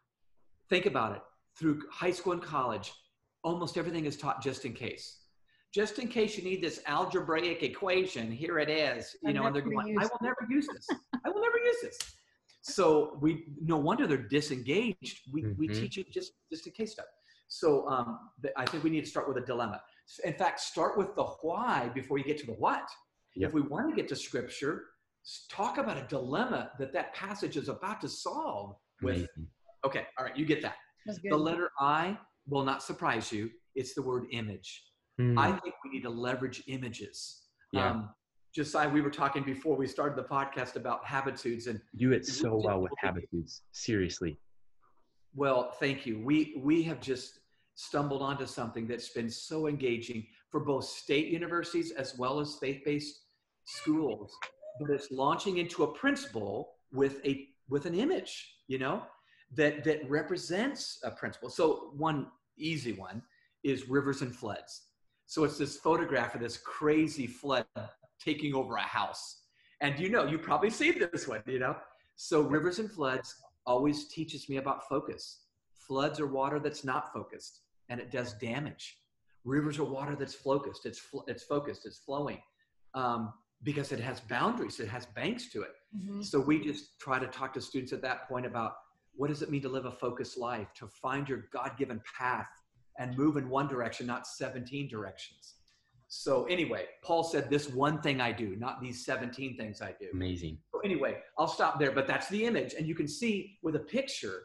Think 0.72 0.86
about 0.86 1.18
it. 1.18 1.22
Through 1.60 1.82
high 1.92 2.12
school 2.12 2.32
and 2.32 2.42
college, 2.42 2.94
almost 3.44 3.78
everything 3.78 4.06
is 4.06 4.16
taught 4.16 4.42
just 4.42 4.64
in 4.64 4.74
case. 4.74 5.18
Just 5.74 6.00
in 6.00 6.08
case 6.08 6.38
you 6.38 6.44
need 6.46 6.64
this 6.64 6.80
algebraic 6.88 7.62
equation, 7.62 8.32
here 8.32 8.58
it 8.58 8.70
is. 8.70 9.16
You 9.22 9.30
I'm 9.30 9.36
know, 9.36 9.46
and 9.48 9.56
they're 9.56 9.62
gonna 9.62 9.78
I 10.00 10.06
will 10.06 10.20
never 10.22 10.48
use 10.50 10.68
this. 10.74 10.88
I 11.26 11.30
will 11.30 11.42
never 11.42 11.58
use 11.58 11.76
this. 11.84 11.98
So 12.62 13.18
we 13.22 13.48
no 13.62 13.76
wonder 13.78 14.08
they're 14.08 14.30
disengaged. 14.40 15.22
We 15.34 15.44
we 15.58 15.68
Mhm. 15.68 15.80
teach 15.80 15.98
it 15.98 16.10
just 16.10 16.32
just 16.50 16.66
a 16.68 16.72
case 16.72 16.94
study. 16.94 17.08
So 17.50 17.86
um, 17.90 18.32
I 18.56 18.66
think 18.66 18.86
we 18.86 18.90
need 18.90 19.02
to 19.02 19.10
start 19.10 19.28
with 19.28 19.38
a 19.44 19.46
dilemma. 19.46 19.84
In 20.24 20.34
fact, 20.34 20.62
start 20.62 20.98
with 20.98 21.16
the 21.16 21.26
why 21.42 21.90
before 21.94 22.18
you 22.18 22.24
get 22.24 22.38
to 22.40 22.46
the 22.46 22.54
what. 22.54 22.90
Yep. 23.36 23.50
If 23.50 23.54
we 23.54 23.62
want 23.62 23.90
to 23.90 23.96
get 23.96 24.08
to 24.10 24.16
scripture, 24.16 24.86
talk 25.50 25.78
about 25.80 25.98
a 25.98 26.08
dilemma 26.08 26.72
that 26.80 26.94
that 26.94 27.14
passage 27.14 27.58
is 27.58 27.68
about 27.68 28.00
to 28.02 28.08
solve. 28.10 28.78
With 29.02 29.16
Amazing. 29.16 29.48
Okay, 29.86 30.08
all 30.18 30.26
right, 30.26 30.38
you 30.38 30.46
get 30.46 30.62
that. 30.62 30.76
That's 31.06 31.20
good. 31.20 31.32
The 31.32 31.38
letter 31.38 31.72
I 31.80 32.18
will 32.48 32.64
not 32.64 32.84
surprise 32.84 33.32
you. 33.32 33.50
It's 33.76 33.94
the 33.94 34.02
word 34.02 34.26
image. 34.32 34.84
Hmm. 35.18 35.38
I 35.38 35.52
think 35.52 35.76
we 35.84 35.92
need 35.92 36.04
to 36.04 36.10
leverage 36.10 36.64
images. 36.68 37.44
Yeah. 37.74 37.92
Um, 37.92 38.10
Josiah, 38.54 38.90
we 38.90 39.02
were 39.02 39.10
talking 39.10 39.44
before 39.44 39.78
we 39.78 39.88
started 39.88 40.18
the 40.18 40.28
podcast 40.28 40.76
about 40.76 41.06
habitudes, 41.06 41.68
and 41.68 41.80
you 41.94 42.10
do 42.10 42.16
it 42.16 42.26
so 42.26 42.62
well 42.64 42.82
with 42.82 42.92
habitudes. 43.02 43.62
Seriously. 43.72 44.38
well, 45.34 45.72
thank 45.80 46.06
you. 46.06 46.22
We 46.24 46.60
we 46.62 46.84
have 46.84 47.00
just 47.00 47.40
stumbled 47.76 48.22
onto 48.22 48.46
something 48.46 48.88
that's 48.88 49.10
been 49.10 49.30
so 49.30 49.68
engaging 49.68 50.28
for 50.50 50.60
both 50.60 50.84
state 50.84 51.28
universities 51.28 51.92
as 51.92 52.18
well 52.18 52.40
as 52.40 52.58
faith-based 52.60 53.18
schools. 53.66 54.36
But 54.80 54.90
it's 54.92 55.10
launching 55.12 55.58
into 55.58 55.84
a 55.84 55.94
principle 55.94 56.74
with 56.92 57.26
a 57.26 57.48
with 57.70 57.86
an 57.86 57.96
image, 57.96 58.58
you 58.68 58.80
know, 58.80 59.04
that 59.56 59.84
that 59.84 60.10
represents 60.10 61.00
a 61.04 61.12
principle. 61.12 61.50
So 61.50 61.92
one 61.96 62.28
easy 62.58 62.94
one 62.94 63.22
is 63.64 63.90
rivers 63.90 64.22
and 64.22 64.36
floods. 64.36 64.84
So 65.26 65.44
it's 65.44 65.58
this 65.58 65.78
photograph 65.78 66.36
of 66.36 66.42
this 66.42 66.58
crazy 66.58 67.28
flood 67.28 67.66
taking 68.20 68.54
over 68.54 68.76
a 68.76 68.82
house. 68.82 69.44
And 69.82 70.00
you 70.00 70.10
know, 70.10 70.26
you 70.26 70.38
probably 70.38 70.70
see 70.70 70.92
this 70.92 71.28
one, 71.28 71.42
you 71.48 71.60
know. 71.60 71.76
So 72.16 72.42
rivers 72.42 72.80
and 72.80 72.92
floods 72.92 73.36
always 73.66 74.08
teaches 74.10 74.50
me 74.50 74.58
about 74.58 74.88
focus. 74.88 75.46
Floods 75.76 76.20
are 76.20 76.28
water 76.28 76.60
that's 76.60 76.84
not 76.84 77.12
focused 77.14 77.62
and 77.90 78.00
it 78.00 78.12
does 78.12 78.34
damage. 78.34 78.98
Rivers 79.44 79.80
are 79.80 79.84
water 79.84 80.16
that's 80.16 80.36
focused. 80.36 80.86
It's 80.86 81.00
fl- 81.00 81.26
it's 81.28 81.44
focused. 81.44 81.86
It's 81.86 81.98
flowing 81.98 82.40
um, 82.94 83.34
because 83.64 83.92
it 83.92 84.00
has 84.00 84.20
boundaries. 84.20 84.80
It 84.80 84.88
has 84.88 85.06
banks 85.08 85.50
to 85.52 85.64
it. 85.64 85.76
Mhm. 85.96 86.24
So 86.24 86.40
we 86.40 86.64
just 86.64 87.00
try 87.00 87.20
to 87.20 87.28
talk 87.28 87.54
to 87.54 87.62
students 87.62 87.92
at 87.92 88.02
that 88.04 88.28
point 88.30 88.46
about 88.46 88.74
what 89.16 89.30
does 89.30 89.42
it 89.42 89.50
mean 89.50 89.62
to 89.62 89.70
live 89.70 89.86
a 89.86 89.92
focused 89.92 90.38
life, 90.38 90.74
to 90.76 90.88
find 90.88 91.28
your 91.28 91.46
God-given 91.52 92.02
path 92.18 92.48
and 92.98 93.18
move 93.18 93.38
in 93.38 93.50
one 93.50 93.68
direction, 93.68 94.06
not 94.08 94.28
17 94.28 94.88
directions. 94.88 95.56
So 96.08 96.44
anyway, 96.46 96.88
Paul 97.04 97.24
said 97.24 97.50
this 97.50 97.70
one 97.70 98.02
thing 98.02 98.20
I 98.20 98.34
do, 98.34 98.56
not 98.58 98.82
these 98.82 99.06
17 99.06 99.56
things 99.56 99.82
I 99.82 99.96
do. 99.98 100.08
Amazing. 100.14 100.58
So 100.74 100.82
anyway, 100.82 101.20
I'll 101.38 101.48
stop 101.48 101.80
there, 101.80 101.92
but 101.92 102.06
that's 102.06 102.28
the 102.28 102.46
image. 102.46 102.74
And 102.74 102.86
you 102.86 102.96
can 102.96 103.08
see 103.08 103.58
with 103.64 103.78
a 103.78 103.80
picture, 103.80 104.44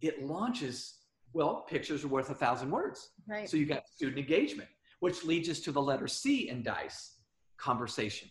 it 0.00 0.22
launches, 0.22 1.00
well, 1.34 1.66
pictures 1.68 2.02
are 2.02 2.08
worth 2.08 2.30
a 2.30 2.34
thousand 2.34 2.70
words. 2.70 3.10
Right. 3.28 3.48
So 3.48 3.58
you 3.58 3.66
got 3.66 3.86
student 3.88 4.18
engagement, 4.18 4.70
which 5.00 5.22
leads 5.22 5.50
us 5.50 5.60
to 5.60 5.72
the 5.72 5.82
letter 5.82 6.08
C 6.08 6.48
in 6.48 6.62
DICE, 6.62 7.16
conversation. 7.58 8.30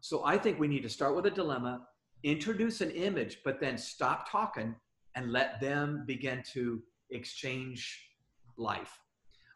So 0.00 0.24
I 0.24 0.38
think 0.38 0.58
we 0.58 0.68
need 0.68 0.82
to 0.84 0.88
start 0.88 1.14
with 1.14 1.26
a 1.26 1.30
dilemma, 1.30 1.86
introduce 2.24 2.80
an 2.80 2.90
image, 2.90 3.38
but 3.44 3.60
then 3.60 3.78
stop 3.78 4.28
talking 4.30 4.74
and 5.14 5.30
let 5.30 5.60
them 5.60 6.04
begin 6.06 6.42
to 6.52 6.82
exchange 7.10 8.08
life. 8.56 8.98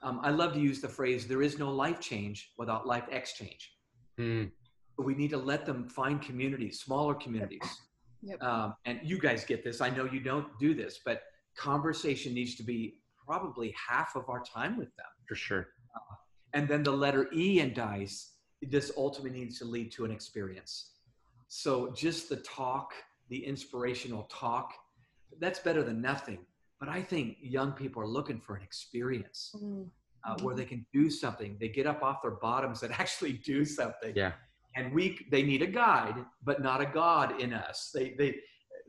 Um, 0.02 0.20
I 0.22 0.30
love 0.30 0.52
to 0.52 0.60
use 0.60 0.80
the 0.80 0.88
phrase, 0.88 1.26
there 1.26 1.42
is 1.42 1.58
no 1.58 1.70
life 1.70 1.98
change 1.98 2.52
without 2.56 2.86
life 2.86 3.04
exchange. 3.10 3.72
Hmm. 4.16 4.44
But 4.96 5.06
we 5.06 5.14
need 5.14 5.30
to 5.30 5.38
let 5.38 5.66
them 5.66 5.88
find 5.88 6.22
communities, 6.22 6.80
smaller 6.80 7.14
communities. 7.14 7.62
Yep. 8.22 8.42
Um, 8.42 8.74
and 8.84 9.00
you 9.02 9.18
guys 9.18 9.44
get 9.44 9.64
this. 9.64 9.80
I 9.80 9.90
know 9.90 10.04
you 10.04 10.20
don't 10.20 10.46
do 10.58 10.74
this, 10.74 11.00
but 11.04 11.22
conversation 11.56 12.34
needs 12.34 12.54
to 12.56 12.62
be 12.62 12.98
probably 13.26 13.74
half 13.88 14.14
of 14.14 14.28
our 14.28 14.42
time 14.42 14.76
with 14.76 14.94
them. 14.96 15.06
For 15.28 15.34
sure. 15.34 15.68
And 16.54 16.68
then 16.68 16.82
the 16.82 16.92
letter 16.92 17.28
E 17.32 17.60
in 17.60 17.72
DICE, 17.74 18.32
this 18.62 18.90
ultimately 18.96 19.38
needs 19.38 19.58
to 19.58 19.64
lead 19.64 19.92
to 19.92 20.04
an 20.04 20.10
experience. 20.10 20.92
So 21.48 21.90
just 21.92 22.28
the 22.28 22.36
talk, 22.36 22.92
the 23.28 23.44
inspirational 23.44 24.24
talk, 24.24 24.72
that's 25.40 25.58
better 25.58 25.82
than 25.82 26.00
nothing. 26.00 26.38
But 26.80 26.88
I 26.88 27.02
think 27.02 27.38
young 27.40 27.72
people 27.72 28.02
are 28.02 28.06
looking 28.06 28.40
for 28.40 28.54
an 28.56 28.62
experience 28.62 29.54
Mm. 29.56 29.90
uh, 30.24 30.36
where 30.42 30.54
they 30.54 30.64
can 30.64 30.84
do 30.92 31.10
something. 31.10 31.56
They 31.60 31.68
get 31.68 31.86
up 31.86 32.02
off 32.02 32.22
their 32.22 32.32
bottoms 32.32 32.82
and 32.82 32.92
actually 32.98 33.32
do 33.34 33.64
something. 33.64 34.12
Yeah. 34.14 34.32
And 34.76 34.92
we, 34.92 35.26
they 35.30 35.42
need 35.42 35.62
a 35.62 35.66
guide, 35.66 36.24
but 36.44 36.62
not 36.62 36.80
a 36.80 36.86
God 36.86 37.40
in 37.40 37.52
us. 37.52 37.90
They, 37.94 38.14
they, 38.18 38.36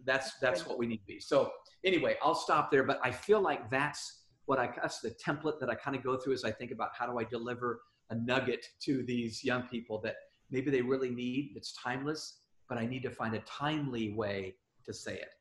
that's 0.06 0.38
that's 0.40 0.66
what 0.66 0.78
we 0.78 0.86
need 0.88 0.98
to 0.98 1.06
be. 1.06 1.20
So 1.20 1.52
anyway, 1.84 2.16
I'll 2.24 2.36
stop 2.36 2.72
there. 2.72 2.84
But 2.84 3.00
I 3.04 3.12
feel 3.12 3.42
like 3.42 3.70
that's 3.70 4.24
what 4.46 4.60
I 4.60 4.70
that's 4.82 5.00
the 5.02 5.12
template 5.12 5.60
that 5.60 5.70
I 5.70 5.76
kind 5.76 5.96
of 5.96 6.04
go 6.04 6.18
through 6.18 6.34
as 6.34 6.44
I 6.44 6.52
think 6.52 6.72
about 6.72 6.90
how 6.98 7.06
do 7.06 7.18
I 7.20 7.24
deliver 7.24 7.82
a 8.10 8.16
nugget 8.16 8.66
to 8.82 9.04
these 9.04 9.44
young 9.44 9.64
people 9.64 10.00
that 10.02 10.16
maybe 10.52 10.72
they 10.72 10.82
really 10.82 11.10
need. 11.10 11.54
It's 11.56 11.74
timeless, 11.74 12.39
but 12.70 12.78
I 12.78 12.86
need 12.86 13.04
to 13.04 13.10
find 13.10 13.34
a 13.36 13.40
timely 13.40 14.12
way 14.12 14.56
to 14.86 14.94
say 14.94 15.16
it. 15.16 15.34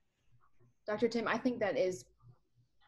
Dr. 0.87 1.07
Tim, 1.07 1.29
I 1.29 1.37
think 1.37 1.61
that 1.61 1.77
is 1.79 2.07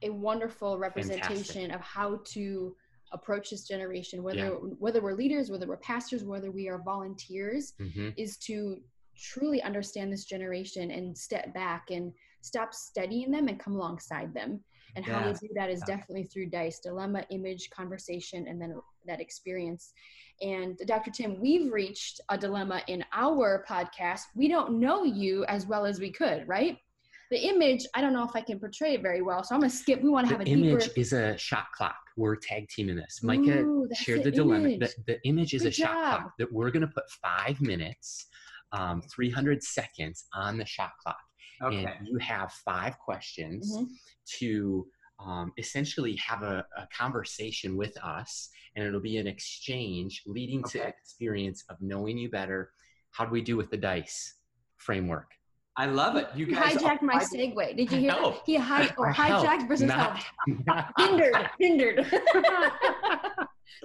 a 0.03 0.09
wonderful 0.11 0.79
representation 0.79 1.71
of 1.71 1.83
how 1.83 2.21
to 2.25 2.75
approach 3.13 3.51
this 3.51 3.69
generation, 3.69 4.23
whether 4.23 4.39
Yeah. 4.39 4.55
whether 4.79 5.03
we're 5.03 5.13
leaders, 5.15 5.51
whether 5.51 5.67
we're 5.67 5.77
pastors, 5.77 6.25
whether 6.25 6.51
we 6.51 6.69
are 6.69 6.79
volunteers, 6.79 7.75
hmm 7.77 8.11
is 8.17 8.39
to 8.39 8.83
truly 9.17 9.61
understand 9.63 10.11
this 10.11 10.25
generation 10.25 10.91
and 10.93 11.17
step 11.17 11.53
back 11.53 11.91
and 11.91 12.15
stop 12.41 12.73
studying 12.73 13.31
them 13.31 13.49
and 13.49 13.61
come 13.61 13.75
alongside 13.75 14.33
them. 14.33 14.65
And 14.97 15.05
how 15.05 15.27
we 15.27 15.33
do 15.35 15.49
that 15.55 15.71
is 15.71 15.83
Yeah. 15.87 15.97
definitely 15.97 16.25
through 16.25 16.47
DICE 16.47 16.81
dilemma, 16.81 17.25
image, 17.31 17.71
conversation, 17.71 18.47
and 18.49 18.61
then 18.61 18.75
that 19.07 19.21
experience. 19.21 19.93
And 20.43 20.77
Dr. 20.87 21.11
Tim, 21.11 21.41
we've 21.41 21.73
reached 21.73 22.21
a 22.29 22.37
dilemma 22.39 22.83
in 22.89 23.05
our 23.13 23.65
podcast. 23.69 24.23
We 24.35 24.49
don't 24.49 24.81
know 24.81 25.05
you 25.05 25.45
as 25.47 25.67
well 25.67 25.87
as 25.87 26.01
we 26.01 26.11
could, 26.11 26.47
right? 26.49 26.79
The 27.31 27.39
image, 27.39 27.87
I 27.95 28.01
don't 28.01 28.13
know 28.13 28.25
if 28.25 28.35
I 28.35 28.41
can 28.41 28.59
portray 28.59 28.95
it 28.95 29.03
very 29.03 29.23
well, 29.23 29.45
so 29.45 29.55
I'm 29.55 29.61
gonna 29.61 29.71
skip. 29.71 30.03
We 30.03 30.11
want 30.11 30.27
to 30.29 30.35
have 30.37 30.45
The 30.45 30.51
a 30.51 30.55
image 30.55 30.85
deeper. 30.89 31.01
is 31.01 31.13
a 31.13 31.37
shot 31.39 31.67
clock. 31.73 31.97
We're 32.17 32.35
tag 32.35 32.69
teaming 32.69 32.97
this. 32.97 33.23
Micah 33.23 33.61
Ooh, 33.61 33.89
shared 33.95 34.21
the 34.25 34.31
the 34.33 34.37
dilemma. 34.39 34.79
The, 34.79 34.93
the 35.07 35.23
image 35.25 35.55
is 35.55 35.63
Good 35.63 35.69
a 35.69 35.73
shot 35.73 35.93
clock 35.93 36.33
that 36.39 36.53
we're 36.53 36.71
going 36.73 36.83
to 36.83 36.93
put 36.93 37.09
five 37.23 37.61
minutes, 37.61 38.27
um, 38.73 39.01
300 39.03 39.63
seconds 39.63 40.27
on 40.35 40.59
the 40.59 40.67
shot 40.67 40.91
clock. 41.01 41.21
Okay. 41.63 41.85
And 41.85 42.07
you 42.09 42.19
have 42.19 42.53
five 42.53 42.99
questions 42.99 43.77
Mhm. 43.77 43.87
to 44.39 44.87
um, 45.19 45.53
essentially 45.59 46.17
have 46.17 46.43
a, 46.43 46.65
a 46.79 46.89
conversation 46.97 47.77
with 47.77 47.95
us, 48.03 48.49
and 48.75 48.87
it'll 48.87 49.01
be 49.03 49.19
an 49.19 49.27
exchange 49.27 50.23
leading 50.27 50.63
to 50.65 50.81
experience 50.87 51.63
of 51.69 51.77
knowing 51.83 52.17
you 52.17 52.31
better. 52.31 52.73
How 53.11 53.27
do 53.27 53.31
we 53.31 53.43
do 53.43 53.55
with 53.57 53.71
the 53.71 53.77
dice 53.77 54.37
framework? 54.79 55.31
I 55.77 55.87
love 55.87 56.17
it. 56.17 56.29
You 56.35 56.47
He 56.47 56.53
guys 56.53 56.75
hijacked 56.75 57.03
my 57.03 57.15
I- 57.17 57.25
segue. 57.25 57.77
Did 57.77 57.93
you 57.93 57.99
hear 57.99 58.13
No. 58.13 58.31
that? 58.31 58.41
He 58.47 58.57
hi- 58.57 58.95
oh, 58.99 59.03
hijacked 59.05 59.69
versus 59.69 59.89
not- 59.89 60.17
helped. 60.19 60.91
hindered, 60.99 61.51
hindered. 61.59 62.07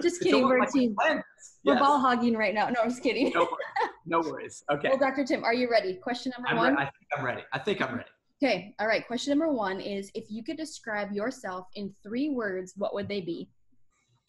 just 0.02 0.20
kidding, 0.20 0.42
almost 0.44 0.50
we're 0.50 0.56
a 0.58 0.60
like 0.60 0.72
team. 0.72 0.94
friends. 0.94 1.22
We're 1.64 1.78
ball 1.78 1.98
hogging 1.98 2.34
right 2.36 2.54
now. 2.54 2.68
No, 2.70 2.80
I'm 2.82 2.88
just 2.90 3.02
kidding. 3.02 3.30
No 3.34 3.40
worries. 3.42 3.90
No 4.06 4.20
worries. 4.20 4.62
Okay. 4.70 4.88
Well, 4.88 4.98
Dr. 4.98 5.24
Tim, 5.24 5.44
are 5.44 5.52
you 5.52 5.68
ready? 5.70 5.94
Question 5.94 6.32
number 6.36 6.48
I'm 6.50 6.56
one. 6.56 6.74
re- 6.74 6.82
I 6.82 6.84
think 6.84 7.06
I'm 7.18 7.24
ready. 7.24 7.42
I 7.52 7.58
think 7.58 7.82
I'm 7.82 7.96
ready. 7.96 8.08
Okay, 8.42 8.74
all 8.78 8.86
right. 8.86 9.06
Question 9.06 9.30
number 9.30 9.52
one 9.52 9.80
is 9.80 10.10
if 10.14 10.26
you 10.28 10.44
could 10.44 10.56
describe 10.56 11.10
yourself 11.12 11.66
in 11.74 11.92
three 12.02 12.28
words, 12.28 12.74
what 12.76 12.94
would 12.94 13.08
they 13.08 13.20
be? 13.20 13.50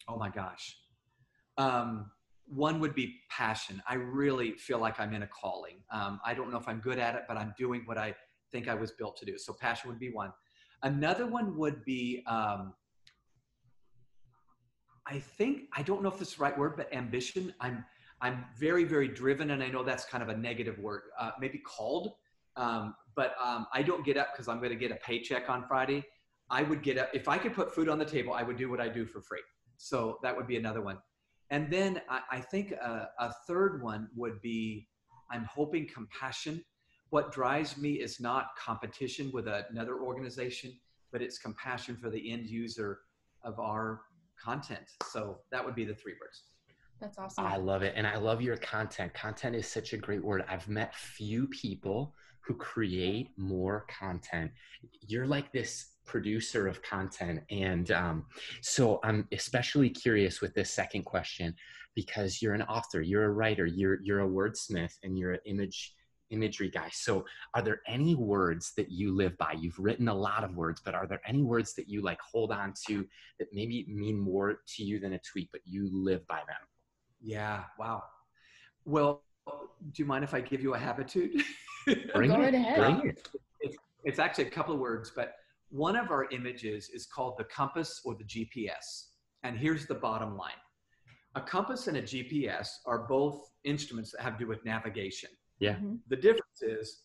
Oh 0.08 0.16
my 0.16 0.30
gosh. 0.30 0.76
Um, 1.58 2.10
one 2.46 2.80
would 2.80 2.94
be 2.94 3.16
passion. 3.30 3.82
I 3.86 3.94
really 3.94 4.52
feel 4.52 4.78
like 4.78 4.98
I'm 4.98 5.12
in 5.12 5.22
a 5.22 5.26
calling. 5.26 5.82
Um, 5.92 6.18
I 6.24 6.32
don't 6.34 6.50
know 6.50 6.56
if 6.56 6.66
I'm 6.66 6.80
good 6.80 6.98
at 6.98 7.14
it, 7.14 7.22
but 7.28 7.36
I'm 7.36 7.52
doing 7.58 7.82
what 7.84 7.98
I 7.98 8.14
think 8.50 8.66
I 8.66 8.74
was 8.74 8.92
built 8.92 9.16
to 9.18 9.26
do. 9.26 9.36
So 9.36 9.52
passion 9.60 9.90
would 9.90 9.98
be 10.00 10.10
one. 10.10 10.32
Another 10.82 11.26
one 11.26 11.56
would 11.58 11.84
be, 11.84 12.22
um, 12.26 12.72
I 15.06 15.18
think 15.18 15.64
I 15.76 15.82
don't 15.82 16.02
know 16.02 16.08
if 16.08 16.18
this 16.18 16.28
is 16.28 16.34
the 16.36 16.42
right 16.42 16.56
word, 16.58 16.76
but 16.76 16.92
ambition. 16.94 17.52
I'm 17.60 17.84
I'm 18.20 18.44
very 18.58 18.84
very 18.84 19.08
driven, 19.08 19.50
and 19.52 19.62
I 19.62 19.68
know 19.68 19.82
that's 19.82 20.04
kind 20.04 20.22
of 20.22 20.28
a 20.28 20.36
negative 20.36 20.78
word, 20.78 21.02
uh, 21.18 21.32
maybe 21.40 21.58
called. 21.58 22.14
Um, 22.56 22.94
but 23.14 23.34
um, 23.42 23.66
I 23.72 23.82
don't 23.82 24.04
get 24.04 24.16
up 24.16 24.32
because 24.32 24.48
I'm 24.48 24.58
going 24.58 24.70
to 24.70 24.76
get 24.76 24.90
a 24.90 24.96
paycheck 24.96 25.48
on 25.48 25.64
Friday. 25.66 26.04
I 26.50 26.62
would 26.62 26.82
get 26.82 26.98
up 26.98 27.10
if 27.12 27.28
I 27.28 27.38
could 27.38 27.54
put 27.54 27.74
food 27.74 27.88
on 27.88 27.98
the 27.98 28.04
table. 28.04 28.32
I 28.32 28.42
would 28.42 28.56
do 28.56 28.70
what 28.70 28.80
I 28.80 28.88
do 28.88 29.06
for 29.06 29.20
free. 29.20 29.42
So 29.76 30.18
that 30.22 30.36
would 30.36 30.46
be 30.46 30.56
another 30.56 30.82
one. 30.82 30.98
And 31.50 31.70
then 31.70 32.00
I, 32.08 32.20
I 32.32 32.40
think 32.40 32.72
a, 32.72 33.08
a 33.18 33.32
third 33.46 33.82
one 33.82 34.08
would 34.16 34.40
be 34.40 34.88
I'm 35.30 35.44
hoping 35.44 35.86
compassion. 35.92 36.64
What 37.10 37.32
drives 37.32 37.76
me 37.76 37.94
is 37.94 38.20
not 38.20 38.56
competition 38.56 39.30
with 39.32 39.46
another 39.48 40.00
organization, 40.00 40.72
but 41.12 41.22
it's 41.22 41.38
compassion 41.38 41.96
for 41.96 42.10
the 42.10 42.30
end 42.30 42.46
user 42.46 43.00
of 43.44 43.58
our 43.60 44.02
content. 44.42 44.84
So 45.10 45.38
that 45.50 45.64
would 45.64 45.74
be 45.74 45.84
the 45.84 45.94
three 45.94 46.14
words. 46.20 46.42
That's 47.00 47.18
awesome. 47.18 47.46
I 47.46 47.56
love 47.56 47.82
it. 47.82 47.94
And 47.96 48.06
I 48.06 48.16
love 48.16 48.42
your 48.42 48.56
content. 48.56 49.14
Content 49.14 49.54
is 49.54 49.66
such 49.66 49.92
a 49.92 49.96
great 49.96 50.24
word. 50.24 50.44
I've 50.48 50.68
met 50.68 50.94
few 50.94 51.46
people 51.48 52.14
who 52.40 52.54
create 52.54 53.30
more 53.36 53.86
content. 53.88 54.50
You're 55.06 55.26
like 55.26 55.52
this 55.52 55.90
producer 56.06 56.66
of 56.66 56.82
content. 56.82 57.42
And 57.50 57.90
um, 57.90 58.24
so 58.62 59.00
I'm 59.04 59.28
especially 59.32 59.90
curious 59.90 60.40
with 60.40 60.54
this 60.54 60.70
second 60.70 61.04
question 61.04 61.54
because 61.94 62.40
you're 62.40 62.54
an 62.54 62.62
author, 62.62 63.02
you're 63.02 63.24
a 63.24 63.30
writer, 63.30 63.66
you're, 63.66 64.00
you're 64.02 64.20
a 64.20 64.28
wordsmith, 64.28 64.94
and 65.02 65.18
you're 65.18 65.32
an 65.32 65.40
image 65.44 65.94
imagery 66.30 66.68
guy. 66.68 66.88
So 66.92 67.24
are 67.54 67.62
there 67.62 67.80
any 67.86 68.14
words 68.14 68.72
that 68.76 68.90
you 68.90 69.14
live 69.14 69.36
by? 69.38 69.52
You've 69.52 69.78
written 69.78 70.08
a 70.08 70.14
lot 70.14 70.44
of 70.44 70.56
words, 70.56 70.80
but 70.84 70.94
are 70.94 71.06
there 71.06 71.22
any 71.26 71.42
words 71.42 71.74
that 71.74 71.88
you 71.88 72.02
like 72.02 72.20
hold 72.20 72.52
on 72.52 72.74
to 72.86 73.06
that 73.38 73.48
maybe 73.52 73.86
mean 73.88 74.18
more 74.18 74.60
to 74.76 74.84
you 74.84 75.00
than 75.00 75.14
a 75.14 75.20
tweet, 75.20 75.48
but 75.52 75.62
you 75.64 75.88
live 75.90 76.26
by 76.26 76.38
them? 76.46 76.56
Yeah. 77.20 77.64
Wow. 77.78 78.02
Well, 78.84 79.22
do 79.46 80.02
you 80.02 80.04
mind 80.04 80.24
if 80.24 80.34
I 80.34 80.40
give 80.40 80.62
you 80.62 80.74
a 80.74 80.78
habitude? 80.78 81.42
Bring 82.14 82.30
Go 82.36 82.42
it. 82.42 82.54
ahead. 82.54 82.76
Bring 82.76 83.08
it. 83.08 83.28
it's, 83.60 83.76
it's 84.04 84.18
actually 84.18 84.46
a 84.46 84.50
couple 84.50 84.74
of 84.74 84.80
words, 84.80 85.12
but 85.14 85.34
one 85.70 85.96
of 85.96 86.10
our 86.10 86.28
images 86.30 86.90
is 86.90 87.06
called 87.06 87.36
the 87.38 87.44
compass 87.44 88.00
or 88.04 88.14
the 88.14 88.24
GPS. 88.24 89.08
And 89.42 89.58
here's 89.58 89.86
the 89.86 89.94
bottom 89.94 90.36
line. 90.36 90.52
A 91.34 91.40
compass 91.40 91.86
and 91.88 91.96
a 91.98 92.02
GPS 92.02 92.68
are 92.86 93.06
both 93.06 93.50
instruments 93.64 94.12
that 94.12 94.22
have 94.22 94.34
to 94.38 94.44
do 94.44 94.48
with 94.48 94.64
navigation. 94.64 95.30
Yeah. 95.60 95.76
Mhm. 95.76 95.98
The 96.08 96.16
difference 96.16 96.62
is 96.62 97.02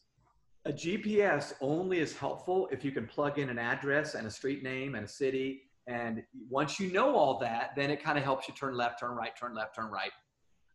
a 0.66 0.72
GPS 0.72 1.54
only 1.62 2.00
is 2.00 2.16
helpful 2.18 2.70
if 2.72 2.86
you 2.86 2.92
can 2.92 3.06
plug 3.06 3.38
in 3.38 3.50
an 3.50 3.60
address 3.60 4.16
and 4.16 4.26
a 4.26 4.32
street 4.32 4.64
name 4.64 4.96
and 4.96 5.06
a 5.06 5.08
city. 5.08 5.70
And 5.88 6.24
once 6.50 6.80
you 6.80 6.92
know 6.92 7.16
all 7.16 7.40
that, 7.40 7.72
then 7.76 7.92
it 7.92 8.02
kind 8.04 8.18
of 8.18 8.24
helps 8.24 8.48
you 8.48 8.54
turn 8.54 8.76
left, 8.76 9.00
turn 9.00 9.12
right, 9.12 9.32
turn 9.38 9.54
left, 9.54 9.76
turn 9.76 9.92
right. 9.92 10.12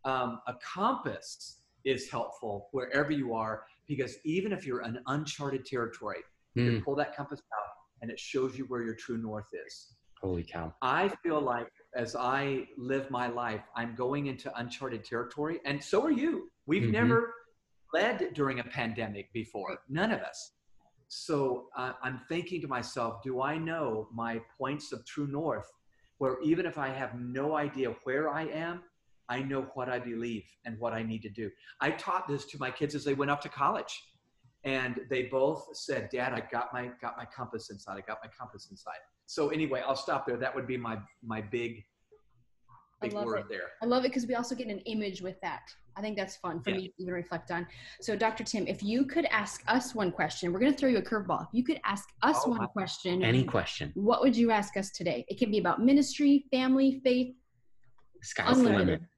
Um, 0.04 0.40
a 0.46 0.54
compass 0.62 1.62
is 1.84 2.10
helpful 2.10 2.68
wherever 2.72 3.10
you 3.12 3.34
are 3.34 3.64
because 3.86 4.16
even 4.24 4.52
if 4.52 4.66
you're 4.66 4.82
in 4.82 4.98
uncharted 5.06 5.64
territory, 5.64 6.18
you 6.54 6.62
Hmm, 6.62 6.64
can 6.64 6.80
pull 6.82 6.94
that 6.96 7.16
compass 7.16 7.40
out 7.40 7.70
and 8.02 8.10
it 8.10 8.18
shows 8.20 8.58
you 8.58 8.64
where 8.66 8.82
your 8.82 8.94
true 8.94 9.18
north 9.18 9.48
is. 9.66 9.94
holy 10.20 10.44
cow. 10.44 10.72
I 10.82 11.08
feel 11.22 11.40
like 11.40 11.68
as 11.94 12.14
I 12.14 12.68
live 12.76 13.10
my 13.10 13.26
life, 13.28 13.62
I'm 13.74 13.94
going 13.94 14.26
into 14.26 14.56
uncharted 14.58 15.04
territory, 15.04 15.60
and 15.64 15.82
so 15.82 16.04
are 16.04 16.10
you. 16.12 16.50
We've 16.66 16.88
Mhm. 16.88 16.92
never 16.92 17.34
led 17.92 18.32
during 18.34 18.60
a 18.60 18.64
pandemic 18.64 19.32
before, 19.32 19.78
none 19.88 20.12
of 20.12 20.20
us. 20.20 20.52
So 21.08 21.68
uh, 21.76 21.92
I'm 22.02 22.20
thinking 22.28 22.60
to 22.60 22.68
myself, 22.68 23.22
do 23.22 23.40
I 23.40 23.56
know 23.56 24.08
my 24.12 24.40
points 24.58 24.92
of 24.92 25.04
true 25.06 25.26
north 25.26 25.70
where 26.18 26.40
even 26.42 26.66
if 26.66 26.78
I 26.78 26.88
have 26.88 27.18
no 27.18 27.56
idea 27.56 27.94
where 28.04 28.28
I 28.28 28.42
am, 28.44 28.82
I 29.28 29.40
know 29.40 29.68
what 29.74 29.88
I 29.88 29.98
believe 29.98 30.44
and 30.64 30.78
what 30.78 30.92
I 30.92 31.02
need 31.02 31.22
to 31.22 31.28
do? 31.28 31.50
I 31.80 31.90
taught 31.92 32.28
this 32.28 32.44
to 32.46 32.58
my 32.58 32.70
kids 32.70 32.94
as 32.94 33.04
they 33.04 33.14
went 33.14 33.30
off 33.30 33.40
to 33.40 33.48
college. 33.48 34.02
And 34.64 35.00
they 35.08 35.24
both 35.24 35.68
said, 35.76 36.08
Dad, 36.10 36.32
I 36.32 36.42
got 36.50 36.72
my 36.72 36.90
got 37.00 37.16
my 37.16 37.24
compass 37.24 37.70
inside. 37.70 37.96
I 37.96 38.00
got 38.00 38.18
my 38.22 38.28
compass 38.36 38.68
inside. 38.70 38.98
So 39.26 39.50
anyway, 39.50 39.82
I'll 39.86 39.96
stop 39.96 40.26
there. 40.26 40.36
That 40.36 40.54
would 40.54 40.66
be 40.66 40.76
my 40.76 40.98
my 41.22 41.40
big 41.40 41.84
big 43.00 43.12
love 43.12 43.26
word 43.26 43.38
it. 43.40 43.48
there. 43.48 43.70
I 43.82 43.86
love 43.86 44.04
it 44.04 44.08
because 44.08 44.26
we 44.26 44.34
also 44.34 44.54
get 44.54 44.68
an 44.68 44.78
image 44.80 45.22
with 45.22 45.40
that. 45.42 45.62
I 45.96 46.00
think 46.00 46.16
that's 46.16 46.36
fun 46.36 46.60
for 46.62 46.70
Yeah. 46.70 46.76
me 46.76 46.88
to 46.88 46.94
even 47.02 47.14
reflect 47.14 47.50
on. 47.50 47.66
So, 48.00 48.16
Dr. 48.16 48.44
Tim, 48.44 48.66
if 48.66 48.82
you 48.82 49.04
could 49.04 49.24
ask 49.26 49.62
us 49.68 49.94
one 49.94 50.12
question, 50.12 50.52
we're 50.52 50.60
going 50.60 50.72
to 50.72 50.78
throw 50.78 50.88
you 50.88 50.98
a 50.98 51.02
curveball. 51.02 51.42
If 51.42 51.48
you 51.52 51.64
could 51.64 51.80
ask 51.84 52.08
us 52.22 52.36
Oh, 52.44 52.50
one 52.50 52.60
wow. 52.60 52.66
question, 52.66 53.22
Any 53.24 53.44
question? 53.44 53.92
what 53.94 54.20
would 54.22 54.36
you 54.36 54.50
ask 54.50 54.76
us 54.76 54.90
today? 54.90 55.24
It 55.28 55.38
can 55.38 55.50
be 55.50 55.58
about 55.58 55.82
ministry, 55.82 56.46
family, 56.50 57.00
faith, 57.04 57.34
Sky's 58.22 58.56
the 58.58 58.62
limit. 58.64 58.80
unlimited. 58.80 59.08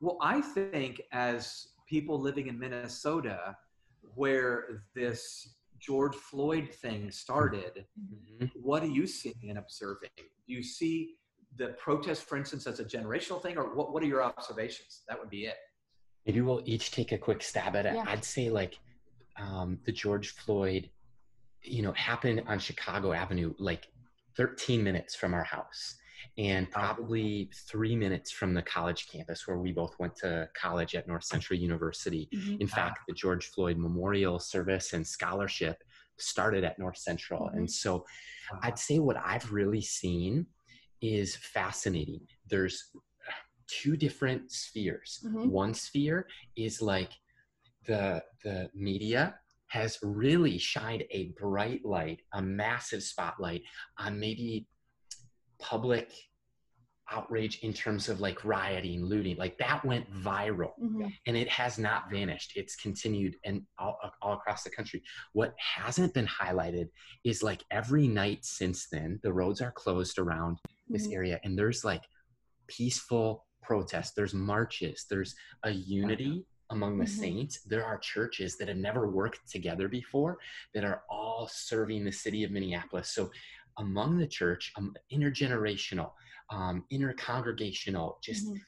Well, 0.00 0.18
I 0.20 0.40
think 0.40 1.02
as 1.12 1.68
people 1.86 2.18
living 2.20 2.46
in 2.48 2.58
Minnesota, 2.58 3.56
where 4.14 4.84
this 4.94 5.56
George 5.78 6.14
Floyd 6.14 6.72
thing 6.74 7.10
started, 7.10 7.86
Mhm. 7.98 8.50
what 8.56 8.82
are 8.82 8.86
you 8.86 9.06
seeing 9.06 9.48
and 9.50 9.58
observing? 9.58 10.10
Do 10.16 10.52
you 10.54 10.62
see 10.62 11.16
the 11.56 11.68
protest, 11.78 12.24
for 12.24 12.36
instance, 12.36 12.66
as 12.66 12.80
a 12.80 12.84
generational 12.84 13.40
thing, 13.42 13.56
or 13.56 13.74
what, 13.74 13.92
what 13.92 14.02
are 14.02 14.06
your 14.06 14.22
observations? 14.22 15.02
That 15.08 15.18
would 15.18 15.30
be 15.30 15.46
it. 15.46 15.56
Maybe 16.26 16.40
we'll 16.40 16.62
each 16.64 16.92
take 16.92 17.12
a 17.12 17.18
quick 17.18 17.42
stab 17.42 17.76
at 17.76 17.86
it. 17.86 17.94
Yeah. 17.94 18.04
I'd 18.06 18.24
say 18.24 18.48
like 18.48 18.78
um, 19.38 19.78
the 19.84 19.92
George 19.92 20.30
Floyd, 20.30 20.88
you 21.62 21.82
know, 21.82 21.92
happened 21.92 22.42
on 22.46 22.58
Chicago 22.58 23.12
Avenue, 23.12 23.54
like 23.58 23.88
13 24.36 24.82
minutes 24.82 25.14
from 25.14 25.34
our 25.34 25.44
house, 25.44 25.96
and 26.38 26.70
probably 26.70 27.50
three 27.68 27.96
minutes 27.96 28.30
from 28.30 28.54
the 28.54 28.62
college 28.62 29.08
campus 29.10 29.46
where 29.46 29.58
we 29.58 29.72
both 29.72 29.98
went 29.98 30.14
to 30.16 30.48
college 30.54 30.94
at 30.94 31.08
North 31.08 31.24
Central 31.24 31.58
University. 31.58 32.28
Mhm. 32.32 32.60
In 32.60 32.66
fact, 32.68 33.00
the 33.08 33.14
George 33.14 33.46
Floyd 33.46 33.76
Memorial 33.76 34.38
Service 34.38 34.92
and 34.92 35.06
Scholarship 35.06 35.82
started 36.18 36.62
at 36.62 36.78
North 36.78 36.98
Central, 36.98 37.48
and 37.48 37.70
so 37.70 38.06
I'd 38.62 38.78
say 38.78 38.98
what 39.00 39.16
I've 39.16 39.52
really 39.52 39.80
seen 39.80 40.46
is 41.02 41.36
fascinating. 41.36 42.20
There's 42.48 42.90
two 43.66 43.96
different 43.96 44.50
spheres. 44.52 45.20
Mhm. 45.24 45.48
One 45.50 45.74
sphere 45.74 46.26
is 46.56 46.80
like 46.80 47.12
the 47.86 48.22
the 48.44 48.70
media 48.74 49.38
has 49.68 49.98
really 50.02 50.58
shined 50.58 51.04
a 51.10 51.32
bright 51.40 51.84
light, 51.84 52.20
a 52.34 52.40
massive 52.42 53.02
spotlight 53.02 53.62
on 53.98 54.20
maybe 54.20 54.68
public 55.58 56.12
outrage 57.10 57.58
in 57.60 57.72
terms 57.72 58.08
of 58.08 58.20
like 58.20 58.44
rioting, 58.44 59.04
looting. 59.04 59.36
Like 59.36 59.58
that 59.58 59.84
went 59.84 60.10
viral 60.12 60.72
Mhm. 60.80 61.12
and 61.26 61.36
it 61.36 61.48
has 61.48 61.78
not 61.78 62.10
vanished. 62.10 62.52
It's 62.56 62.76
continued 62.76 63.36
and 63.44 63.66
all, 63.78 63.98
all 64.22 64.34
across 64.34 64.62
the 64.62 64.70
country. 64.70 65.02
What 65.32 65.54
hasn't 65.58 66.14
been 66.14 66.26
highlighted 66.26 66.88
is 67.24 67.42
like 67.42 67.64
every 67.70 68.08
night 68.08 68.44
since 68.44 68.88
then, 68.88 69.20
the 69.22 69.32
roads 69.32 69.60
are 69.60 69.72
closed 69.72 70.18
around 70.18 70.58
this 70.88 71.08
Mhm. 71.08 71.12
area 71.12 71.40
and 71.44 71.58
there's 71.58 71.84
like 71.84 72.02
peaceful 72.66 73.46
protests, 73.62 74.12
there's 74.12 74.34
marches, 74.34 75.06
there's 75.08 75.34
a 75.64 75.70
unity 75.70 76.46
among 76.70 76.98
the 76.98 77.04
Mhm. 77.04 77.08
saints. 77.08 77.60
There 77.62 77.84
are 77.84 77.98
churches 77.98 78.56
that 78.56 78.68
have 78.68 78.76
never 78.78 79.08
worked 79.10 79.48
together 79.50 79.88
before 79.88 80.38
that 80.74 80.84
are 80.84 81.04
all 81.08 81.48
serving 81.48 82.04
the 82.04 82.12
city 82.12 82.44
of 82.44 82.50
Minneapolis. 82.50 83.10
So 83.10 83.30
among 83.78 84.18
the 84.18 84.26
church, 84.26 84.72
um, 84.76 84.94
intergenerational, 85.12 86.12
um, 86.50 86.84
intercongregational, 86.92 88.22
just 88.22 88.46
Mhm. 88.46 88.60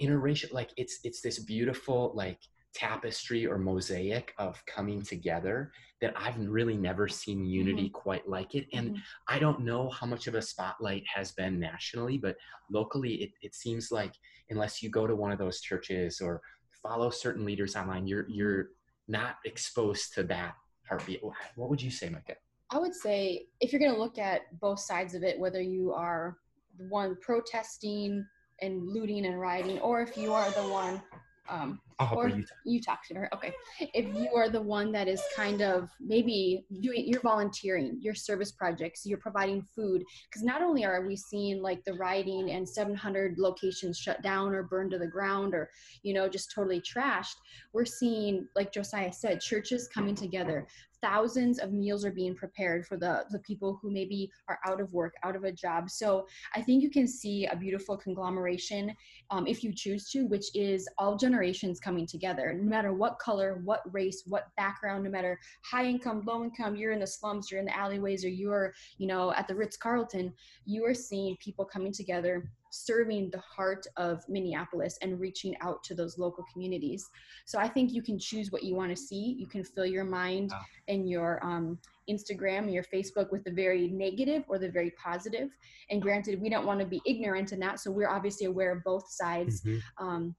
interracial 0.00 0.52
like 0.52 0.70
it's 0.76 0.98
it's 1.04 1.20
this 1.20 1.38
beautiful 1.38 2.12
like 2.14 2.40
tapestry 2.74 3.46
or 3.46 3.58
mosaic 3.58 4.34
of 4.38 4.60
coming 4.66 5.00
together 5.02 5.72
that 6.00 6.14
I've 6.16 6.38
really 6.38 6.76
never 6.76 7.08
seen 7.08 7.44
unity 7.44 7.88
quite 7.88 8.28
like 8.28 8.54
it 8.54 8.68
and 8.72 8.92
Mhm. 8.92 9.02
I 9.26 9.38
don't 9.38 9.60
know 9.60 9.90
how 9.90 10.06
much 10.06 10.26
of 10.26 10.34
a 10.34 10.42
spotlight 10.42 11.04
has 11.06 11.32
been 11.32 11.58
nationally 11.58 12.18
but 12.18 12.36
locally 12.70 13.22
it, 13.22 13.32
it 13.42 13.54
seems 13.54 13.90
like 13.90 14.14
unless 14.50 14.82
you 14.82 14.90
go 14.90 15.06
to 15.06 15.16
one 15.16 15.32
of 15.32 15.38
those 15.38 15.60
churches 15.60 16.20
or 16.20 16.40
follow 16.82 17.10
certain 17.10 17.44
leaders 17.44 17.74
online 17.76 18.06
you're 18.06 18.28
you're 18.28 18.70
not 19.08 19.36
exposed 19.44 20.12
to 20.14 20.22
that 20.22 20.54
heartbeat. 20.88 21.22
What 21.56 21.70
would 21.70 21.82
you 21.82 21.90
say 21.90 22.08
Micah? 22.08 22.36
I 22.70 22.78
would 22.78 22.94
say 22.94 23.46
if 23.60 23.72
you're 23.72 23.80
going 23.80 23.94
to 23.94 23.98
look 23.98 24.18
at 24.18 24.58
both 24.60 24.80
sides 24.80 25.14
of 25.14 25.22
it, 25.22 25.38
whether 25.38 25.60
you 25.60 25.92
are 25.92 26.36
the 26.78 26.84
one 26.88 27.16
protesting 27.20 28.24
and 28.60 28.86
looting 28.86 29.26
and 29.26 29.40
rioting, 29.40 29.78
or 29.80 30.02
if 30.02 30.16
you 30.16 30.32
are 30.34 30.50
the 30.50 30.68
one, 30.68 31.02
um, 31.48 31.80
or 32.14 32.28
you 32.28 32.44
you 32.64 32.80
talk 32.80 33.04
to 33.08 33.14
her, 33.14 33.28
okay. 33.34 33.52
If 33.80 34.06
you 34.14 34.30
are 34.34 34.48
the 34.48 34.60
one 34.60 34.92
that 34.92 35.08
is 35.08 35.22
kind 35.34 35.62
of 35.62 35.90
maybe 36.00 36.64
doing, 36.80 37.04
you're 37.06 37.20
volunteering, 37.20 37.98
your 38.00 38.14
service 38.14 38.52
projects, 38.52 39.04
you're 39.04 39.18
providing 39.18 39.62
food, 39.74 40.04
because 40.30 40.42
not 40.42 40.62
only 40.62 40.84
are 40.84 41.06
we 41.06 41.16
seeing 41.16 41.62
like 41.62 41.84
the 41.84 41.94
rioting 41.94 42.50
and 42.50 42.68
700 42.68 43.38
locations 43.38 43.98
shut 43.98 44.22
down 44.22 44.54
or 44.54 44.62
burned 44.62 44.92
to 44.92 44.98
the 44.98 45.06
ground 45.06 45.54
or 45.54 45.70
you 46.02 46.14
know 46.14 46.28
just 46.28 46.52
totally 46.54 46.80
trashed, 46.80 47.36
we're 47.72 47.84
seeing 47.84 48.46
like 48.54 48.72
Josiah 48.72 49.12
said, 49.12 49.40
churches 49.40 49.88
coming 49.92 50.14
together, 50.14 50.66
thousands 51.00 51.58
of 51.58 51.72
meals 51.72 52.04
are 52.04 52.10
being 52.10 52.34
prepared 52.34 52.86
for 52.86 52.96
the, 52.96 53.24
the 53.30 53.38
people 53.40 53.78
who 53.80 53.90
maybe 53.90 54.30
are 54.48 54.58
out 54.66 54.80
of 54.80 54.92
work, 54.92 55.14
out 55.22 55.36
of 55.36 55.44
a 55.44 55.52
job. 55.52 55.90
So 55.90 56.26
I 56.54 56.62
think 56.62 56.82
you 56.82 56.90
can 56.90 57.06
see 57.06 57.46
a 57.46 57.56
beautiful 57.56 57.96
conglomeration 57.96 58.94
um, 59.30 59.46
if 59.46 59.62
you 59.62 59.72
choose 59.74 60.10
to, 60.10 60.26
which 60.26 60.54
is 60.54 60.88
all 60.98 61.16
generations 61.16 61.80
coming 61.88 62.06
together, 62.06 62.52
no 62.52 62.68
matter 62.68 62.92
what 62.92 63.18
color, 63.18 63.62
what 63.64 63.80
race, 63.94 64.22
what 64.26 64.48
background, 64.58 65.02
no 65.02 65.08
matter 65.08 65.40
high 65.64 65.86
income, 65.86 66.22
low 66.26 66.44
income, 66.44 66.76
you're 66.76 66.92
in 66.92 67.00
the 67.00 67.06
slums, 67.06 67.50
you're 67.50 67.60
in 67.60 67.64
the 67.64 67.74
alleyways, 67.74 68.26
or 68.26 68.28
you're, 68.28 68.74
you 68.98 69.06
know, 69.06 69.32
at 69.32 69.48
the 69.48 69.54
Ritz 69.54 69.78
Carlton, 69.78 70.30
you 70.66 70.84
are 70.84 70.92
seeing 70.92 71.34
people 71.38 71.64
coming 71.64 71.90
together 71.90 72.50
serving 72.70 73.30
the 73.30 73.38
heart 73.38 73.86
of 73.96 74.22
Minneapolis 74.28 74.98
and 75.00 75.18
reaching 75.18 75.56
out 75.62 75.82
to 75.84 75.94
those 75.94 76.18
local 76.18 76.44
communities. 76.52 77.08
So 77.46 77.58
I 77.58 77.66
think 77.66 77.90
you 77.94 78.02
can 78.02 78.18
choose 78.18 78.52
what 78.52 78.62
you 78.62 78.74
want 78.74 78.90
to 78.90 78.96
see. 78.96 79.34
You 79.38 79.46
can 79.46 79.64
fill 79.64 79.86
your 79.86 80.04
mind 80.04 80.50
Wow. 80.50 80.60
and 80.88 81.08
your 81.08 81.42
um, 81.42 81.78
Instagram 82.10 82.64
and 82.64 82.74
your 82.74 82.84
Facebook 82.84 83.32
with 83.32 83.44
the 83.44 83.50
very 83.50 83.88
negative 83.88 84.44
or 84.48 84.58
the 84.58 84.70
very 84.70 84.92
positive. 85.02 85.48
And 85.88 86.02
granted, 86.02 86.38
we 86.42 86.50
don't 86.50 86.66
want 86.66 86.80
to 86.80 86.86
be 86.86 87.00
ignorant 87.06 87.52
in 87.52 87.60
that, 87.60 87.80
so 87.80 87.90
we're 87.90 88.10
obviously 88.10 88.46
aware 88.46 88.72
of 88.72 88.84
both 88.84 89.08
sides. 89.08 89.62
Mhm. 89.62 89.80
Um, 89.96 90.36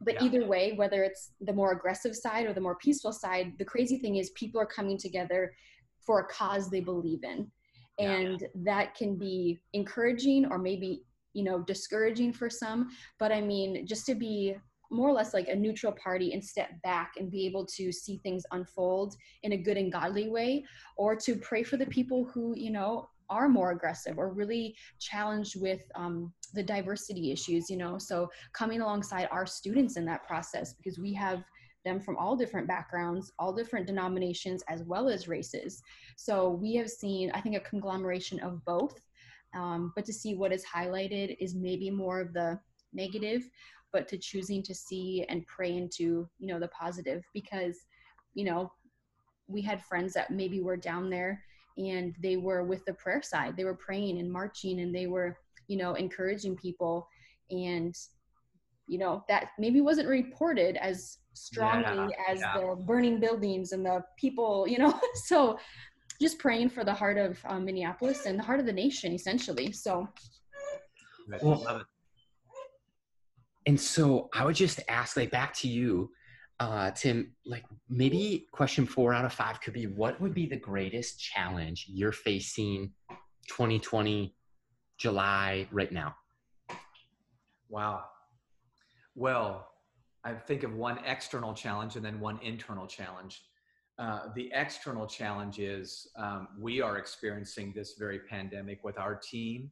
but 0.00 0.14
yeah. 0.14 0.24
either 0.24 0.46
way 0.46 0.72
whether 0.72 1.02
it's 1.02 1.32
the 1.40 1.52
more 1.52 1.72
aggressive 1.72 2.14
side 2.14 2.46
or 2.46 2.52
the 2.52 2.60
more 2.60 2.76
peaceful 2.76 3.12
side 3.12 3.52
the 3.58 3.64
crazy 3.64 3.98
thing 3.98 4.16
is 4.16 4.30
people 4.30 4.60
are 4.60 4.66
coming 4.66 4.98
together 4.98 5.52
for 6.04 6.20
a 6.20 6.26
cause 6.26 6.70
they 6.70 6.80
believe 6.80 7.22
in 7.22 7.50
and 7.98 8.40
yeah. 8.40 8.48
that 8.54 8.94
can 8.94 9.16
be 9.16 9.60
encouraging 9.72 10.46
or 10.46 10.58
maybe 10.58 11.02
you 11.32 11.44
know 11.44 11.60
discouraging 11.60 12.32
for 12.32 12.50
some 12.50 12.88
but 13.18 13.30
i 13.30 13.40
mean 13.40 13.86
just 13.86 14.06
to 14.06 14.14
be 14.14 14.56
more 14.90 15.08
or 15.08 15.12
less 15.12 15.32
like 15.32 15.48
a 15.48 15.54
neutral 15.54 15.92
party 15.92 16.32
and 16.32 16.44
step 16.44 16.70
back 16.82 17.12
and 17.16 17.30
be 17.30 17.46
able 17.46 17.64
to 17.64 17.92
see 17.92 18.18
things 18.24 18.42
unfold 18.50 19.14
in 19.44 19.52
a 19.52 19.56
good 19.56 19.76
and 19.76 19.92
godly 19.92 20.28
way 20.28 20.64
or 20.96 21.14
to 21.14 21.36
pray 21.36 21.62
for 21.62 21.76
the 21.76 21.86
people 21.86 22.28
who 22.34 22.54
you 22.56 22.70
know 22.70 23.08
are 23.30 23.48
more 23.48 23.70
aggressive 23.70 24.18
or 24.18 24.32
really 24.32 24.76
challenged 24.98 25.60
with 25.60 25.82
um, 25.94 26.32
the 26.52 26.62
diversity 26.62 27.32
issues 27.32 27.70
you 27.70 27.76
know? 27.76 27.96
So 27.98 28.28
coming 28.52 28.80
alongside 28.80 29.28
our 29.30 29.46
students 29.46 29.96
in 29.96 30.04
that 30.06 30.26
process 30.26 30.74
because 30.74 30.98
we 30.98 31.14
have 31.14 31.42
them 31.84 31.98
from 31.98 32.18
all 32.18 32.36
different 32.36 32.68
backgrounds 32.68 33.32
all 33.38 33.54
different 33.54 33.86
denominations 33.86 34.62
as 34.68 34.82
well 34.82 35.08
as 35.08 35.28
races. 35.28 35.82
So 36.16 36.50
we 36.50 36.74
have 36.74 36.90
seen 36.90 37.30
i 37.32 37.40
think 37.40 37.56
a 37.56 37.60
conglomeration 37.60 38.40
of 38.40 38.62
both 38.64 39.00
um, 39.54 39.92
but 39.96 40.04
to 40.04 40.12
see 40.12 40.34
what 40.34 40.52
is 40.52 40.64
highlighted 40.64 41.36
is 41.40 41.54
maybe 41.54 41.90
more 41.90 42.20
of 42.20 42.32
the 42.32 42.58
negative 42.92 43.48
but 43.92 44.08
to 44.08 44.18
choosing 44.18 44.62
to 44.62 44.74
see 44.74 45.24
and 45.28 45.46
pray 45.46 45.76
into 45.76 46.28
you 46.38 46.46
know 46.46 46.58
the 46.58 46.68
positive 46.68 47.24
because 47.34 47.78
you 48.34 48.44
know 48.44 48.70
we 49.48 49.60
had 49.60 49.82
friends 49.82 50.12
that 50.12 50.30
maybe 50.30 50.60
were 50.60 50.76
down 50.76 51.10
there 51.10 51.42
and 51.78 52.14
they 52.22 52.36
were 52.36 52.62
with 52.64 52.84
the 52.84 52.94
prayer 52.94 53.22
side. 53.22 53.56
They 53.56 53.64
were 53.64 53.74
praying 53.74 54.18
and 54.18 54.30
marching 54.30 54.80
and 54.80 54.94
they 54.94 55.06
were 55.06 55.36
you 55.68 55.76
know 55.76 55.94
encouraging 55.94 56.56
people. 56.56 57.06
And 57.50 57.94
you 58.86 58.98
know 58.98 59.24
that 59.28 59.50
maybe 59.58 59.80
wasn't 59.80 60.08
reported 60.08 60.76
as 60.76 61.18
strongly 61.34 62.12
yeah, 62.12 62.32
as 62.32 62.40
yeah. 62.40 62.58
the 62.58 62.76
burning 62.86 63.20
buildings 63.20 63.72
and 63.72 63.84
the 63.84 64.02
people 64.18 64.66
you 64.68 64.78
know. 64.78 64.98
So 65.26 65.58
just 66.20 66.38
praying 66.38 66.70
for 66.70 66.84
the 66.84 66.92
heart 66.92 67.16
of 67.16 67.38
um, 67.46 67.64
minneapolis 67.64 68.26
and 68.26 68.38
the 68.38 68.42
heart 68.42 68.60
of 68.60 68.66
the 68.66 68.72
nation 68.72 69.12
essentially. 69.12 69.72
So 69.72 70.08
well, 71.40 71.84
and 73.66 73.80
so 73.80 74.28
i 74.32 74.44
would 74.44 74.56
just 74.56 74.80
ask 74.88 75.16
like 75.16 75.30
back 75.30 75.54
to 75.54 75.68
you 75.68 76.10
uh, 76.60 76.90
Tim, 76.90 77.32
like 77.46 77.64
maybe 77.88 78.46
question 78.52 78.84
four 78.84 79.14
out 79.14 79.24
of 79.24 79.32
five 79.32 79.60
could 79.62 79.72
be 79.72 79.86
what 79.86 80.20
would 80.20 80.34
be 80.34 80.46
the 80.46 80.58
greatest 80.58 81.18
challenge 81.18 81.86
you're 81.88 82.12
facing 82.12 82.92
2020 83.48 84.34
July 84.98 85.66
right 85.72 85.90
now? 85.90 86.14
Wow. 87.70 88.04
Well, 89.14 89.68
I 90.22 90.34
think 90.34 90.62
of 90.62 90.74
one 90.74 90.98
external 91.06 91.54
challenge 91.54 91.96
and 91.96 92.04
then 92.04 92.20
one 92.20 92.38
internal 92.42 92.86
challenge. 92.86 93.42
Uh, 93.98 94.28
the 94.34 94.50
external 94.54 95.06
challenge 95.06 95.58
is 95.58 96.08
um, 96.16 96.48
we 96.58 96.82
are 96.82 96.98
experiencing 96.98 97.72
this 97.74 97.94
very 97.98 98.18
pandemic 98.18 98.84
with 98.84 98.98
our 98.98 99.14
team. 99.14 99.70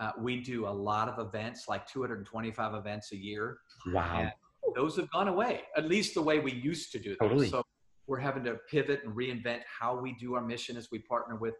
Uh, 0.00 0.12
we 0.18 0.40
do 0.40 0.66
a 0.66 0.70
lot 0.70 1.08
of 1.08 1.18
events, 1.18 1.68
like 1.68 1.86
225 1.86 2.74
events 2.74 3.12
a 3.12 3.16
year. 3.16 3.58
Wow 3.92 4.30
those 4.74 4.96
have 4.96 5.10
gone 5.10 5.28
away, 5.28 5.62
at 5.76 5.86
least 5.86 6.14
the 6.14 6.22
way 6.22 6.38
we 6.38 6.52
used 6.52 6.92
to 6.92 6.98
do 6.98 7.10
them. 7.10 7.28
Totally. 7.28 7.48
So 7.48 7.62
we're 8.06 8.18
having 8.18 8.44
to 8.44 8.56
pivot 8.70 9.02
and 9.04 9.14
reinvent 9.14 9.60
how 9.66 9.98
we 9.98 10.14
do 10.14 10.34
our 10.34 10.42
mission 10.42 10.76
as 10.76 10.90
we 10.90 10.98
partner 10.98 11.36
with 11.36 11.54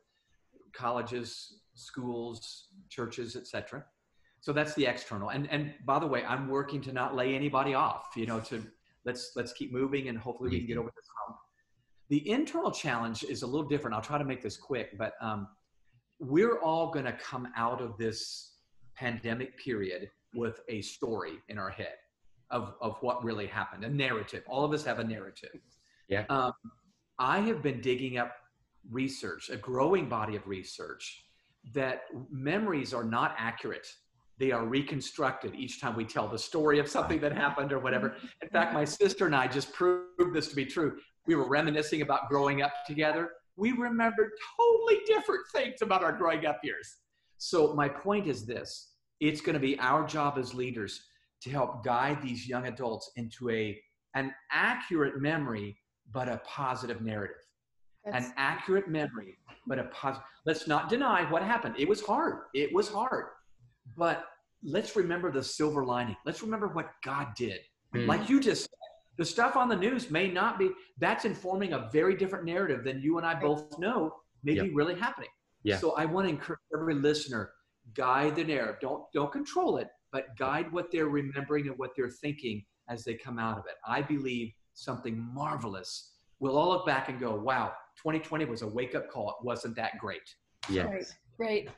colleges, 0.73 1.61
schools, 1.75 2.69
churches, 2.89 3.37
etc. 3.37 3.85
So 4.41 4.53
that's 4.53 4.75
the 4.75 4.87
external. 4.87 5.31
And 5.31 5.49
and 5.51 5.75
by 5.87 5.99
the 5.99 6.07
way, 6.07 6.25
I'm 6.25 6.49
working 6.49 6.81
to 6.83 6.93
not 6.93 7.15
lay 7.15 7.35
anybody 7.35 7.75
off. 7.75 8.09
You 8.17 8.27
know, 8.27 8.41
to 8.41 8.63
let's 9.05 9.33
let's 9.37 9.53
keep 9.53 9.73
moving 9.73 10.09
and 10.09 10.19
hopefully 10.19 10.51
we 10.51 10.59
can 10.59 10.67
get 10.67 10.77
over 10.79 10.91
this 10.95 11.07
hump. 11.25 11.37
The 12.09 12.29
internal 12.29 12.71
challenge 12.73 13.23
is 13.23 13.43
a 13.43 13.47
little 13.47 13.69
different. 13.69 13.95
I'll 13.95 14.03
try 14.03 14.19
to 14.19 14.25
make 14.25 14.43
this 14.43 14.57
quick, 14.57 14.99
but 14.99 15.13
um, 15.21 15.47
we're 16.19 16.59
all 16.59 16.91
going 16.91 17.05
to 17.05 17.13
come 17.13 17.49
out 17.57 17.81
of 17.81 17.97
this 17.97 18.57
pandemic 18.97 19.57
period 19.59 20.11
with 20.35 20.61
a 20.69 20.83
story 20.83 21.39
in 21.49 21.59
our 21.59 21.71
head 21.71 21.95
of, 22.51 22.75
of 22.81 22.97
what 23.01 23.23
really 23.25 23.47
happened, 23.47 23.85
a 23.85 23.89
narrative. 23.89 24.43
All 24.47 24.65
of 24.65 24.73
us 24.73 24.85
have 24.85 24.99
a 24.99 25.05
narrative. 25.05 25.61
Yeah. 26.09 26.25
Um, 26.29 26.53
I 27.19 27.41
have 27.41 27.63
been 27.63 27.81
digging 27.81 28.19
up 28.19 28.33
research, 28.91 29.51
a 29.51 29.57
growing 29.57 30.09
body 30.09 30.37
of 30.37 30.47
research, 30.47 31.25
that 31.75 32.03
memories 32.31 32.95
are 32.95 33.05
not 33.05 33.35
accurate. 33.39 33.87
They 34.39 34.51
are 34.51 34.65
reconstructed 34.65 35.55
each 35.55 35.81
time 35.81 35.95
we 35.95 36.05
tell 36.05 36.27
the 36.27 36.39
story 36.39 36.79
of 36.79 36.89
something 36.89 37.21
that 37.21 37.33
happened 37.33 37.73
or 37.73 37.79
whatever. 37.79 38.17
In 38.43 38.49
fact, 38.49 38.73
my 38.73 38.85
sister 38.85 39.27
and 39.27 39.37
I 39.37 39.47
just 39.47 39.73
proved 39.73 40.33
this 40.33 40.49
to 40.49 40.57
be 40.57 40.65
true. 40.65 40.97
We 41.27 41.35
were 41.35 41.47
reminiscing 41.47 42.01
about 42.01 42.29
growing 42.31 42.63
up 42.63 42.73
together. 42.87 43.33
We 43.57 43.73
remembered 43.73 44.31
totally 44.57 45.01
different 45.07 45.43
things 45.53 45.83
about 45.83 46.03
our 46.03 46.13
growing 46.13 46.47
up 46.47 46.61
years. 46.63 46.97
So, 47.37 47.75
my 47.75 47.89
point 47.89 48.27
is 48.27 48.47
this 48.47 48.95
it's 49.21 49.43
going 49.43 49.55
to 49.55 49.61
be 49.61 49.79
our 49.79 50.07
job 50.07 50.39
as 50.39 50.55
leaders 50.55 51.03
to 51.43 51.51
help 51.51 51.85
guide 51.85 52.23
these 52.23 52.47
young 52.47 52.67
adults 52.67 53.11
into 53.17 53.51
a 53.51 53.81
an 54.15 54.35
accurate 54.51 55.21
memory 55.21 55.77
but 56.13 56.29
a 56.29 56.41
positive 56.45 57.01
narrative. 57.03 57.37
That's- 58.05 58.27
an 58.27 58.35
accurate 58.37 58.89
memory 58.89 59.39
but 59.67 59.79
a 59.79 59.85
positive 59.85 60.27
let's 60.47 60.67
not 60.67 60.89
deny 60.89 61.31
what 61.31 61.43
happened. 61.43 61.75
It 61.79 61.89
was 61.89 62.01
hard. 62.01 62.45
It 62.55 62.75
was 62.75 62.89
hard. 62.89 63.27
But 63.97 64.25
let's 64.63 64.97
remember 64.97 65.31
the 65.31 65.43
silver 65.43 65.85
lining. 65.85 66.17
Let's 66.25 66.43
remember 66.43 66.69
what 66.69 66.91
god 67.05 67.29
did. 67.37 67.61
Mm. 67.95 68.07
like 68.07 68.29
you 68.29 68.39
just 68.39 68.63
said 68.63 68.71
the 69.17 69.25
stuff 69.25 69.57
on 69.57 69.69
the 69.69 69.75
news 69.75 70.13
may 70.13 70.31
not 70.31 70.61
be 70.61 70.71
that's 70.99 71.25
informing 71.25 71.73
a 71.73 71.89
very 71.93 72.17
different 72.17 72.45
narrative 72.45 72.85
than 72.85 73.01
you 73.01 73.19
and 73.19 73.27
i 73.27 73.35
both 73.35 73.77
know 73.81 74.15
may 74.45 74.53
yep. 74.53 74.67
be 74.67 74.71
really 74.71 74.95
happening. 74.95 75.29
Yeah. 75.65 75.77
so 75.77 75.91
i 75.97 76.05
want 76.05 76.27
to 76.29 76.31
encourage 76.31 76.61
every 76.73 76.95
listener 76.95 77.51
guide 77.95 78.37
the 78.37 78.45
narrative. 78.45 78.77
Don't 78.81 79.05
don't 79.13 79.33
control 79.33 79.79
it 79.79 79.89
but 80.13 80.37
guide 80.39 80.73
what 80.73 80.91
they're 80.91 81.09
remembering 81.09 81.69
and 81.69 81.79
what 81.79 81.91
they're 81.97 82.11
thinking 82.11 82.65
as 82.89 83.05
they 83.05 83.15
come 83.15 83.39
out 83.39 83.59
of 83.59 83.65
it. 83.67 83.75
I 83.87 84.03
believe 84.03 84.53
something 84.75 85.19
marvelous. 85.33 86.15
We'll 86.41 86.57
all 86.57 86.71
look 86.71 86.87
back 86.87 87.09
and 87.09 87.21
go, 87.21 87.35
wow, 87.35 87.73
2020 87.99 88.47
was 88.47 88.63
a 88.63 88.67
wake 88.67 88.95
up 88.95 89.11
call. 89.11 89.31
It 89.31 89.45
wasn't 89.45 89.77
that 89.77 89.99
great. 89.99 90.23
Yes. 90.69 90.87
Right. 90.87 91.05
Great. 91.37 91.69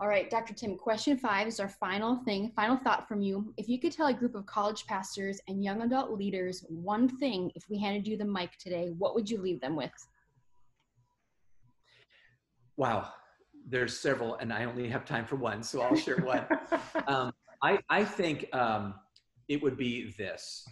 All 0.00 0.08
right, 0.08 0.28
Dr. 0.28 0.52
Tim, 0.52 0.76
question 0.76 1.16
five 1.16 1.46
is 1.46 1.60
our 1.60 1.68
final 1.68 2.16
thing, 2.24 2.50
final 2.56 2.76
thought 2.76 3.06
from 3.06 3.22
you. 3.22 3.54
If 3.56 3.68
you 3.68 3.78
could 3.78 3.92
tell 3.92 4.08
a 4.08 4.12
group 4.12 4.34
of 4.34 4.46
college 4.46 4.84
pastors 4.86 5.40
and 5.46 5.62
young 5.62 5.82
adult 5.82 6.10
leaders 6.10 6.64
one 6.68 7.08
thing, 7.08 7.52
if 7.54 7.68
we 7.70 7.78
handed 7.78 8.08
you 8.08 8.16
the 8.16 8.24
mic 8.24 8.50
today, 8.58 8.92
what 8.98 9.14
would 9.14 9.30
you 9.30 9.40
leave 9.40 9.60
them 9.60 9.76
with? 9.76 9.92
Wow, 12.76 13.10
there's 13.68 13.96
several, 13.96 14.34
and 14.36 14.52
I 14.52 14.64
only 14.64 14.88
have 14.88 15.04
time 15.04 15.24
for 15.24 15.36
one, 15.36 15.62
so 15.62 15.82
I'll 15.82 15.94
share 15.94 16.16
one. 16.16 16.46
um, 17.06 17.32
I, 17.62 17.78
I 17.88 18.04
think 18.04 18.48
um, 18.54 18.94
it 19.48 19.62
would 19.62 19.76
be 19.76 20.12
this 20.18 20.66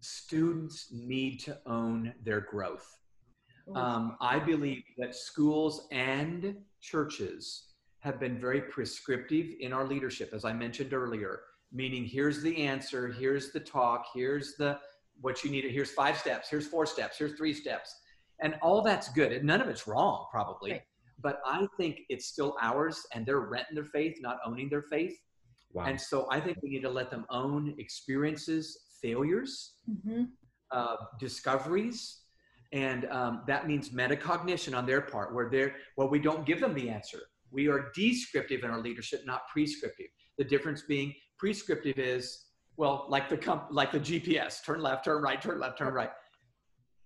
students 0.00 0.88
need 0.92 1.40
to 1.40 1.58
own 1.66 2.12
their 2.22 2.40
growth. 2.40 2.98
Um, 3.74 4.16
I 4.20 4.38
believe 4.38 4.82
that 4.96 5.14
schools 5.14 5.88
and 5.92 6.56
churches 6.80 7.74
have 8.00 8.18
been 8.18 8.38
very 8.38 8.62
prescriptive 8.62 9.46
in 9.60 9.72
our 9.72 9.84
leadership, 9.84 10.30
as 10.32 10.44
I 10.44 10.52
mentioned 10.52 10.94
earlier, 10.94 11.40
meaning 11.72 12.04
here's 12.04 12.42
the 12.42 12.56
answer, 12.64 13.08
here's 13.08 13.52
the 13.52 13.60
talk, 13.60 14.06
here's 14.14 14.56
the 14.56 14.78
what 15.20 15.44
you 15.44 15.50
need, 15.50 15.64
here's 15.64 15.90
five 15.90 16.16
steps, 16.16 16.48
here's 16.48 16.66
four 16.66 16.86
steps, 16.86 17.18
here's 17.18 17.36
three 17.36 17.52
steps. 17.52 17.94
And 18.40 18.54
all 18.62 18.82
that's 18.82 19.10
good. 19.12 19.32
And 19.32 19.44
none 19.44 19.60
of 19.60 19.68
it's 19.68 19.86
wrong, 19.86 20.26
probably. 20.30 20.72
Right. 20.72 20.82
But 21.20 21.40
I 21.44 21.66
think 21.76 22.02
it's 22.08 22.26
still 22.26 22.56
ours 22.62 23.04
and 23.12 23.26
they're 23.26 23.40
renting 23.40 23.74
their 23.74 23.84
faith, 23.84 24.16
not 24.20 24.38
owning 24.46 24.68
their 24.68 24.82
faith. 24.82 25.18
Wow. 25.72 25.84
And 25.84 26.00
so 26.00 26.26
I 26.30 26.40
think 26.40 26.58
we 26.62 26.70
need 26.70 26.82
to 26.82 26.90
let 26.90 27.10
them 27.10 27.26
own 27.30 27.74
experiences, 27.78 28.86
failures, 29.02 29.74
mm-hmm. 29.88 30.24
uh, 30.70 30.96
discoveries, 31.20 32.20
and 32.72 33.06
um, 33.06 33.42
that 33.46 33.66
means 33.66 33.90
metacognition 33.90 34.76
on 34.76 34.86
their 34.86 35.00
part, 35.00 35.34
where 35.34 35.48
they're 35.50 35.74
well, 35.96 36.08
we 36.08 36.18
don't 36.18 36.46
give 36.46 36.60
them 36.60 36.74
the 36.74 36.88
answer. 36.88 37.20
We 37.50 37.68
are 37.68 37.90
descriptive 37.94 38.62
in 38.62 38.70
our 38.70 38.80
leadership, 38.80 39.22
not 39.24 39.42
prescriptive. 39.48 40.08
The 40.36 40.44
difference 40.44 40.82
being 40.82 41.14
prescriptive 41.38 41.98
is 41.98 42.44
well, 42.76 43.06
like 43.08 43.28
the 43.28 43.36
comp- 43.36 43.68
like 43.70 43.90
the 43.90 44.00
GPS, 44.00 44.64
turn 44.64 44.80
left, 44.80 45.04
turn 45.04 45.22
right, 45.22 45.40
turn 45.40 45.58
left, 45.58 45.78
turn 45.78 45.92
right. 45.92 46.10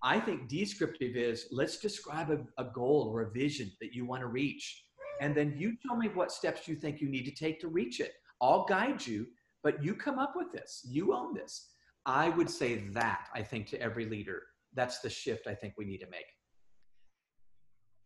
I 0.03 0.19
think 0.19 0.49
descriptive 0.49 1.15
is 1.15 1.47
let's 1.51 1.77
describe 1.77 2.29
a, 2.29 2.39
a 2.61 2.65
goal 2.65 3.09
or 3.11 3.21
a 3.21 3.31
vision 3.31 3.71
that 3.79 3.93
you 3.93 4.05
want 4.05 4.21
to 4.21 4.27
reach, 4.27 4.85
and 5.21 5.35
then 5.35 5.55
you 5.57 5.75
tell 5.85 5.95
me 5.95 6.09
what 6.09 6.31
steps 6.31 6.67
you 6.67 6.75
think 6.75 7.01
you 7.01 7.09
need 7.09 7.25
to 7.25 7.31
take 7.31 7.59
to 7.61 7.69
reach 7.69 7.99
it. 8.01 8.13
I'll 8.43 8.65
guide 8.65 9.07
you, 9.07 9.27
but 9.63 9.81
you 9.81 9.95
come 9.95 10.19
up 10.19 10.33
with 10.35 10.51
this. 10.51 10.85
You 10.85 11.13
own 11.13 11.33
this. 11.33 11.69
I 12.05 12.27
would 12.29 12.49
say 12.49 12.83
that, 12.91 13.29
I 13.33 13.41
think, 13.41 13.67
to 13.67 13.81
every 13.81 14.05
leader. 14.05 14.41
That's 14.73 14.99
the 14.99 15.09
shift 15.09 15.47
I 15.47 15.55
think 15.55 15.75
we 15.77 15.85
need 15.85 15.99
to 15.99 16.09
make. 16.09 16.25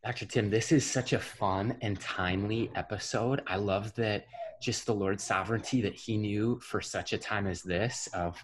Dr. 0.06 0.28
Tim, 0.28 0.52
this 0.52 0.72
is 0.72 0.86
such 0.86 1.14
a 1.14 1.20
fun 1.20 1.76
and 1.82 2.00
timely 2.00 2.70
episode. 2.76 3.42
I 3.48 3.56
love 3.56 3.96
that 3.96 4.28
just 4.62 4.86
the 4.86 4.94
Lord's 4.94 5.24
sovereignty 5.24 5.82
that 5.82 5.96
He 5.96 6.18
knew 6.18 6.60
for 6.60 6.82
such 6.82 7.14
a 7.14 7.18
time 7.18 7.48
as 7.48 7.64
this 7.64 8.08
of 8.14 8.38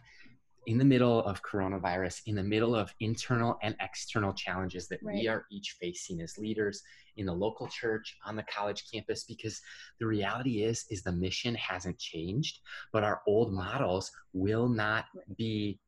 in 0.66 0.78
the 0.78 0.86
middle 0.86 1.24
of 1.26 1.42
coronavirus, 1.44 2.22
in 2.26 2.36
the 2.36 2.44
middle 2.44 2.76
of 2.76 2.94
internal 3.00 3.58
and 3.62 3.76
external 3.82 4.34
challenges 4.34 4.88
that 4.88 5.00
right. 5.04 5.16
we 5.16 5.28
are 5.28 5.46
each 5.52 5.76
facing 5.80 6.22
as 6.22 6.38
leaders 6.38 6.82
in 7.18 7.26
the 7.26 7.34
local 7.34 7.68
church, 7.68 8.18
on 8.26 8.36
the 8.36 8.44
college 8.44 8.86
campus, 8.92 9.24
because 9.24 9.62
the 10.00 10.06
reality 10.06 10.64
is, 10.64 10.86
is 10.90 11.04
the 11.04 11.12
mission 11.12 11.56
hasn't 11.56 11.98
changed, 12.00 12.60
but 12.92 13.04
our 13.04 13.22
old 13.28 13.54
models 13.54 14.12
will 14.34 14.68
not 14.68 15.06
be 15.38 15.80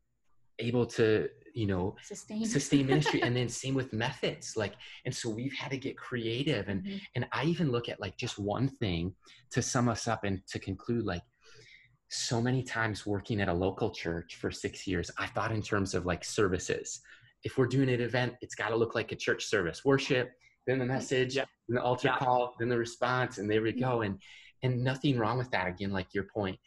able 0.59 0.85
to 0.85 1.27
you 1.53 1.65
know 1.65 1.95
sustain 2.01 2.45
sustain 2.45 2.85
ministry 2.85 3.21
and 3.21 3.35
then 3.35 3.49
same 3.63 3.73
with 3.73 3.91
methods 3.91 4.55
like 4.55 4.73
and 5.05 5.13
so 5.13 5.29
we've 5.29 5.53
had 5.53 5.69
to 5.69 5.77
get 5.77 5.97
creative 5.97 6.69
and 6.69 6.83
mm-hmm. 6.83 6.97
and 7.15 7.25
i 7.33 7.43
even 7.43 7.71
look 7.71 7.89
at 7.89 7.99
like 7.99 8.15
just 8.17 8.39
one 8.39 8.67
thing 8.67 9.13
to 9.51 9.61
sum 9.61 9.89
us 9.89 10.07
up 10.07 10.23
and 10.23 10.45
to 10.47 10.59
conclude 10.59 11.05
like 11.05 11.21
so 12.09 12.41
many 12.41 12.61
times 12.63 13.05
working 13.05 13.41
at 13.41 13.47
a 13.47 13.53
local 13.53 13.89
church 13.89 14.35
for 14.35 14.51
six 14.51 14.85
years 14.85 15.09
i 15.17 15.25
thought 15.27 15.51
in 15.51 15.61
terms 15.61 15.93
of 15.93 16.05
like 16.05 16.23
services. 16.23 17.01
If 17.43 17.57
we're 17.57 17.67
doing 17.67 17.89
an 17.89 18.01
event 18.01 18.33
it's 18.41 18.55
got 18.55 18.69
to 18.69 18.75
look 18.75 18.95
like 18.95 19.11
a 19.11 19.15
church 19.15 19.45
service 19.45 19.85
worship 19.85 20.31
then 20.67 20.79
the 20.79 20.85
mm-hmm. 20.85 20.93
message 20.93 21.35
then 21.35 21.45
the 21.67 21.81
altar 21.81 22.09
yeah. 22.09 22.17
call 22.17 22.55
then 22.59 22.69
the 22.69 22.77
response 22.77 23.37
and 23.37 23.49
there 23.49 23.61
we 23.61 23.71
go 23.71 24.01
and 24.01 24.19
and 24.63 24.83
nothing 24.83 25.17
wrong 25.17 25.37
with 25.37 25.51
that 25.51 25.67
again 25.67 25.91
like 25.91 26.13
your 26.13 26.25
point. 26.33 26.57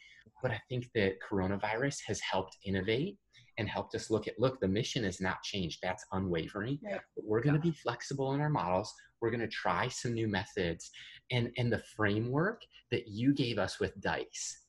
But 0.41 0.51
i 0.51 0.61
think 0.69 0.89
that 0.95 1.17
coronavirus 1.21 1.99
has 2.07 2.19
helped 2.21 2.57
innovate 2.63 3.17
and 3.57 3.67
helped 3.67 3.93
us 3.93 4.09
look 4.09 4.27
at 4.27 4.39
look 4.39 4.59
the 4.61 4.67
mission 4.67 5.03
has 5.03 5.19
not 5.19 5.43
changed 5.43 5.79
that's 5.83 6.05
unwavering. 6.13 6.79
Right. 6.83 7.01
but 7.15 7.25
we're 7.25 7.41
going 7.41 7.55
to 7.55 7.61
be 7.61 7.71
flexible 7.71 8.33
in 8.33 8.41
our 8.41 8.49
models 8.49 8.93
we're 9.21 9.31
going 9.31 9.41
to 9.41 9.47
try 9.47 9.89
some 9.89 10.13
new 10.13 10.27
methods 10.27 10.91
and 11.31 11.51
and 11.57 11.71
the 11.71 11.83
framework 11.95 12.61
that 12.91 13.07
you 13.07 13.33
gave 13.33 13.59
us 13.59 13.79
with 13.79 13.99
dice 14.01 14.61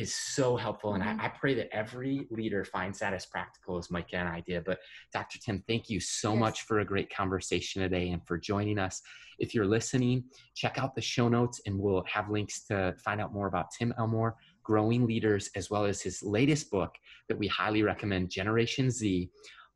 is 0.00 0.14
so 0.14 0.56
helpful 0.56 0.94
and 0.94 1.02
mm-hmm. 1.02 1.20
I, 1.20 1.26
I, 1.26 1.28
pray 1.28 1.54
that 1.54 1.74
every 1.74 2.26
leader 2.30 2.64
finds 2.64 2.98
that 3.00 3.12
as 3.12 3.26
practical 3.26 3.78
as 3.78 3.90
Micah 3.90 4.16
and 4.16 4.28
i 4.28 4.40
did 4.40 4.64
but 4.64 4.78
dr 5.12 5.38
tim 5.44 5.62
thank 5.66 5.90
you 5.90 6.00
so 6.00 6.32
yes. 6.32 6.40
much 6.40 6.62
for 6.62 6.80
a 6.80 6.84
great 6.84 7.14
conversation 7.14 7.82
today 7.82 8.10
and 8.10 8.24
for 8.26 8.38
joining 8.38 8.78
us 8.78 9.02
if 9.38 9.54
you're 9.54 9.66
listening 9.66 10.24
check 10.54 10.78
out 10.78 10.94
the 10.94 11.00
show 11.00 11.28
notes 11.28 11.60
and 11.66 11.78
we'll 11.78 12.04
have 12.06 12.30
links 12.30 12.64
to 12.66 12.94
find 13.04 13.20
out 13.20 13.32
more 13.32 13.48
about 13.48 13.66
tim 13.76 13.92
elmore 13.98 14.36
growing 14.62 15.06
leaders, 15.06 15.50
as 15.56 15.70
well 15.70 15.84
as 15.84 16.00
his 16.00 16.22
latest 16.22 16.70
book 16.70 16.94
that 17.28 17.36
we 17.38 17.48
highly 17.48 17.82
recommend, 17.82 18.30
Generation 18.30 18.90
Z 18.90 19.28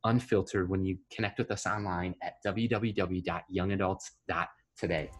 Unfiltered, 0.05 0.71
when 0.71 0.85
you 0.85 0.97
connect 1.11 1.39
with 1.39 1.51
us 1.51 1.67
online 1.67 2.15
at 2.23 2.35
www.youngadults.today. 2.47 5.11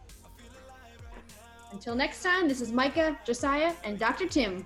Until 1.73 1.95
next 1.95 2.23
time, 2.23 2.47
this 2.47 2.61
is 2.61 2.71
Micah, 2.71 3.19
Josiah, 3.25 3.73
and 3.83 3.99
Dr. 3.99 4.29
Tim. 4.29 4.65